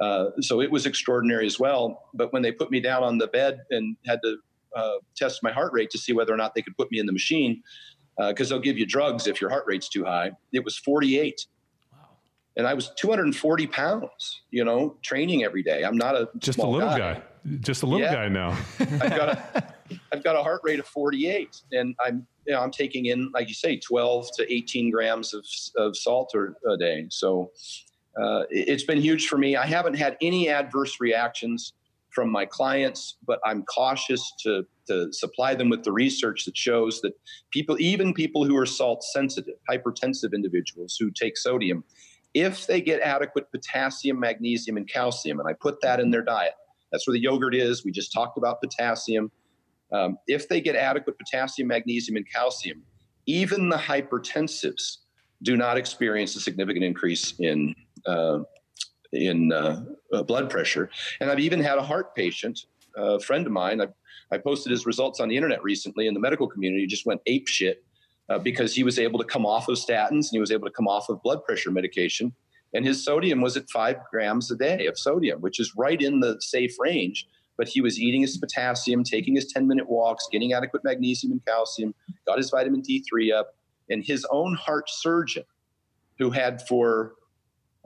[0.00, 2.08] Uh, so it was extraordinary as well.
[2.14, 4.38] But when they put me down on the bed and had to
[4.74, 7.06] uh, test my heart rate to see whether or not they could put me in
[7.06, 7.62] the machine,
[8.18, 11.46] because uh, they'll give you drugs if your heart rate's too high, it was 48
[12.56, 15.82] and I was 240 pounds, you know, training every day.
[15.82, 16.98] I'm not a just a little guy.
[17.14, 17.22] guy.
[17.60, 18.14] just a little yeah.
[18.14, 18.58] guy now.
[18.78, 19.74] I've got a,
[20.12, 23.48] I've got a heart rate of 48, and I'm, you know, I'm taking in, like
[23.48, 25.44] you say, 12 to 18 grams of,
[25.76, 27.06] of salt a day.
[27.10, 27.50] So
[28.20, 29.56] uh, it's been huge for me.
[29.56, 31.72] I haven't had any adverse reactions
[32.12, 37.00] from my clients, but I'm cautious to, to supply them with the research that shows
[37.02, 37.12] that
[37.52, 41.84] people, even people who are salt sensitive, hypertensive individuals who take sodium,
[42.34, 46.54] if they get adequate potassium, magnesium, and calcium, and I put that in their diet,
[46.92, 47.84] that's where the yogurt is.
[47.84, 49.30] We just talked about potassium.
[49.92, 52.82] Um, if they get adequate potassium, magnesium, and calcium,
[53.26, 54.98] even the hypertensives
[55.42, 57.74] do not experience a significant increase in
[58.06, 58.40] uh,
[59.12, 60.90] in uh, uh, blood pressure.
[61.20, 62.66] And I've even had a heart patient,
[62.96, 63.80] a friend of mine.
[63.80, 63.86] I,
[64.32, 67.48] I posted his results on the internet recently, and the medical community just went ape
[67.48, 67.84] shit
[68.28, 70.72] uh, because he was able to come off of statins and he was able to
[70.72, 72.32] come off of blood pressure medication.
[72.72, 76.20] And his sodium was at five grams a day of sodium, which is right in
[76.20, 77.26] the safe range.
[77.58, 81.44] But he was eating his potassium, taking his 10 minute walks, getting adequate magnesium and
[81.44, 81.94] calcium,
[82.26, 83.54] got his vitamin D3 up.
[83.90, 85.42] And his own heart surgeon,
[86.18, 87.14] who had for,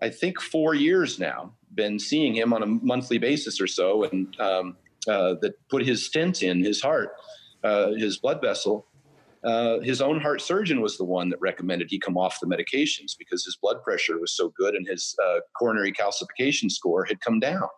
[0.02, 4.40] I think, four years now, been seeing him on a monthly basis or so, and
[4.40, 4.76] um,
[5.08, 7.10] uh, that put his stent in his heart,
[7.62, 8.86] uh, his blood vessel,
[9.44, 13.12] uh, his own heart surgeon was the one that recommended he come off the medications
[13.18, 17.38] because his blood pressure was so good and his uh, coronary calcification score had come
[17.38, 17.68] down.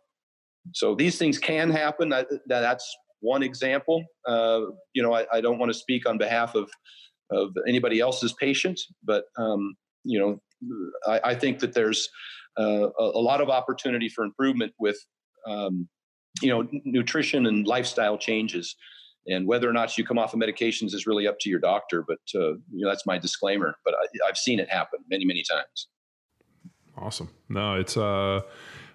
[0.73, 2.13] So these things can happen.
[2.13, 4.05] I, that's one example.
[4.27, 4.63] Uh,
[4.93, 6.71] you know, I, I, don't want to speak on behalf of
[7.31, 9.75] of anybody else's patient, but um,
[10.05, 10.41] you know,
[11.07, 12.09] I, I, think that there's
[12.59, 14.99] uh, a, lot of opportunity for improvement with
[15.47, 15.89] um,
[16.43, 18.77] you know nutrition and lifestyle changes.
[19.29, 22.05] And whether or not you come off of medications is really up to your doctor
[22.07, 25.43] but uh, you know that's my disclaimer but I, have seen it happen many many
[25.43, 25.89] times.
[26.97, 27.31] Awesome.
[27.49, 28.43] No it's uh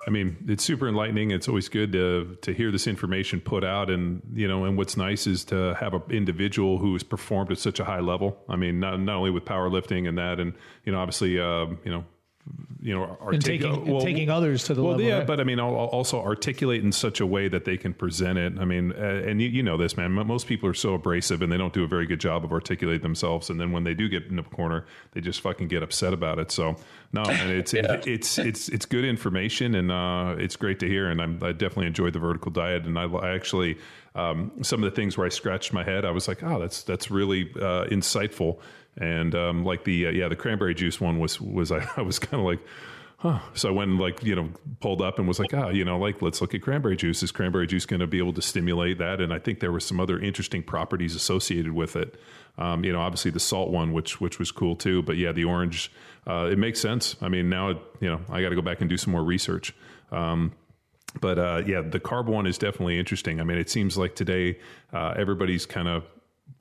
[0.07, 1.31] I mean, it's super enlightening.
[1.31, 4.97] It's always good to to hear this information put out, and you know, and what's
[4.97, 8.37] nice is to have an individual who has performed at such a high level.
[8.49, 10.53] I mean, not not only with powerlifting and that, and
[10.85, 12.03] you know, obviously, uh, you know,
[12.81, 15.05] you know, artic- and taking, well, taking others to the well, level.
[15.05, 15.27] Yeah, right?
[15.27, 18.57] but I mean, also articulate in such a way that they can present it.
[18.59, 20.11] I mean, uh, and you, you, know this, man.
[20.11, 23.03] Most people are so abrasive and they don't do a very good job of articulating
[23.03, 23.51] themselves.
[23.51, 26.39] And then when they do get in a corner, they just fucking get upset about
[26.39, 26.51] it.
[26.51, 26.75] So
[27.13, 27.93] no, and it's yeah.
[27.93, 31.09] it, it's it's it's good information and uh, it's great to hear.
[31.09, 32.85] And I'm, i definitely enjoyed the vertical diet.
[32.85, 33.77] And I, I actually
[34.15, 36.83] um, some of the things where I scratched my head, I was like, oh, that's
[36.83, 38.59] that's really uh, insightful.
[38.97, 42.19] And um, like the uh, yeah, the cranberry juice one was was I, I was
[42.19, 42.59] kind of like
[43.21, 43.39] huh.
[43.53, 44.49] So I went and like, you know,
[44.79, 47.21] pulled up and was like, ah, you know, like, let's look at cranberry juice.
[47.21, 49.21] Is cranberry juice going to be able to stimulate that?
[49.21, 52.19] And I think there were some other interesting properties associated with it.
[52.57, 55.03] Um, you know, obviously the salt one, which, which was cool too.
[55.03, 55.91] But yeah, the orange,
[56.27, 57.15] uh, it makes sense.
[57.21, 57.69] I mean, now,
[57.99, 59.73] you know, I got to go back and do some more research.
[60.11, 60.53] Um,
[61.19, 63.39] but uh, yeah, the carb one is definitely interesting.
[63.39, 64.57] I mean, it seems like today
[64.93, 66.05] uh, everybody's kind of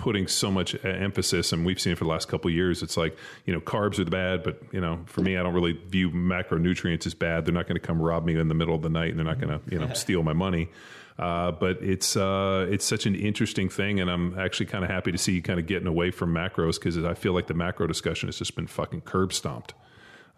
[0.01, 2.83] putting so much emphasis, and we've seen it for the last couple years.
[2.83, 5.55] It's like you know, carbs are the bad, but you know, for me, I don't
[5.55, 7.45] really view macronutrients as bad.
[7.45, 9.27] They're not going to come rob me in the middle of the night, and they're
[9.27, 10.71] not going to you know steal my money.
[11.19, 15.13] Uh, but it's uh, it's such an interesting thing, and I'm actually kind of happy
[15.13, 17.87] to see you kind of getting away from macros because I feel like the macro
[17.87, 19.75] discussion has just been fucking curb stomped.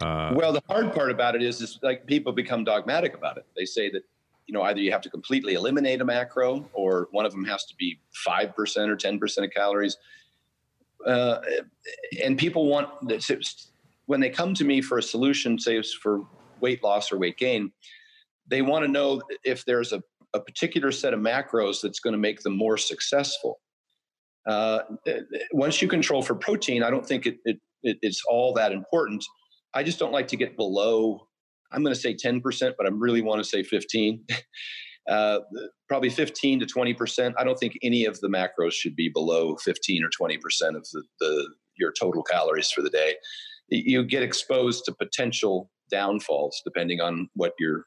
[0.01, 3.47] Uh, well, the hard part about it is, is like people become dogmatic about it.
[3.55, 4.03] They say that
[4.47, 7.65] you know, either you have to completely eliminate a macro or one of them has
[7.67, 8.51] to be 5%
[8.89, 9.97] or 10% of calories.
[11.07, 11.41] Uh,
[12.23, 12.89] and people want
[14.07, 16.23] when they come to me for a solution, say for
[16.61, 17.73] weight loss or weight gain,
[18.47, 20.03] they want to know if there's a,
[20.35, 23.61] a particular set of macros that's going to make them more successful.
[24.47, 24.81] Uh,
[25.53, 29.25] once you control for protein, I don't think it, it, it, it's all that important.
[29.75, 31.29] I just don't like to get below.
[31.73, 32.43] I'm going to say 10%,
[32.77, 34.25] but I really want to say 15.
[35.09, 35.39] uh,
[35.89, 37.35] probably 15 to 20%.
[37.39, 40.37] I don't think any of the macros should be below 15 or 20%
[40.77, 43.15] of the, the your total calories for the day.
[43.69, 47.85] You get exposed to potential downfalls depending on what your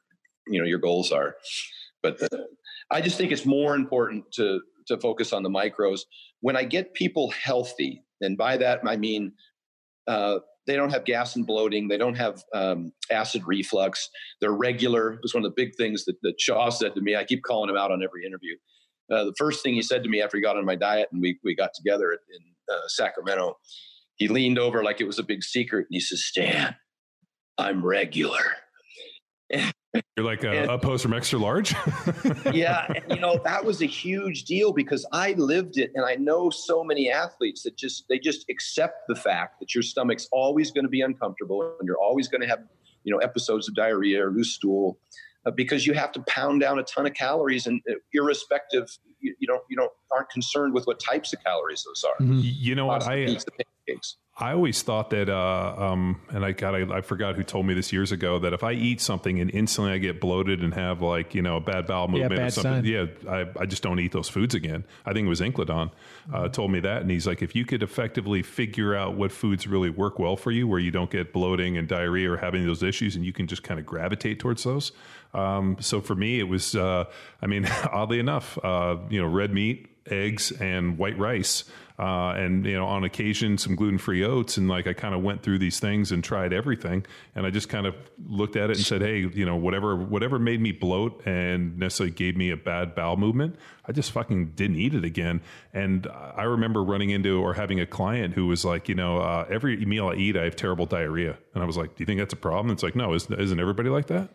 [0.48, 1.36] you know your goals are.
[2.02, 2.38] But uh,
[2.90, 6.00] I just think it's more important to to focus on the micros.
[6.40, 9.32] When I get people healthy, and by that I mean
[10.06, 11.88] uh, they don't have gas and bloating.
[11.88, 14.08] They don't have um, acid reflux.
[14.40, 15.14] They're regular.
[15.14, 17.16] It was one of the big things that, that Shaw said to me.
[17.16, 18.56] I keep calling him out on every interview.
[19.10, 21.22] Uh, the first thing he said to me after he got on my diet and
[21.22, 23.56] we, we got together in uh, Sacramento,
[24.16, 26.74] he leaned over like it was a big secret and he says, Stan,
[27.58, 28.56] I'm regular.
[30.16, 31.74] You're like a, a post from extra large.
[32.52, 36.14] yeah, and, you know that was a huge deal because I lived it, and I
[36.16, 40.70] know so many athletes that just they just accept the fact that your stomach's always
[40.70, 42.60] going to be uncomfortable and you're always going to have
[43.04, 44.98] you know episodes of diarrhea or loose stool
[45.46, 48.88] uh, because you have to pound down a ton of calories, and uh, irrespective,
[49.20, 52.24] you, you, don't you don't aren't concerned with what types of calories those are.
[52.24, 52.40] Mm-hmm.
[52.42, 53.38] You know what I.
[54.38, 57.72] I always thought that, uh, um, and I got I, I, forgot who told me
[57.72, 61.00] this years ago that if I eat something and instantly I get bloated and have
[61.00, 62.84] like you know a bad bowel movement yeah, bad or something, sign.
[62.84, 64.84] yeah, I, I just don't eat those foods again.
[65.06, 65.90] I think it was Incledon
[66.30, 66.50] uh, mm-hmm.
[66.50, 69.88] told me that, and he's like, if you could effectively figure out what foods really
[69.88, 73.16] work well for you, where you don't get bloating and diarrhea or having those issues,
[73.16, 74.92] and you can just kind of gravitate towards those.
[75.32, 77.04] Um, so for me, it was, uh,
[77.40, 81.64] I mean, oddly enough, uh, you know, red meat, eggs, and white rice
[81.98, 85.22] uh, and you know on occasion some gluten free oats and like I kind of
[85.22, 87.94] went through these things and tried everything and I just kind of
[88.26, 92.12] looked at it and said hey you know whatever whatever made me bloat and necessarily
[92.12, 93.56] gave me a bad bowel movement
[93.88, 95.40] I just fucking didn't eat it again.
[95.72, 99.46] And I remember running into or having a client who was like you know uh,
[99.48, 101.38] every meal I eat I have terrible diarrhea.
[101.54, 102.72] And I was like do you think that's a problem?
[102.72, 104.30] It's like no isn't, isn't everybody like that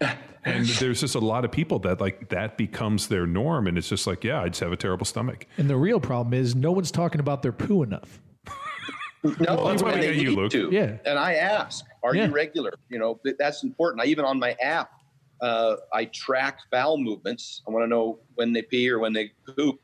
[0.00, 3.88] and there's just a lot of people that like that becomes their norm and it's
[3.88, 6.72] just like yeah i just have a terrible stomach and the real problem is no
[6.72, 8.20] one's talking about their poo enough
[9.22, 10.52] no well, that's why they you, Luke.
[10.52, 10.68] To.
[10.72, 12.26] yeah and i ask are yeah.
[12.26, 14.92] you regular you know that's important i even on my app
[15.40, 19.32] uh, i track bowel movements i want to know when they pee or when they
[19.56, 19.80] poop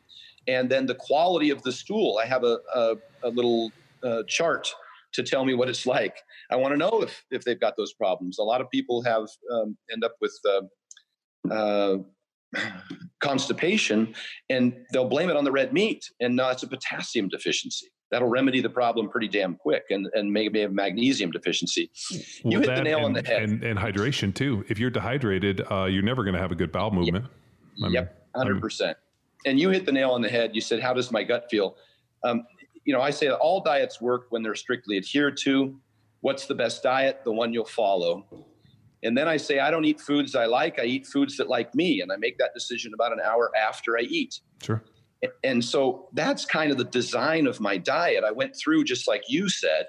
[0.47, 3.71] and then the quality of the stool i have a, a, a little
[4.05, 4.73] uh, chart
[5.15, 6.23] to tell me what it's like.
[6.51, 8.39] I want to know if if they've got those problems.
[8.39, 11.99] A lot of people have um, end up with uh, uh,
[13.21, 14.15] constipation,
[14.51, 17.87] and they'll blame it on the red meat, and no, it's a potassium deficiency.
[18.11, 21.91] That'll remedy the problem pretty damn quick, and and maybe a magnesium deficiency.
[22.45, 23.43] You hit the nail and, on the head.
[23.43, 24.65] And, and, hydration too.
[24.69, 27.27] If you're dehydrated, uh, you're never going to have a good bowel movement.
[27.77, 28.97] Yep, yep, hundred percent.
[29.47, 30.55] And you hit the nail on the head.
[30.55, 31.77] You said, "How does my gut feel?"
[32.25, 32.45] Um,
[32.85, 35.79] you know, I say that all diets work when they're strictly adhered to.
[36.25, 37.21] What's the best diet?
[37.23, 38.25] The one you'll follow.
[39.03, 40.79] And then I say, I don't eat foods I like.
[40.79, 42.01] I eat foods that like me.
[42.01, 44.41] And I make that decision about an hour after I eat.
[44.63, 44.83] Sure.
[45.43, 48.25] And so that's kind of the design of my diet.
[48.25, 49.85] I went through just like you said.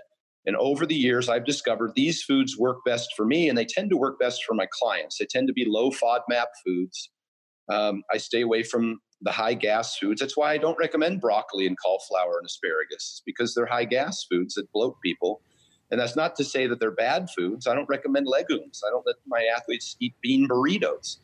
[0.45, 3.89] And over the years, I've discovered these foods work best for me, and they tend
[3.91, 5.17] to work best for my clients.
[5.17, 7.11] They tend to be low FODMAP foods.
[7.69, 10.19] Um, I stay away from the high gas foods.
[10.19, 14.25] That's why I don't recommend broccoli and cauliflower and asparagus, it's because they're high gas
[14.29, 15.41] foods that bloat people.
[15.91, 17.67] And that's not to say that they're bad foods.
[17.67, 18.81] I don't recommend legumes.
[18.85, 21.17] I don't let my athletes eat bean burritos.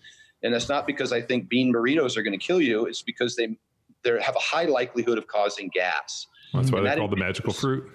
[0.44, 2.86] And that's not because I think bean burritos are going to kill you.
[2.86, 3.58] It's because they
[4.04, 6.28] they have a high likelihood of causing gas.
[6.54, 7.90] Well, that's why they call the magical fruit.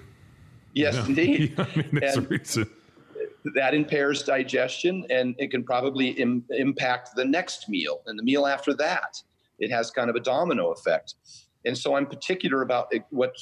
[0.73, 1.07] Yes, yeah.
[1.07, 1.55] indeed.
[1.59, 2.71] Yeah, I mean, that's and, the reason
[3.55, 8.45] that impairs digestion and it can probably Im- impact the next meal and the meal
[8.45, 9.23] after that
[9.59, 11.15] it has kind of a domino effect.
[11.65, 13.33] And so I'm particular about what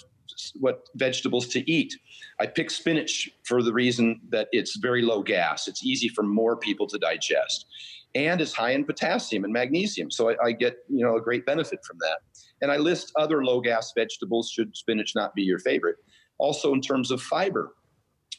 [0.60, 1.96] what vegetables to eat.
[2.40, 5.68] I pick spinach for the reason that it's very low gas.
[5.68, 7.66] It's easy for more people to digest,
[8.14, 10.10] and it's high in potassium and magnesium.
[10.10, 12.18] So I, I get you know a great benefit from that.
[12.62, 15.96] And I list other low gas vegetables should spinach not be your favorite.
[16.38, 17.74] Also in terms of fiber,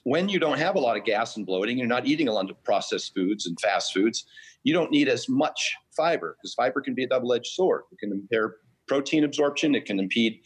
[0.03, 2.49] when you don't have a lot of gas and bloating, you're not eating a lot
[2.49, 4.25] of processed foods and fast foods,
[4.63, 7.83] you don't need as much fiber because fiber can be a double-edged sword.
[7.91, 8.57] It can impair
[8.87, 9.75] protein absorption.
[9.75, 10.39] It can impede.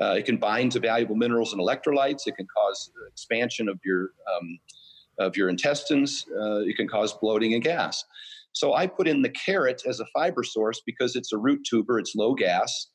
[0.00, 2.26] Uh, it can bind to valuable minerals and electrolytes.
[2.26, 4.58] It can cause expansion of your um,
[5.18, 6.26] of your intestines.
[6.30, 8.04] Uh, it can cause bloating and gas.
[8.52, 11.98] So I put in the carrot as a fiber source because it's a root tuber.
[11.98, 12.88] It's low gas,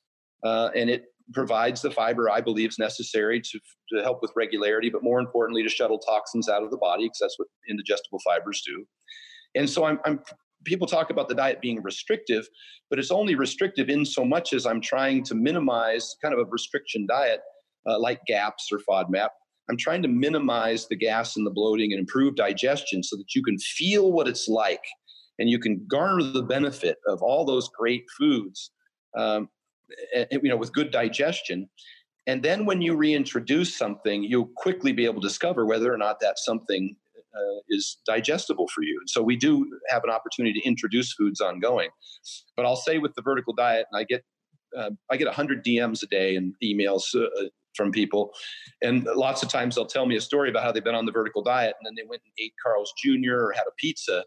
[0.43, 3.59] uh, and it provides the fiber I believe is necessary to,
[3.93, 7.19] to help with regularity, but more importantly, to shuttle toxins out of the body because
[7.21, 8.85] that's what indigestible fibers do.
[9.55, 10.19] And so I'm, I'm
[10.63, 12.47] people talk about the diet being restrictive,
[12.89, 16.49] but it's only restrictive in so much as I'm trying to minimize kind of a
[16.49, 17.41] restriction diet
[17.87, 19.29] uh, like GAPS or FODMAP.
[19.69, 23.43] I'm trying to minimize the gas and the bloating and improve digestion so that you
[23.43, 24.83] can feel what it's like
[25.39, 28.71] and you can garner the benefit of all those great foods
[29.17, 29.49] um,
[30.31, 31.69] you know with good digestion
[32.27, 36.19] and then when you reintroduce something you'll quickly be able to discover whether or not
[36.19, 36.95] that something
[37.35, 38.97] uh, is digestible for you.
[38.99, 41.89] And So we do have an opportunity to introduce foods ongoing.
[42.55, 44.23] But I'll say with the vertical diet, and I get
[44.77, 47.27] uh, I get 100 DMs a day and emails uh,
[47.75, 48.31] from people,
[48.81, 51.11] and lots of times they'll tell me a story about how they've been on the
[51.11, 53.35] vertical diet and then they went and ate Carl's Jr.
[53.35, 54.23] or had a pizza,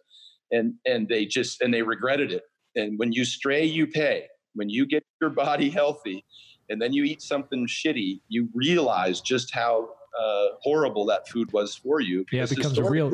[0.51, 2.43] and and they just and they regretted it.
[2.77, 4.27] And when you stray, you pay.
[4.55, 6.25] When you get your body healthy,
[6.69, 11.75] and then you eat something shitty, you realize just how uh, horrible that food was
[11.75, 12.25] for you.
[12.33, 13.11] Yeah, it becomes a real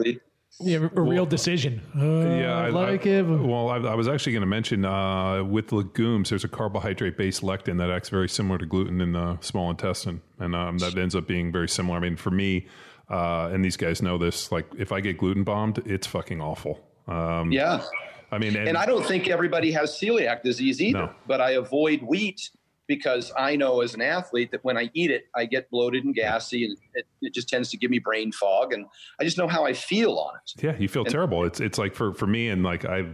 [0.59, 1.81] yeah, a well, real decision.
[1.97, 3.23] Uh, yeah, I like I, it.
[3.23, 7.79] Well, I, I was actually going to mention uh, with legumes, there's a carbohydrate-based lectin
[7.79, 11.27] that acts very similar to gluten in the small intestine, and um, that ends up
[11.27, 11.97] being very similar.
[11.97, 12.67] I mean, for me,
[13.09, 14.53] uh, and these guys know this.
[14.53, 16.81] Like, if I get gluten bombed, it's fucking awful.
[17.07, 17.83] Um, yeah.
[18.33, 21.07] I mean, and, and, I don't think everybody has celiac disease either.
[21.07, 21.15] No.
[21.27, 22.51] But I avoid wheat
[22.91, 26.13] because I know as an athlete that when I eat it, I get bloated and
[26.13, 28.85] gassy, and it, it, just tends to give me brain fog, and
[29.21, 30.61] I just know how I feel on it.
[30.61, 31.45] Yeah, you feel and, terrible.
[31.45, 33.05] It's it's like for for me and like I,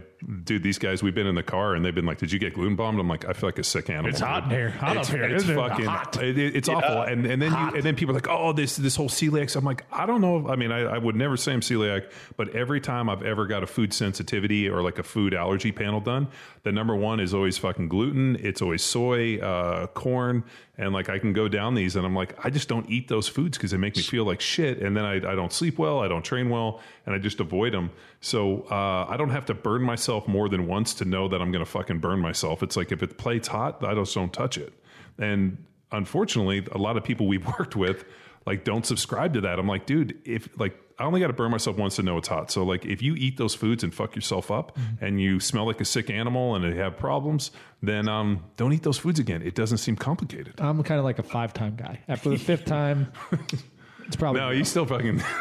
[0.45, 2.55] dude, these guys we've been in the car and they've been like, "Did you get
[2.55, 4.09] gluten bombed?" I'm like, I feel like a sick animal.
[4.09, 4.71] It's hot in here.
[4.71, 5.23] Hot it's, up here.
[5.25, 6.23] It's fucking hot.
[6.23, 6.73] It, it's yeah.
[6.73, 7.01] awful.
[7.03, 9.63] And and then you, and then people are like, "Oh, this this whole celiac." I'm
[9.63, 10.47] like, I don't know.
[10.49, 13.61] I mean, I, I would never say I'm celiac, but every time I've ever got
[13.61, 16.29] a food sensitivity or like a food allergy panel done,
[16.63, 18.37] the number one is always fucking gluten.
[18.39, 20.43] It's always soy, uh, corn
[20.77, 23.27] and like I can go down these and I'm like I just don't eat those
[23.27, 25.99] foods because they make me feel like shit and then I, I don't sleep well
[25.99, 27.91] I don't train well and I just avoid them
[28.21, 31.51] so uh, I don't have to burn myself more than once to know that I'm
[31.51, 32.63] gonna fucking burn myself.
[32.63, 34.73] It's like if it plates hot I just don't touch it.
[35.17, 35.57] And
[35.91, 38.05] unfortunately a lot of people we've worked with
[38.47, 41.51] like don't subscribe to that I'm like dude if like I only got to burn
[41.51, 42.49] myself once to know it's hot.
[42.49, 45.05] So like if you eat those foods and fuck yourself up mm-hmm.
[45.05, 47.51] and you smell like a sick animal and you have problems,
[47.83, 49.43] then um, don't eat those foods again.
[49.43, 50.55] It doesn't seem complicated.
[50.59, 51.99] I'm kind of like a five time guy.
[52.07, 53.11] After the fifth time,
[54.07, 54.49] it's probably no.
[54.49, 55.21] You still fucking.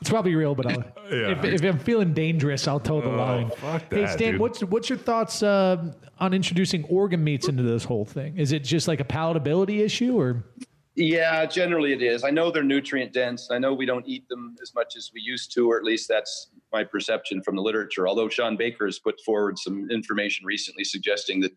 [0.00, 0.78] It's probably real, but I'll,
[1.10, 1.30] yeah.
[1.30, 3.50] if, if, I'm feeling dangerous, I'll toe the oh, line.
[3.50, 4.40] Fuck that, hey, Stan, dude.
[4.40, 8.36] what's what's your thoughts uh, on introducing organ meats into this whole thing?
[8.36, 10.44] Is it just like a palatability issue, or
[10.98, 12.24] yeah, generally it is.
[12.24, 13.48] I know they're nutrient dense.
[13.52, 16.08] I know we don't eat them as much as we used to, or at least
[16.08, 18.08] that's my perception from the literature.
[18.08, 21.52] Although Shawn Baker has put forward some information recently suggesting that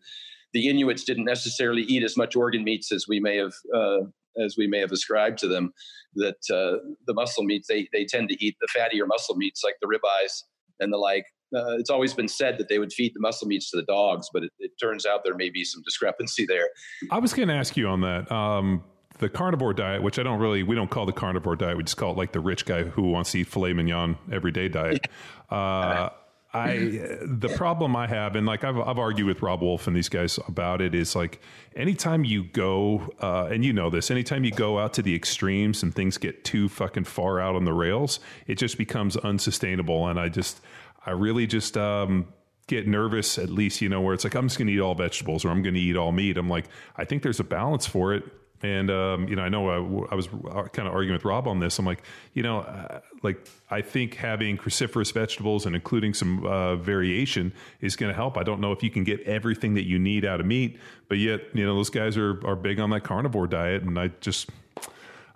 [0.52, 4.02] the Inuits didn't necessarily eat as much organ meats as we may have uh,
[4.40, 5.72] as we may have ascribed to them.
[6.14, 6.78] That uh,
[7.08, 10.44] the muscle meats they they tend to eat the fattier muscle meats like the ribeyes
[10.78, 11.24] and the like.
[11.54, 14.30] Uh, it's always been said that they would feed the muscle meats to the dogs,
[14.32, 16.68] but it, it turns out there may be some discrepancy there.
[17.10, 18.32] I was going to ask you on that.
[18.32, 18.82] Um,
[19.22, 21.76] the carnivore diet, which I don't really, we don't call the carnivore diet.
[21.76, 24.50] We just call it like the rich guy who wants to eat filet mignon every
[24.52, 25.06] day diet.
[25.50, 26.08] Uh,
[26.54, 26.76] I
[27.22, 30.38] the problem I have, and like I've I've argued with Robb Wolf and these guys
[30.48, 31.40] about it, is like
[31.76, 35.82] anytime you go, uh, and you know this, anytime you go out to the extremes
[35.82, 40.08] and things get too fucking far out on the rails, it just becomes unsustainable.
[40.08, 40.60] And I just,
[41.04, 41.76] I really just.
[41.76, 42.28] Um,
[42.68, 44.94] get nervous at least you know where it's like i'm just going to eat all
[44.94, 46.66] vegetables or i'm going to eat all meat i'm like
[46.96, 48.22] i think there's a balance for it
[48.62, 51.58] and um, you know, I know I, I was kind of arguing with Robb on
[51.58, 51.78] this.
[51.78, 52.02] I'm like,
[52.32, 57.96] you know, uh, like I think having cruciferous vegetables and including some uh, variation is
[57.96, 58.38] going to help.
[58.38, 60.78] I don't know if you can get everything that you need out of meat,
[61.08, 64.08] but yet you know those guys are are big on that carnivore diet, and I
[64.20, 64.50] just.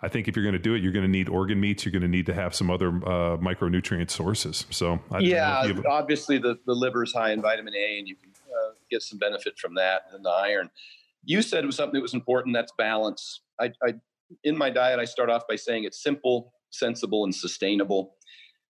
[0.02, 1.86] I think if you're going to do it, you're going to need organ meats.
[1.86, 4.66] You're going to need to have some other uh, micronutrient sources.
[4.68, 8.30] So, I yeah, obviously the, the liver is high in vitamin A, and you can
[8.30, 10.70] uh, get some benefit from that and the iron
[11.26, 12.54] you said it was something that was important.
[12.54, 13.42] That's balance.
[13.60, 13.94] I, I
[14.44, 18.14] in my diet, I start off by saying it's simple, sensible, and sustainable.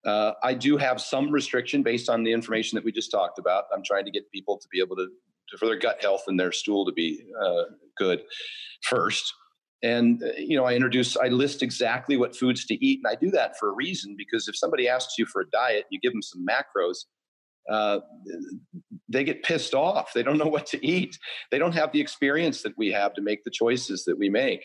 [0.04, 3.64] Uh, I do have some restriction based on the information that we just talked about.
[3.74, 5.08] I'm trying to get people to be able to,
[5.50, 7.64] to for their gut health and their stool to be uh,
[7.96, 8.22] good
[8.82, 9.32] first.
[9.82, 13.18] And uh, you know, I introduce, I list exactly what foods to eat, and I
[13.18, 16.12] do that for a reason because if somebody asks you for a diet, you give
[16.12, 17.04] them some macros
[17.70, 18.00] uh,
[19.08, 20.12] they get pissed off.
[20.12, 21.18] They don't know what to eat.
[21.50, 24.64] They don't have the experience that we have to make the choices that we make.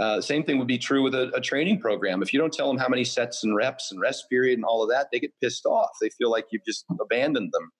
[0.00, 2.22] Uh, same thing would be true with a, a, training program.
[2.22, 4.82] If you don't tell them how many sets and reps and rest period and all
[4.82, 5.90] of that, they get pissed off.
[6.00, 7.70] They feel like you've just abandoned them.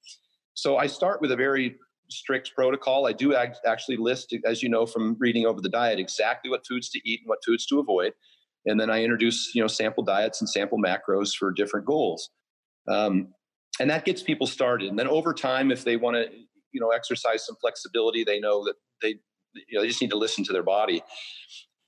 [0.53, 1.77] So I start with a very
[2.11, 3.07] strict protocol.
[3.07, 6.67] I do act, actually list, as you know from reading over the diet, exactly what
[6.67, 8.13] foods to eat and what foods to avoid.
[8.67, 12.29] And then I introduce, you know, sample diets and sample macros for different goals.
[12.89, 13.29] Um,
[13.81, 14.89] and that gets people started.
[14.89, 16.27] And then over time, if they want to,
[16.73, 19.17] you know, exercise some flexibility, they know that they,
[19.55, 21.03] you know, they just need to listen to their body.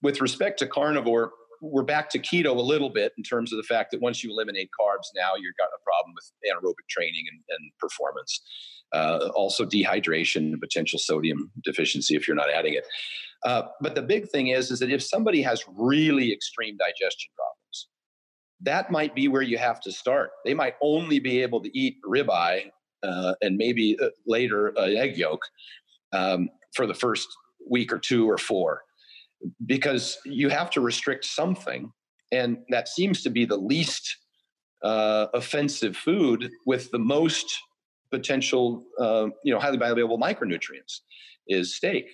[0.03, 3.63] With respect to carnivore, we're back to keto a little bit in terms of the
[3.63, 7.41] fact that once you eliminate carbs, now you've got a problem with anaerobic training and,
[7.49, 8.43] and performance.
[8.93, 12.87] Uh, also, dehydration and potential sodium deficiency if you're not adding it.
[13.45, 17.64] Uh, but the big thing is, is that if somebody has really extreme digestion problems,
[18.61, 20.31] that might be where you have to start.
[20.45, 22.71] They might only be able to eat ribeye
[23.03, 25.43] uh, and maybe uh, later an egg yolk
[26.13, 27.29] um, for the first
[27.69, 28.83] week or two or four
[29.67, 31.93] because you have to restrict something.
[32.33, 34.17] And that seems to be the least
[34.83, 37.47] uh, offensive food with the most
[38.11, 41.01] potential, uh, you know, highly bioavailable micronutrients
[41.49, 42.07] is steak.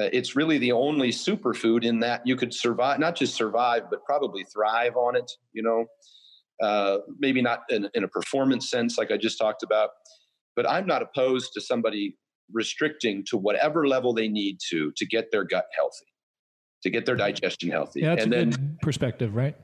[0.00, 4.02] Uh, it's really the only superfood in that you could survive, not just survive, but
[4.04, 5.30] probably thrive on it.
[5.52, 5.86] You know,
[6.66, 9.90] uh, maybe not in, in a performance sense, like I just talked about,
[10.56, 12.16] but I'm not opposed to somebody
[12.52, 16.06] restricting to whatever level they need to to get their gut healthy
[16.82, 18.00] to get their digestion healthy.
[18.00, 19.56] Yeah, that's and a then good perspective, right?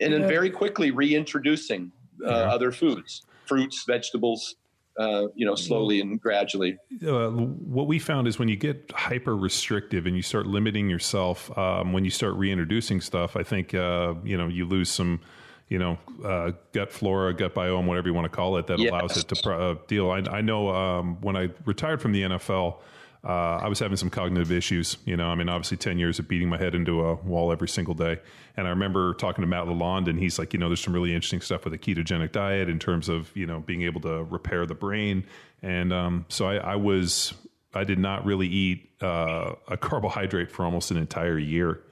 [0.00, 1.92] and then very quickly reintroducing
[2.24, 2.34] uh, Yeah.
[2.46, 4.56] other foods, fruits, vegetables,
[4.98, 6.76] uh, you know, slowly and gradually.
[7.06, 11.56] uh, what we found is when you get hyper restrictive and you start limiting yourself,
[11.56, 15.20] um, when you start reintroducing stuff, I think uh, you know you lose some,
[15.68, 18.90] you know, uh, gut flora, gut biome, whatever you want to call it, that Yes.
[18.90, 20.10] allows it to pro- uh, deal.
[20.10, 22.78] I, I know um, when I retired from the NFL.
[23.28, 25.26] Uh, I was having some cognitive issues, you know.
[25.26, 28.18] I mean, obviously, ten years of beating my head into a wall every single day.
[28.56, 31.14] And I remember talking to Matt Lalonde, and he's like, you know, there's some really
[31.14, 34.64] interesting stuff with a ketogenic diet in terms of you know being able to repair
[34.64, 35.24] the brain.
[35.60, 37.34] And um, so I, I was
[37.74, 41.82] I did not really eat uh, a carbohydrate for almost an entire year.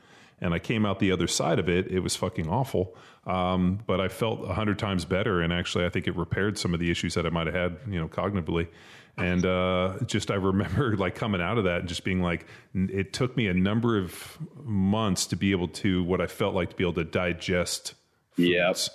[0.40, 1.90] And I came out the other side of it.
[1.90, 2.94] It was fucking awful.
[3.26, 5.40] Um, but I felt a hundred times better.
[5.40, 7.76] And actually, I think it repaired some of the issues that I might have had,
[7.88, 8.68] you know, cognitively.
[9.18, 13.12] And uh, just I remember like coming out of that and just being like, it
[13.12, 16.76] took me a number of months to be able to, what I felt like to
[16.76, 17.94] be able to digest.
[18.36, 18.90] Yes.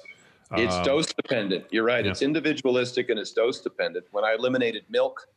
[0.54, 1.66] It's dose dependent.
[1.72, 2.04] You're right.
[2.04, 2.12] yeah.
[2.12, 4.06] It's individualistic and it's dose dependent.
[4.12, 5.28] When I eliminated milk,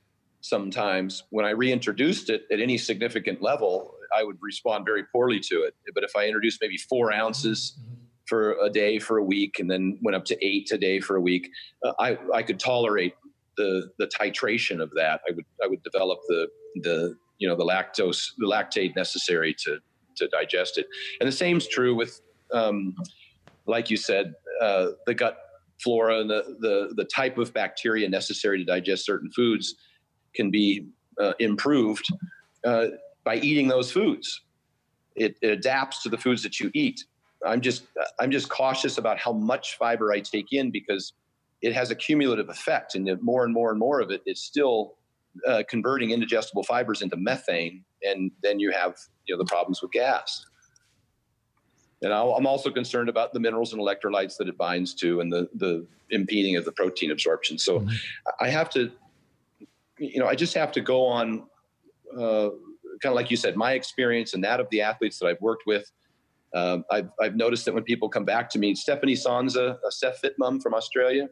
[0.40, 5.62] sometimes when I reintroduced it at any significant level, I would respond very poorly to
[5.62, 5.74] it.
[5.94, 7.78] But if I introduced maybe four ounces
[8.26, 11.16] for a day for a week and then went up to eight a day for
[11.16, 11.50] a week,
[11.84, 13.14] uh, I, I could tolerate
[13.56, 15.20] the, the titration of that.
[15.28, 19.78] I would, I would develop the, the, you know, the lactose, the lactase necessary to,
[20.16, 20.86] to digest it.
[21.20, 22.20] And the same's true with,
[22.52, 22.94] um,
[23.66, 25.38] like you said, uh, the gut
[25.82, 29.74] flora and the, the, the type of bacteria necessary to digest certain foods
[30.34, 30.86] can be
[31.20, 32.06] uh, improved
[32.64, 32.86] uh,
[33.24, 34.42] by eating those foods.
[35.16, 37.04] It, it adapts to the foods that you eat.
[37.46, 37.84] I'm just
[38.18, 41.12] I'm just cautious about how much fiber I take in because
[41.64, 44.42] it has a cumulative effect, and the more and more and more of it, it's
[44.42, 44.96] still
[45.48, 48.94] uh, converting indigestible fibers into methane, and then you have
[49.26, 50.44] you know the problems with gas.
[52.02, 55.32] And I'll, I'm also concerned about the minerals and electrolytes that it binds to, and
[55.32, 57.56] the the impeding of the protein absorption.
[57.56, 57.86] So
[58.40, 58.92] I have to,
[59.98, 61.44] you know, I just have to go on,
[62.12, 62.50] uh,
[63.00, 65.64] kind of like you said, my experience and that of the athletes that I've worked
[65.66, 65.90] with.
[66.54, 70.18] Um, I've, I've noticed that when people come back to me, Stephanie Sanza, a Steph
[70.18, 71.26] Fit mom from Australia,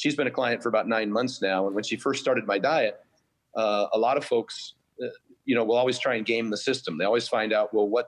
[0.00, 1.66] she's been a client for about nine months now.
[1.66, 2.98] And when she first started my diet,
[3.54, 5.08] uh, a lot of folks, uh,
[5.44, 6.96] you know, will always try and game the system.
[6.96, 8.06] They always find out, well, what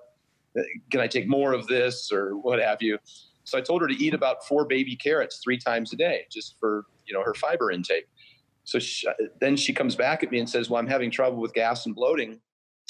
[0.90, 2.98] can I take more of this or what have you?
[3.44, 6.56] So I told her to eat about four baby carrots three times a day, just
[6.58, 8.06] for you know her fiber intake.
[8.64, 9.06] So she,
[9.40, 11.94] then she comes back at me and says, "Well, I'm having trouble with gas and
[11.94, 12.40] bloating."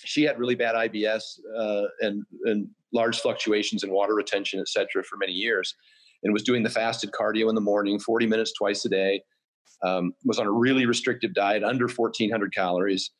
[0.04, 5.02] She had really bad IBS uh, and and large fluctuations in water retention, et cetera,
[5.02, 5.74] for many years,
[6.22, 9.22] and was doing the fasted cardio in the morning, 40 minutes twice a day.
[9.84, 13.10] Um, was on a really restrictive diet, under 1,400 calories.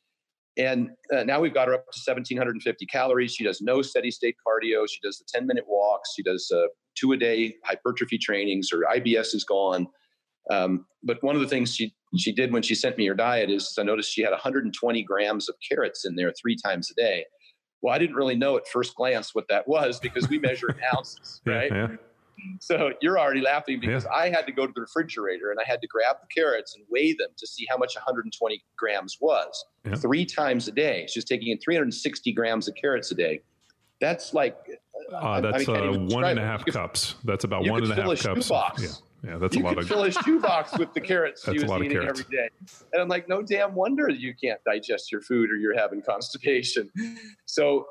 [0.56, 3.34] And uh, now we've got her up to 1,750 calories.
[3.34, 4.86] She does no steady state cardio.
[4.88, 6.10] She does the 10 minute walks.
[6.14, 8.68] She does uh, two a day hypertrophy trainings.
[8.70, 9.88] Her IBS is gone.
[10.50, 13.50] Um, but one of the things she she did when she sent me her diet
[13.50, 17.24] is I noticed she had 120 grams of carrots in there three times a day.
[17.80, 20.76] Well, I didn't really know at first glance what that was because we measure in
[20.94, 21.72] ounces, Yeah, right?
[21.72, 21.88] yeah.
[22.60, 25.80] So you're already laughing because I had to go to the refrigerator and I had
[25.80, 29.64] to grab the carrots and weigh them to see how much 120 grams was.
[29.84, 29.94] Yeah.
[29.96, 31.06] Three times a day.
[31.08, 33.42] She's taking in 360 grams of carrots a day.
[34.00, 34.56] That's like
[35.12, 37.14] Uh, I- I that's can't uh, even one and a half could- cups.
[37.24, 38.46] That's about one and a half a cups.
[38.46, 38.82] shoebox.
[38.82, 38.88] Yeah.
[39.24, 41.64] Yeah, that's you a lot could of fill a shoebox with the carrots That's she
[41.64, 42.20] a was eating carrots.
[42.22, 42.48] every day.
[42.92, 46.90] And I'm like, no damn wonder you can't digest your food or you're having constipation.
[47.46, 47.86] So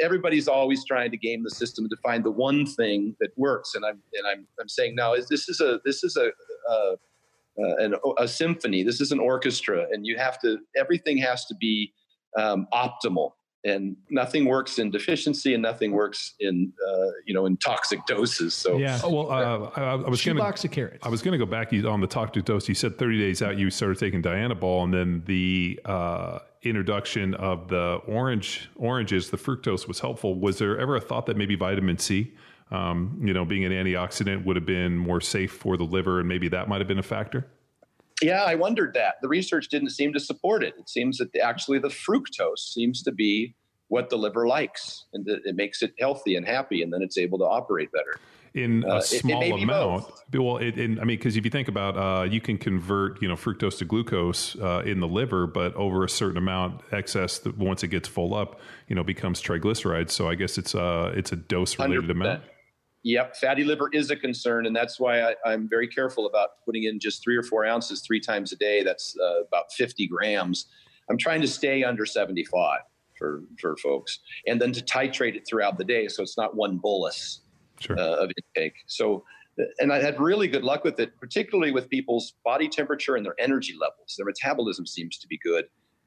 [0.00, 3.74] everybody's always trying to game the system to find the one thing that works.
[3.74, 6.30] And I'm and I'm I'm saying no, is this is a this is a
[6.70, 6.96] uh,
[7.58, 8.82] an, a symphony.
[8.82, 11.92] This is an orchestra, and you have to everything has to be
[12.36, 13.32] um, optimal.
[13.66, 18.54] And nothing works in deficiency, and nothing works in uh, you know in toxic doses.
[18.54, 19.00] So Yeah.
[19.02, 21.04] Oh, well, uh, I, I was going to Shoebox of carrots.
[21.04, 22.68] I was going to go back on the toxic to dose.
[22.68, 27.68] You said 30 days out, you started taking Dianabol, and then the uh, introduction of
[27.68, 30.38] the orange oranges, the fructose was helpful.
[30.38, 32.34] Was there ever a thought that maybe vitamin C,
[32.70, 36.28] um, you know, being an antioxidant, would have been more safe for the liver, and
[36.28, 37.46] maybe that might have been a factor?
[38.22, 39.16] Yeah, I wondered that.
[39.22, 40.74] The research didn't seem to support it.
[40.78, 43.54] It seems that actually the fructose seems to be
[43.88, 47.16] what the liver likes, and that it makes it healthy and happy, and then it's
[47.18, 48.18] able to operate better.
[48.54, 50.06] in Uh, a it- it small may amount.
[50.32, 53.28] Well, it, in, I mean, because if you think about, uh, you can convert, you
[53.28, 57.58] know, fructose to glucose uh, in the liver, but over a certain amount, excess that
[57.58, 60.08] once it gets full up, you know, becomes triglycerides.
[60.10, 62.10] So I guess it's uh, it's a dose related 100%.
[62.12, 62.42] amount.
[63.06, 66.82] Yep, fatty liver is a concern, and that's why I, I'm very careful about putting
[66.82, 68.82] in just three or four ounces three times a day.
[68.82, 70.66] That's uh, about 50 grams.
[71.08, 72.80] I'm trying to stay under 75
[73.16, 74.18] for for folks,
[74.48, 77.42] and then to titrate it throughout the day, so it's not one bolus.
[77.78, 77.96] Sure.
[77.96, 78.74] uh, of intake.
[78.86, 79.22] So,
[79.78, 83.36] and I had really good luck with it, particularly with people's body temperature and their
[83.38, 84.16] energy levels.
[84.16, 85.66] Their metabolism seems to be good,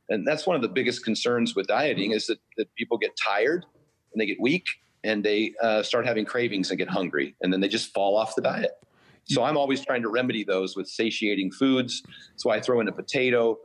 [0.10, 3.66] and that's one of the biggest concerns with dieting is that that people get tired
[4.12, 4.66] and they get weak
[5.04, 8.36] and they uh, start having cravings and get hungry, and then they just fall off
[8.36, 8.72] the diet.
[9.26, 12.02] So I'm always trying to remedy those with satiating foods.
[12.36, 13.60] So I throw in a potato.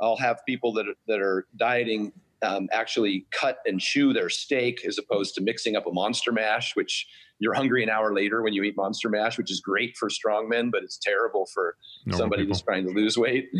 [0.00, 2.12] I'll have people that are, that are dieting
[2.42, 6.74] um, actually cut and chew their steak as opposed to mixing up a monster mash,
[6.74, 7.06] which
[7.38, 10.48] you're hungry an hour later when you eat monster mash, which is great for strong
[10.48, 11.76] men, but it's terrible for
[12.06, 12.54] Normal somebody people.
[12.54, 13.50] who's trying to lose weight.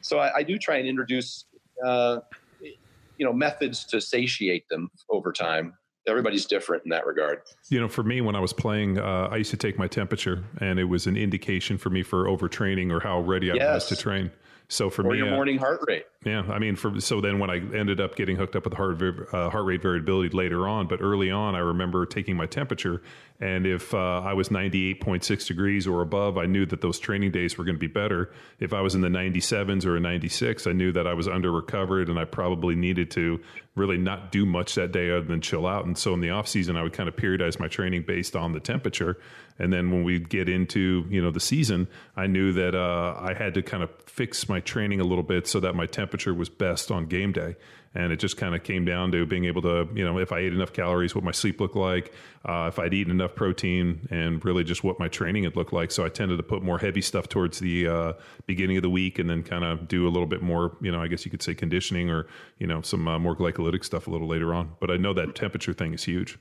[0.00, 1.44] So I, I do try and introduce,
[1.84, 2.20] uh,
[2.62, 5.74] you know, methods to satiate them over time.
[6.06, 7.42] Everybody's different in that regard.
[7.70, 10.44] You know, for me, when I was playing, uh, I used to take my temperature,
[10.60, 13.96] and it was an indication for me for overtraining or how ready I was to
[13.96, 14.30] train.
[14.68, 16.06] So for Or me, your uh, morning heart rate.
[16.24, 18.98] Yeah, I mean, for so then when I ended up getting hooked up with heart
[19.02, 23.02] uh, heart rate variability later on, but early on, I remember taking my temperature,
[23.40, 26.80] and if uh, I was ninety eight point six degrees or above, I knew that
[26.80, 28.32] those training days were going to be better.
[28.58, 31.12] If I was in the ninety sevens or a ninety six, I knew that I
[31.12, 33.40] was under recovered, and I probably needed to
[33.74, 35.84] really not do much that day other than chill out.
[35.84, 38.52] And so in the off season, I would kind of periodize my training based on
[38.52, 39.18] the temperature.
[39.58, 41.86] And then when we get into you know the season,
[42.16, 45.46] I knew that uh, I had to kind of fix my training a little bit
[45.46, 47.56] so that my temperature was best on game day.
[47.96, 50.40] And it just kind of came down to being able to you know if I
[50.40, 52.12] ate enough calories, what my sleep looked like,
[52.44, 55.92] uh, if I'd eaten enough protein, and really just what my training had looked like.
[55.92, 58.12] So I tended to put more heavy stuff towards the uh,
[58.46, 61.00] beginning of the week, and then kind of do a little bit more you know
[61.00, 62.26] I guess you could say conditioning or
[62.58, 64.72] you know some uh, more glycolytic stuff a little later on.
[64.80, 66.36] But I know that temperature thing is huge.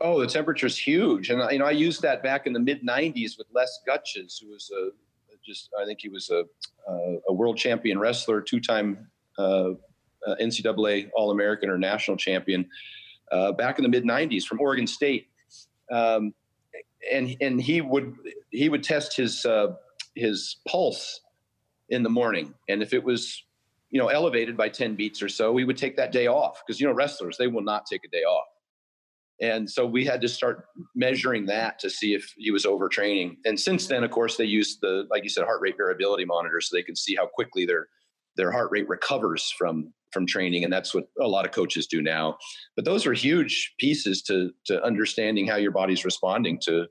[0.00, 3.38] Oh, the temperature's huge, and you know I used that back in the mid '90s
[3.38, 4.90] with Les Gutches, who was a
[5.44, 6.44] just I think he was a
[6.88, 9.08] uh, a world champion wrestler, two-time
[9.38, 9.70] uh,
[10.26, 12.68] uh, NCAA All-American or national champion
[13.32, 15.28] uh, back in the mid '90s from Oregon State,
[15.90, 16.34] um,
[17.12, 18.14] and and he would
[18.50, 19.74] he would test his uh,
[20.14, 21.20] his pulse
[21.88, 23.44] in the morning, and if it was
[23.90, 26.62] you know elevated by 10 beats or so, we would take that day off.
[26.64, 28.46] Because you know wrestlers they will not take a day off.
[29.40, 33.36] And so we had to start measuring that to see if he was overtraining.
[33.44, 36.60] And since then, of course, they use the, like you said, heart rate variability monitor
[36.60, 37.88] so they can see how quickly their
[38.36, 40.62] their heart rate recovers from from training.
[40.62, 42.36] And that's what a lot of coaches do now.
[42.76, 46.86] But those are huge pieces to to understanding how your body's responding to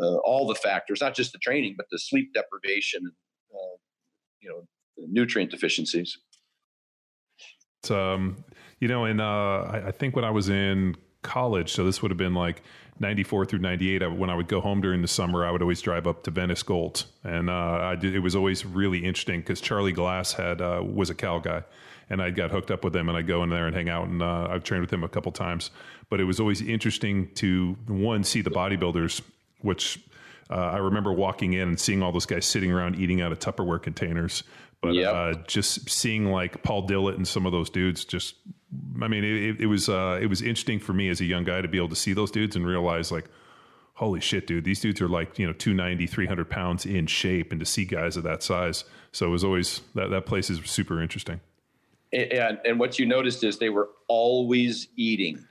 [0.00, 3.02] uh, all the factors, not just the training, but the sleep deprivation,
[3.52, 3.76] uh,
[4.40, 4.62] you know,
[5.10, 6.16] nutrient deficiencies.
[7.90, 8.44] Um,
[8.80, 9.24] you know, and uh,
[9.70, 12.62] I, I think when I was in college, so this would have been like
[13.00, 15.80] 94 through 98, I, when I would go home during the summer, I would always
[15.80, 17.04] drive up to Venice Gold.
[17.24, 21.14] And uh, did, it was always really interesting because Charlie Glass had uh, was a
[21.14, 21.62] Cal guy.
[22.10, 24.06] And I got hooked up with him, and I'd go in there and hang out,
[24.06, 25.70] and uh, I've trained with him a couple times.
[26.10, 29.22] But it was always interesting to one see the bodybuilders,
[29.62, 29.98] which
[30.50, 33.38] uh, I remember walking in and seeing all those guys sitting around eating out of
[33.38, 34.42] Tupperware containers.
[34.82, 35.14] But Yep.
[35.14, 38.34] uh, just seeing like Paul Dillett and some of those dudes, just
[39.00, 41.60] I mean, it, it was uh, it was interesting for me as a young guy
[41.62, 43.26] to be able to see those dudes and realize like,
[43.94, 47.60] holy shit, dude, these dudes are like you know 290, 300 pounds in shape, and
[47.60, 51.00] to see guys of that size, so it was always that that place is super
[51.00, 51.40] interesting.
[52.12, 55.44] and and what you noticed is they were always eating.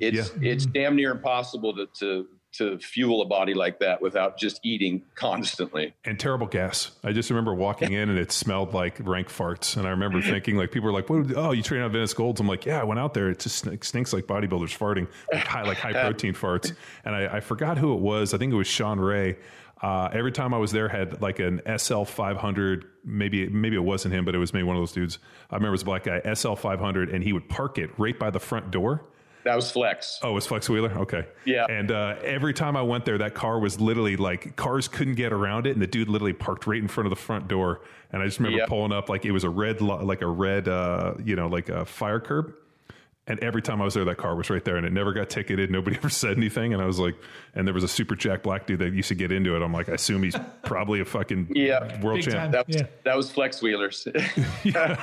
[0.00, 4.60] It's it's damn near impossible to, to to fuel a body like that without just
[4.62, 5.94] eating constantly.
[6.04, 6.92] And terrible gas.
[7.02, 9.76] I just remember walking in and it smelled like rank farts.
[9.76, 12.40] And I remember thinking, like, people were like, what, oh, you train on Venice Golds?
[12.40, 13.30] I'm like, yeah, I went out there.
[13.30, 16.74] It just stinks like bodybuilders farting, like high, like high protein farts.
[17.04, 18.34] And I, I forgot who it was.
[18.34, 19.36] I think it was Shawn Ray.
[19.82, 22.84] Uh, every time I was there, had like an SL 500.
[23.04, 25.18] Maybe maybe it wasn't him, but it was maybe one of those dudes.
[25.50, 28.16] I remember it was a black guy, SL 500, and he would park it right
[28.16, 29.04] by the front door.
[29.44, 30.20] That was Flex.
[30.22, 30.92] Oh, it was Flex Wheeler?
[30.98, 31.26] Okay.
[31.44, 31.66] Yeah.
[31.68, 35.32] And uh, every time I went there, that car was literally like cars couldn't get
[35.32, 37.80] around it, and the dude literally parked right in front of the front door.
[38.12, 38.68] And I just remember Yep.
[38.68, 41.84] pulling up like it was a red, like a red, uh, you know, like a
[41.84, 42.54] fire curb.
[43.32, 45.30] And every time I was there, that car was right there, and it never got
[45.30, 45.70] ticketed.
[45.70, 46.74] Nobody ever said anything.
[46.74, 47.14] And I was like,
[47.54, 49.62] and there was a super jack black dude that used to get into it.
[49.62, 51.98] I'm like, I assume he's probably a fucking Yeah.
[52.02, 52.52] world Big champ.
[52.52, 52.86] That was, Yeah.
[53.04, 54.06] that was Flex Wheelers.
[54.64, 55.02] yeah,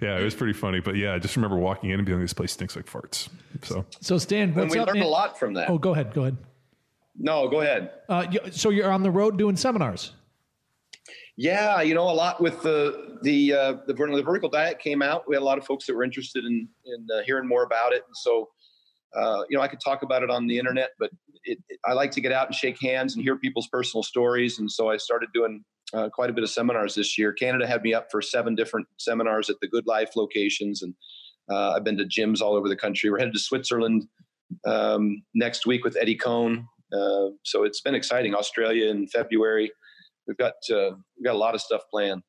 [0.00, 0.80] yeah, it was pretty funny.
[0.80, 3.28] But yeah, I just remember walking in and being like, this place stinks like farts.
[3.62, 5.08] So So Stan, and what's we up, learned man?
[5.08, 5.70] a lot from that.
[5.70, 6.12] Oh, go ahead.
[6.12, 6.36] Go ahead.
[7.18, 7.90] No, go ahead.
[8.08, 10.12] Uh, so you're on the road doing seminars.
[11.40, 15.26] Yeah, you know, a lot with the the uh, the, the vertical diet came out.
[15.26, 17.94] We had a lot of folks that were interested in in uh, hearing more about
[17.94, 18.50] it, and so
[19.16, 21.10] uh, you know, I could talk about it on the internet, but
[21.44, 24.58] it, it, I like to get out and shake hands and hear people's personal stories,
[24.58, 25.64] and so I started doing
[25.94, 27.32] uh, quite a bit of seminars this year.
[27.32, 30.92] Canada had me up for seven different seminars at the Good Life locations, and
[31.50, 33.08] uh, I've been to gyms all over the country.
[33.08, 34.06] We're headed to Switzerland
[34.66, 38.34] um, next week with Eddie Cohn, uh, so it's been exciting.
[38.34, 39.72] Australia in February
[40.26, 42.22] we've got uh, we've got a lot of stuff planned.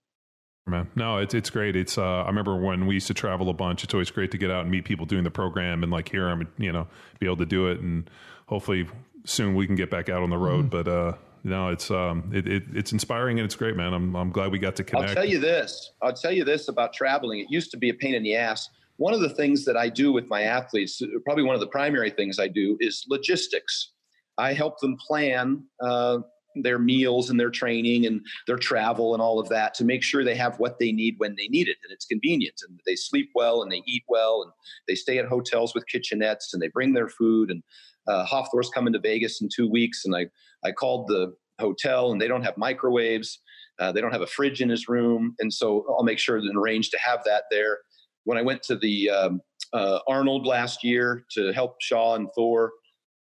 [0.67, 1.75] Man, no, it's it's great.
[1.75, 3.83] It's uh, I remember when we used to travel a bunch.
[3.83, 6.25] It's always great to get out and meet people doing the program and like hear
[6.25, 6.87] them, you know,
[7.19, 7.79] be able to do it.
[7.79, 8.09] And
[8.45, 8.87] hopefully
[9.25, 10.69] soon we can get back out on the road.
[10.69, 11.13] But uh,
[11.43, 13.93] no, it's um, it, it it's inspiring and it's great, man.
[13.93, 15.09] I'm I'm glad we got to connect.
[15.09, 15.93] I'll tell you this.
[16.01, 17.39] I'll tell you this about traveling.
[17.39, 18.69] It used to be a pain in the ass.
[18.97, 22.11] One of the things that I do with my athletes, probably one of the primary
[22.11, 23.93] things I do, is logistics.
[24.37, 26.19] I help them plan uh,
[26.55, 30.23] their meals and their training and their travel and all of that to make sure
[30.23, 33.29] they have what they need when they need it and it's convenient and they sleep
[33.35, 34.51] well and they eat well and
[34.87, 37.63] they stay at hotels with kitchenettes and they bring their food and
[38.07, 40.27] uh, Hafthor's coming to Vegas in two weeks and I
[40.63, 43.39] I called the hotel and they don't have microwaves
[43.79, 46.57] uh, they don't have a fridge in his room and so I'll make sure and
[46.57, 47.79] arrange to have that there.
[48.23, 49.41] When I went to the um,
[49.73, 52.71] uh, Arnold last year to help Shaw and Thor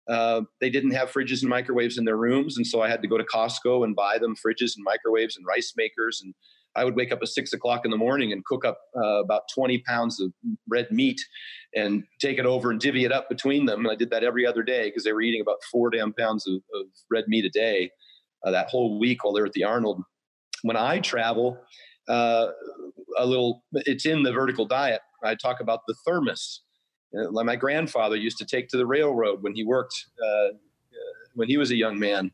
[0.09, 3.07] uh, they didn't have fridges and microwaves in their rooms, and so I had to
[3.07, 6.21] go to Costco and buy them fridges and microwaves and rice makers.
[6.23, 6.33] And
[6.75, 9.43] I would wake up at six o'clock in the morning and cook up uh, about
[9.53, 10.31] twenty pounds of
[10.67, 11.19] red meat
[11.75, 13.79] and take it over and divvy it up between them.
[13.81, 16.47] And I did that every other day because they were eating about four damn pounds
[16.47, 17.91] of, of red meat a day
[18.43, 20.01] uh, that whole week while they were at the Arnold.
[20.63, 21.59] When I travel,
[22.07, 22.47] uh,
[23.17, 25.01] a little, it's in the vertical diet.
[25.23, 26.63] I talk about the thermos
[27.13, 30.51] like my grandfather used to take to the railroad when he worked uh, uh,
[31.35, 32.31] when he was a young man.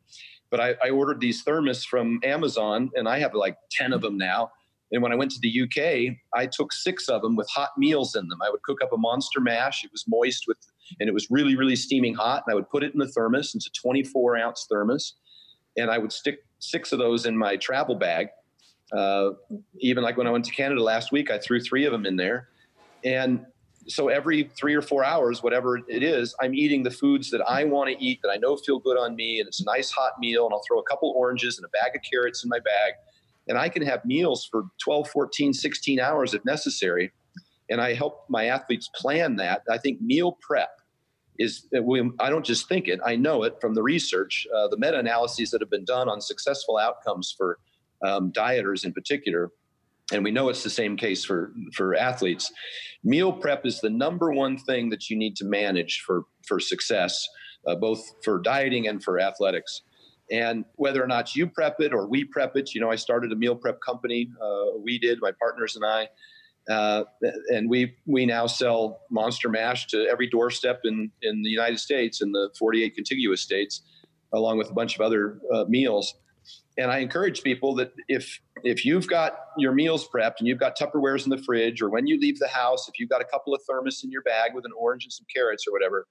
[0.49, 4.17] But I, I ordered these thermos from Amazon, and I have like ten of them
[4.17, 4.51] now.
[4.91, 8.15] And when I went to the UK, I took six of them with hot meals
[8.15, 8.39] in them.
[8.41, 9.83] I would cook up a monster mash.
[9.83, 10.57] It was moist with,
[10.99, 12.43] and it was really, really steaming hot.
[12.45, 13.55] And I would put it in the thermos.
[13.55, 15.15] It's a 24 ounce thermos,
[15.77, 18.27] and I would stick six of those in my travel bag.
[18.93, 19.31] Uh,
[19.79, 22.15] even like when I went to Canada last week, I threw three of them in
[22.15, 22.49] there,
[23.03, 23.45] and
[23.87, 27.65] so every three or four hours, whatever it is, I'm eating the foods that I
[27.65, 30.13] want to eat that I know feel good on me, and it's a nice hot
[30.19, 30.45] meal.
[30.45, 32.93] And I'll throw a couple oranges and a bag of carrots in my bag,
[33.47, 37.11] and I can have meals for 12, 14, 16 hours if necessary.
[37.69, 39.63] And I help my athletes plan that.
[39.69, 40.69] I think meal prep
[41.37, 44.97] is I don't just think it, I know it from the research, uh, the meta
[44.97, 47.59] analyses that have been done on successful outcomes for
[48.03, 49.51] um, dieters in particular
[50.13, 52.51] and we know it's the same case for for athletes.
[53.03, 57.27] Meal prep is the number one thing that you need to manage for for success
[57.67, 59.81] uh, both for dieting and for athletics.
[60.31, 63.31] And whether or not you prep it or we prep it you know i started
[63.31, 66.07] a meal prep company uh, we did my partners and i
[66.67, 67.03] uh,
[67.49, 72.23] and we we now sell monster mash to every doorstep in in the united states
[72.23, 73.83] in the 48 contiguous states
[74.33, 76.15] along with a bunch of other uh, meals
[76.77, 80.77] and I encourage people that if if you've got your meals prepped and you've got
[80.77, 83.53] Tupperwares in the fridge, or when you leave the house, if you've got a couple
[83.53, 86.07] of thermos in your bag with an orange and some carrots or whatever,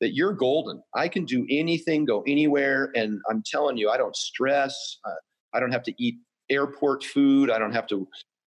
[0.00, 0.82] that you're golden.
[0.94, 4.98] I can do anything, go anywhere, and I'm telling you, I don't stress.
[5.04, 5.10] Uh,
[5.54, 6.16] I don't have to eat
[6.50, 7.50] airport food.
[7.50, 8.06] I don't have to,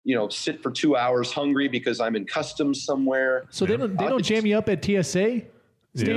[0.04, 3.44] you know, sit for two hours hungry because I'm in customs somewhere.
[3.50, 5.42] So they don't they don't jam you up at TSA.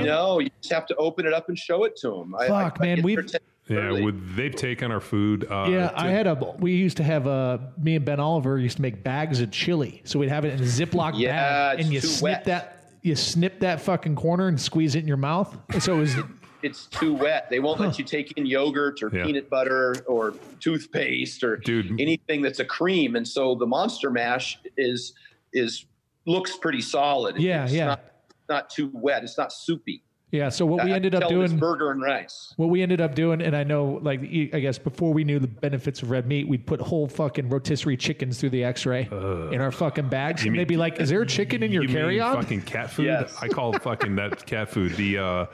[0.04, 2.34] No, you just have to open it up and show it to them.
[2.48, 4.02] Fuck, man, get we've- 10 Yeah, early.
[4.02, 5.44] would they've taken our food?
[5.50, 6.34] Uh, Yeah, to- I had a.
[6.58, 7.72] We used to have a.
[7.78, 10.60] Me and Ben Oliver used to make bags of chili, so we'd have it in
[10.60, 12.44] a Ziploc Yeah, bag, it's and you too snip wet.
[12.46, 12.74] that.
[13.02, 15.56] You snip that fucking corner and squeeze it in your mouth.
[15.80, 16.16] So it was
[16.62, 17.48] it's too wet.
[17.48, 19.24] They won't let you take in yogurt or Yeah.
[19.24, 22.00] peanut butter or toothpaste or Dude.
[22.00, 23.14] anything that's a cream.
[23.16, 25.12] And so the Monster Mash is
[25.52, 25.84] is
[26.26, 27.36] looks pretty solid.
[27.38, 27.86] Yeah, it's yeah.
[27.86, 28.04] Not,
[28.48, 29.22] not too wet.
[29.22, 30.02] It's not soupy.
[30.30, 30.50] Yeah.
[30.50, 32.52] So what we ended up doing, burger and rice.
[32.56, 35.46] what we ended up doing, and I know, like, I guess before we knew the
[35.46, 39.72] benefits of red meat, we'd put whole fucking rotisserie chickens through the X-ray in our
[39.72, 42.42] fucking bags, and mean- they'd be like, "Is there a chicken in your You carry-on?"
[42.42, 43.06] fucking cat food?
[43.06, 43.36] Yes.
[43.40, 44.96] I call fucking that cat food.
[44.96, 45.46] The uh,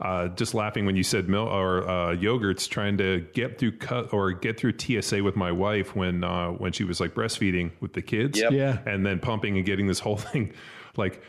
[0.00, 4.12] uh, just laughing when you said milk or uh, yogurts, trying to get through cut
[4.12, 7.92] or get through TSA with my wife when uh, when she was like breastfeeding with
[7.92, 8.52] the kids, Yep.
[8.52, 8.78] Yeah.
[8.86, 10.54] and then pumping and getting this whole thing
[10.96, 11.22] like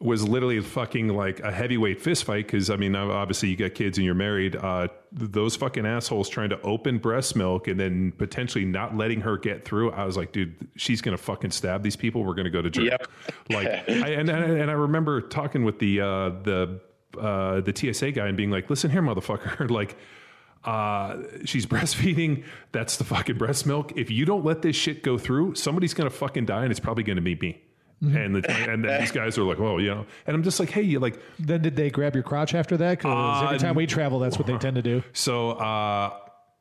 [0.00, 3.98] was literally fucking like a heavyweight fist fight because I mean obviously you got kids
[3.98, 4.56] and you're married.
[4.56, 9.36] Uh, those fucking assholes trying to open breast milk and then potentially not letting her
[9.36, 9.90] get through.
[9.90, 12.24] I was like, dude, she's gonna fucking stab these people.
[12.24, 12.84] We're gonna go to jail.
[12.84, 13.06] Yep.
[13.50, 16.80] Like, I, and and and I remember talking with the uh, the
[17.18, 19.96] uh, the TSA guy and being like, listen here, motherfucker, like.
[20.62, 22.44] Uh, she's breastfeeding.
[22.72, 23.94] That's the fucking breast milk.
[23.96, 27.02] If you don't let this shit go through, somebody's gonna fucking die, and it's probably
[27.02, 27.62] gonna be me.
[28.02, 30.70] And the, and then these guys are like, oh, you know, and I'm just like,
[30.70, 32.98] hey, you like, Then did they grab your crotch after that?
[32.98, 35.02] Because every Uh, time we travel, that's what they tend to do.
[35.12, 36.16] So uh,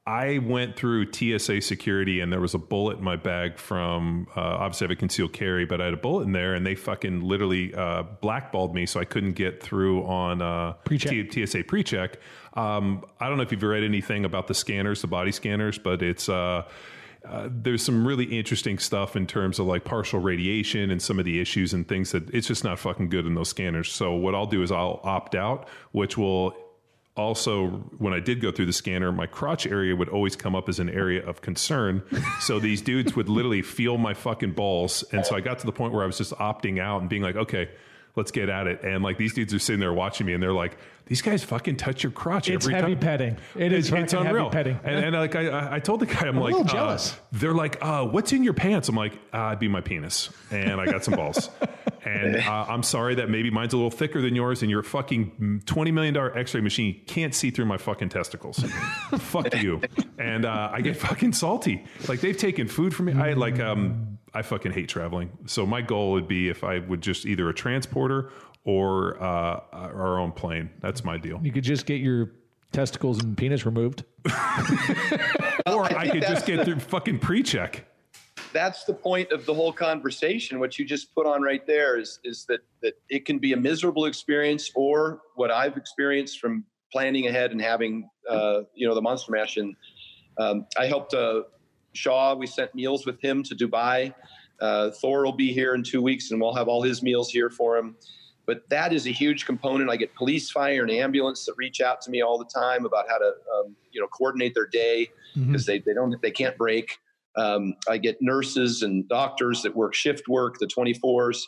[0.06, 4.42] I went through TSA security, and there was a bullet in my bag from uh,
[4.42, 6.76] obviously I have a concealed carry, but I had a bullet in there, and they
[6.76, 11.30] fucking literally uh, blackballed me, so I couldn't get through on uh, Pre-check.
[11.32, 12.18] T- TSA pre-check.
[12.56, 16.02] Um, I don't know if you've read anything about the scanners, the body scanners, but
[16.02, 16.28] it's.
[16.28, 16.64] Uh,
[17.28, 21.26] uh, there's some really interesting stuff in terms of like partial radiation and some of
[21.26, 23.92] the issues and things that it's just not fucking good in those scanners.
[23.92, 26.56] So what I'll do is I'll opt out, which will
[27.18, 27.68] also
[27.98, 30.80] when I did go through the scanner, my crotch area would always come up as
[30.80, 32.04] an area of concern.
[32.40, 35.74] so these dudes would literally feel my fucking balls, and so I got to the
[35.74, 37.70] point where I was just opting out and being like, okay.
[38.16, 38.84] Let's get at it.
[38.84, 40.78] And like these dudes are sitting there watching me and they're like,
[41.10, 43.00] these guys fucking touch your crotch It's every heavy time.
[43.02, 43.38] petting.
[43.58, 44.50] It is It's, it's heavy unreal.
[44.50, 44.80] petting.
[44.86, 47.16] And, and like I- I, told the guy, I'm, like, little uh, jealous.
[47.34, 48.88] they're like, uh, what's in your pants?
[48.88, 51.50] I'm like, uh, I'd be my penis, and I got some balls.
[52.06, 55.64] And uh, I'm sorry that maybe mine's a little thicker than yours, and your fucking
[55.66, 58.58] twenty million dollar X-ray machine can't see through my fucking testicles.
[59.18, 59.82] Fuck you.
[60.18, 61.84] And uh, I get fucking salty.
[62.08, 63.14] Like they've taken food from me.
[63.14, 65.30] I like um, I fucking hate traveling.
[65.46, 68.32] So my goal would be if I would just either a transporter
[68.66, 70.70] or uh, our own plane.
[70.80, 71.40] That's my deal.
[71.44, 72.32] You could just get your
[72.72, 74.04] testicles and penis removed.
[75.66, 77.86] Or I, think could just that's get through fucking pre-check.
[78.54, 80.60] that's the point of the whole conversation.
[80.60, 83.58] What you just put on right there is is that that it can be a
[83.58, 89.02] miserable experience, or what I've experienced from planning ahead and having uh, you know the
[89.02, 89.58] Monster Mash.
[89.58, 89.76] And
[90.40, 91.42] um, I helped uh,
[91.94, 92.36] Shaw.
[92.36, 94.14] We sent meals with him to Dubai.
[94.60, 97.50] Uh, Thor will be here in two weeks, and we'll have all his meals here
[97.50, 97.96] for him.
[98.50, 99.92] But that is a huge component.
[99.92, 103.06] I get police, fire, and ambulance that reach out to me all the time about
[103.08, 106.98] how to, um, you know, coordinate their day because they, they don't they can't break.
[107.36, 111.44] Um, I get nurses and doctors that work shift work, the 24s.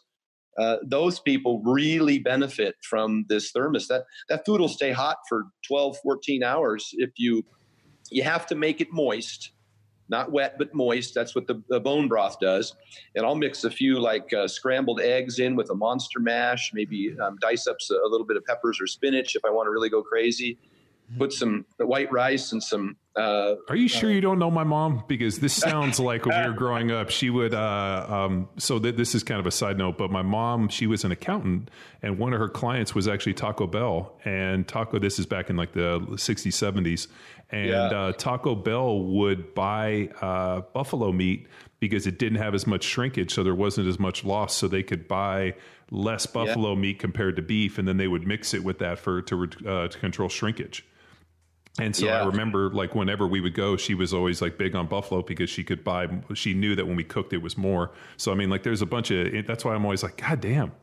[0.59, 3.87] Uh, those people really benefit from this thermos.
[3.87, 7.43] That that food will stay hot for 12, 14 hours if you
[8.11, 9.53] you have to make it moist,
[10.11, 11.15] not wet but moist.
[11.15, 12.75] That's what the, the bone broth does.
[13.15, 16.71] And I'll mix a few like uh, scrambled eggs in with a monster mash.
[16.73, 19.71] Maybe um, dice up a little bit of peppers or spinach if I want to
[19.71, 20.57] really go crazy.
[21.17, 25.03] Put some white rice and some uh, Are you sure you don't know my mom?
[25.07, 27.53] Because this sounds like when we were growing up, she would.
[27.53, 30.87] Uh, um, so th- this is kind of a side note, but my mom, she
[30.87, 31.69] was an accountant,
[32.01, 34.17] and one of her clients was actually Taco Bell.
[34.23, 37.07] And Taco, this is back in like the '60s, '70s,
[37.49, 37.81] and Yeah.
[37.87, 41.47] uh, Taco Bell would buy uh, buffalo meat
[41.81, 44.83] because it didn't have as much shrinkage, so there wasn't as much loss, so they
[44.83, 45.53] could buy
[45.89, 49.21] less buffalo meat compared to beef, and then they would mix it with that for
[49.23, 50.85] to, uh, to control shrinkage.
[51.79, 54.87] And so I remember, like, whenever we would go, she was always like big on
[54.87, 56.07] buffalo because she could buy.
[56.33, 57.91] She knew that when we cooked, it was more.
[58.17, 59.47] So I mean, like, there's a bunch of.
[59.47, 60.73] That's why I'm always like, God damn,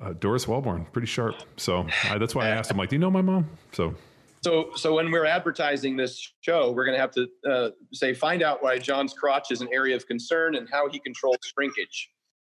[0.00, 1.36] uh, Doris Welbourn, pretty sharp.
[1.56, 3.48] So I, that's why I asked him, like, Do you know my mom?
[3.72, 3.94] So
[4.42, 8.42] So, so when we're advertising this show, we're going to have to uh, say, find
[8.42, 12.10] out why John's crotch is an area of concern and how he controls shrinkage.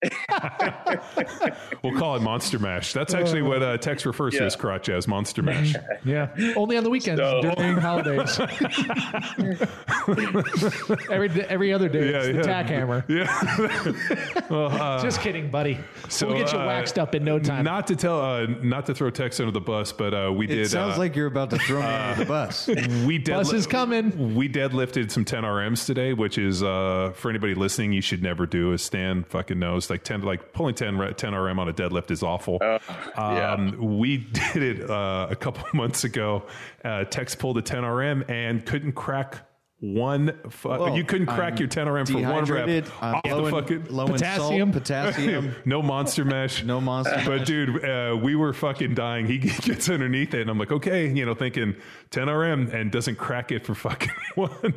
[1.82, 2.92] we'll call it Monster Mash.
[2.92, 4.46] That's actually what uh, Tex refers to Yeah.
[4.46, 5.74] as crotch as Monster Mash.
[6.04, 8.38] Yeah, only on the weekends So- during holidays.
[11.10, 12.42] every every other day, Yeah, it's the yeah.
[12.42, 13.04] tack hammer.
[13.08, 14.40] yeah.
[14.50, 15.78] well, uh, Just kidding, buddy.
[16.08, 17.64] so, we'll get you uh, waxed up in no time.
[17.64, 20.48] Not to tell, uh, not to throw Tex under the bus, but uh, we It
[20.48, 20.70] did.
[20.70, 22.66] sounds uh, like you're about to throw me under the bus.
[22.68, 24.34] we deadli- Bus is coming.
[24.34, 28.46] We deadlifted some 10 RMs today, which is uh, for anybody listening, you should never
[28.46, 28.72] do.
[28.72, 32.10] As Stan fucking knows, just like 10, like pulling 10, 10 RM on a deadlift
[32.10, 32.58] is awful.
[32.60, 32.78] Uh,
[33.16, 33.52] yeah.
[33.52, 34.16] um, We
[34.52, 36.42] did it uh, a couple months ago.
[36.84, 39.38] Uh, Tex pulled a 10 RM and couldn't crack
[39.78, 40.36] one.
[40.48, 42.44] Fu- Well, you couldn't crack I'm your 10 RM for one rep.
[42.66, 44.72] dehydrated, I'm off low the in- fucking low in Potassium.
[44.72, 45.54] salt, potassium.
[45.64, 46.64] no monster mash.
[46.64, 47.46] No monster But mash.
[47.46, 49.26] dude, uh, we were fucking dying.
[49.26, 51.76] He gets underneath it, and I'm like, okay, you know, thinking
[52.10, 54.74] 10 RM and doesn't crack it for fucking one.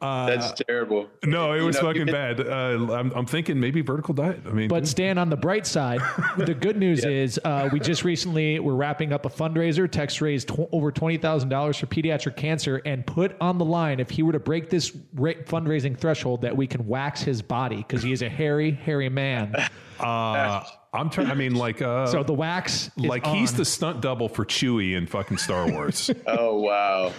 [0.00, 1.08] Uh, That's terrible.
[1.24, 2.40] no, it You was know, fucking you- bad.
[2.40, 4.40] Uh, I'm, I'm thinking maybe vertical diet.
[4.46, 6.00] I mean, But Stan, on the bright side,
[6.38, 9.90] the good news is uh, we just recently were wrapping up a fundraiser.
[9.90, 14.00] Tex raised tw- over twenty thousand dollars for pediatric cancer, and put on the line
[14.00, 17.76] if he were to break this ra- fundraising threshold, that we can wax his body
[17.76, 19.54] because he is a hairy, hairy man.
[20.00, 20.62] uh,
[20.94, 21.30] I'm trying.
[21.30, 23.58] I mean, like, uh, So the wax, is like he's on.
[23.58, 26.10] the stunt double for Chewie in fucking Star Wars.
[26.26, 27.12] Oh wow.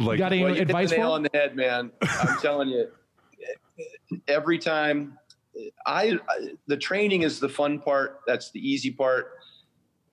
[0.00, 1.90] Like, got any Well, you advice hit the nail on the head, man.
[2.02, 2.88] I'm telling you,
[4.28, 5.18] every time
[5.86, 8.20] I, I the training is the fun part.
[8.26, 9.32] That's the easy part.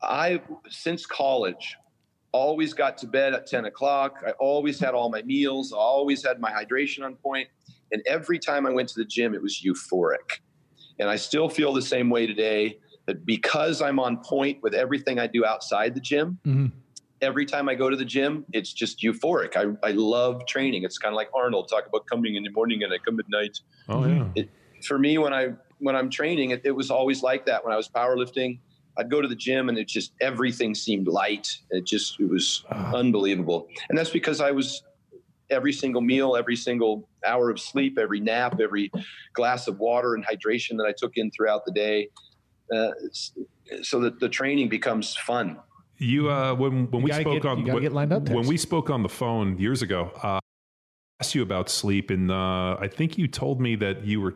[0.01, 1.77] I since college
[2.31, 4.23] always got to bed at 10 o'clock.
[4.25, 5.73] I always had all my meals.
[5.73, 7.47] I always had my hydration on point.
[7.91, 10.39] And every time I went to the gym, it was euphoric.
[10.99, 12.77] And I still feel the same way today
[13.07, 16.71] that because I'm on point with everything I do outside the gym, Mhm.
[17.21, 19.55] Every time I go to the gym, it's just euphoric.
[19.55, 20.83] I, I love training.
[20.83, 23.29] It's kind of like Arnold talk about coming in the morning and I come at
[23.29, 23.59] night.
[23.87, 24.43] oh yeah.
[24.83, 27.63] For me, when I when I'm training, it, it was always like that.
[27.63, 28.59] When I was powerlifting,
[28.97, 31.57] I'd go to the gym and it just everything seemed light.
[31.69, 33.67] It just it was unbelievable.
[33.89, 34.83] And that's because I was
[35.49, 38.91] every single meal, every single hour of sleep, every nap, every
[39.33, 42.09] glass of water and hydration that I took in throughout the day.
[42.73, 42.91] Uh,
[43.81, 45.57] so that the training becomes fun.
[45.99, 48.55] You uh, when when we spoke get- on you when, get lined up, when we
[48.57, 50.39] spoke on the phone years ago, uh, I
[51.19, 54.35] asked you about sleep, and uh, I think you told me that you were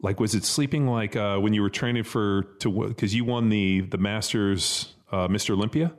[0.00, 3.48] like, was it sleeping like uh, when you were training for to because you won
[3.48, 5.50] the the Masters, uh, Mr.
[5.50, 5.92] Olympia?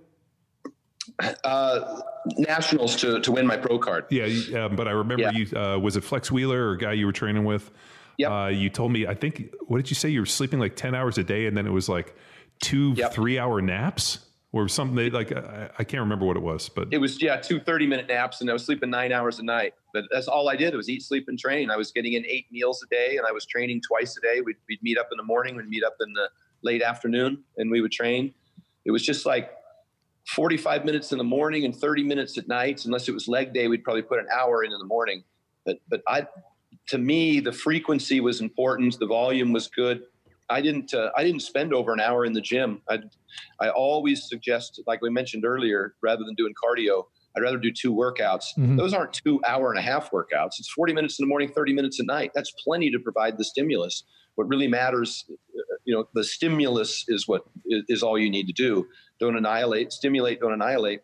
[1.43, 2.01] Uh,
[2.37, 4.05] nationals to to win my pro card.
[4.11, 5.31] Yeah, you- but I remember Yeah.
[5.31, 7.71] you uh, was it Flex Wheeler or guy you were training with.
[8.19, 8.31] Yep.
[8.31, 10.93] Uh, you told me I think what did you say you were sleeping like ten
[10.93, 12.15] hours a day, and then it was like
[12.59, 13.13] two Yep.
[13.13, 14.19] three hour naps
[14.57, 17.59] or something like I, I can't remember what it was, but it was yeah two
[17.59, 19.73] 30 minute naps and i was sleeping nine hours a night.
[19.93, 21.69] But that's all i did was eat sleep and train.
[21.69, 24.41] I was getting in eight meals a day and i was training twice a day.
[24.41, 26.29] We'd, we'd meet up in the morning we'd meet up in the
[26.63, 28.33] late afternoon and we would train.
[28.85, 29.51] It was just like
[30.29, 32.83] 45 minutes in the morning and 30 minutes at night.
[32.85, 35.23] Unless it was leg day we'd probably put an hour in in the morning.
[35.65, 36.25] But but i
[36.89, 40.03] to me the frequency was important the volume was good
[40.49, 42.99] i didn't uh, i didn't spend over an hour in the gym i
[43.59, 47.03] I always suggest, like we mentioned earlier, rather than doing cardio,
[47.35, 48.45] I'd rather do two workouts.
[48.57, 48.77] Mhm.
[48.77, 50.53] Those aren't two hour and a half workouts.
[50.59, 52.31] It's 40 minutes in the morning, 30 minutes at night.
[52.33, 54.03] That's plenty to provide the stimulus.
[54.35, 58.53] What really matters, uh, you know, the stimulus is what is all you need to
[58.53, 58.87] do.
[59.19, 61.01] Don't annihilate, stimulate, don't annihilate.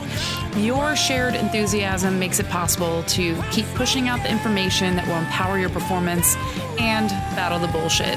[0.57, 5.59] your shared enthusiasm makes it possible to keep pushing out the information that will empower
[5.59, 6.37] your performance
[6.79, 8.17] and battle the bullshit.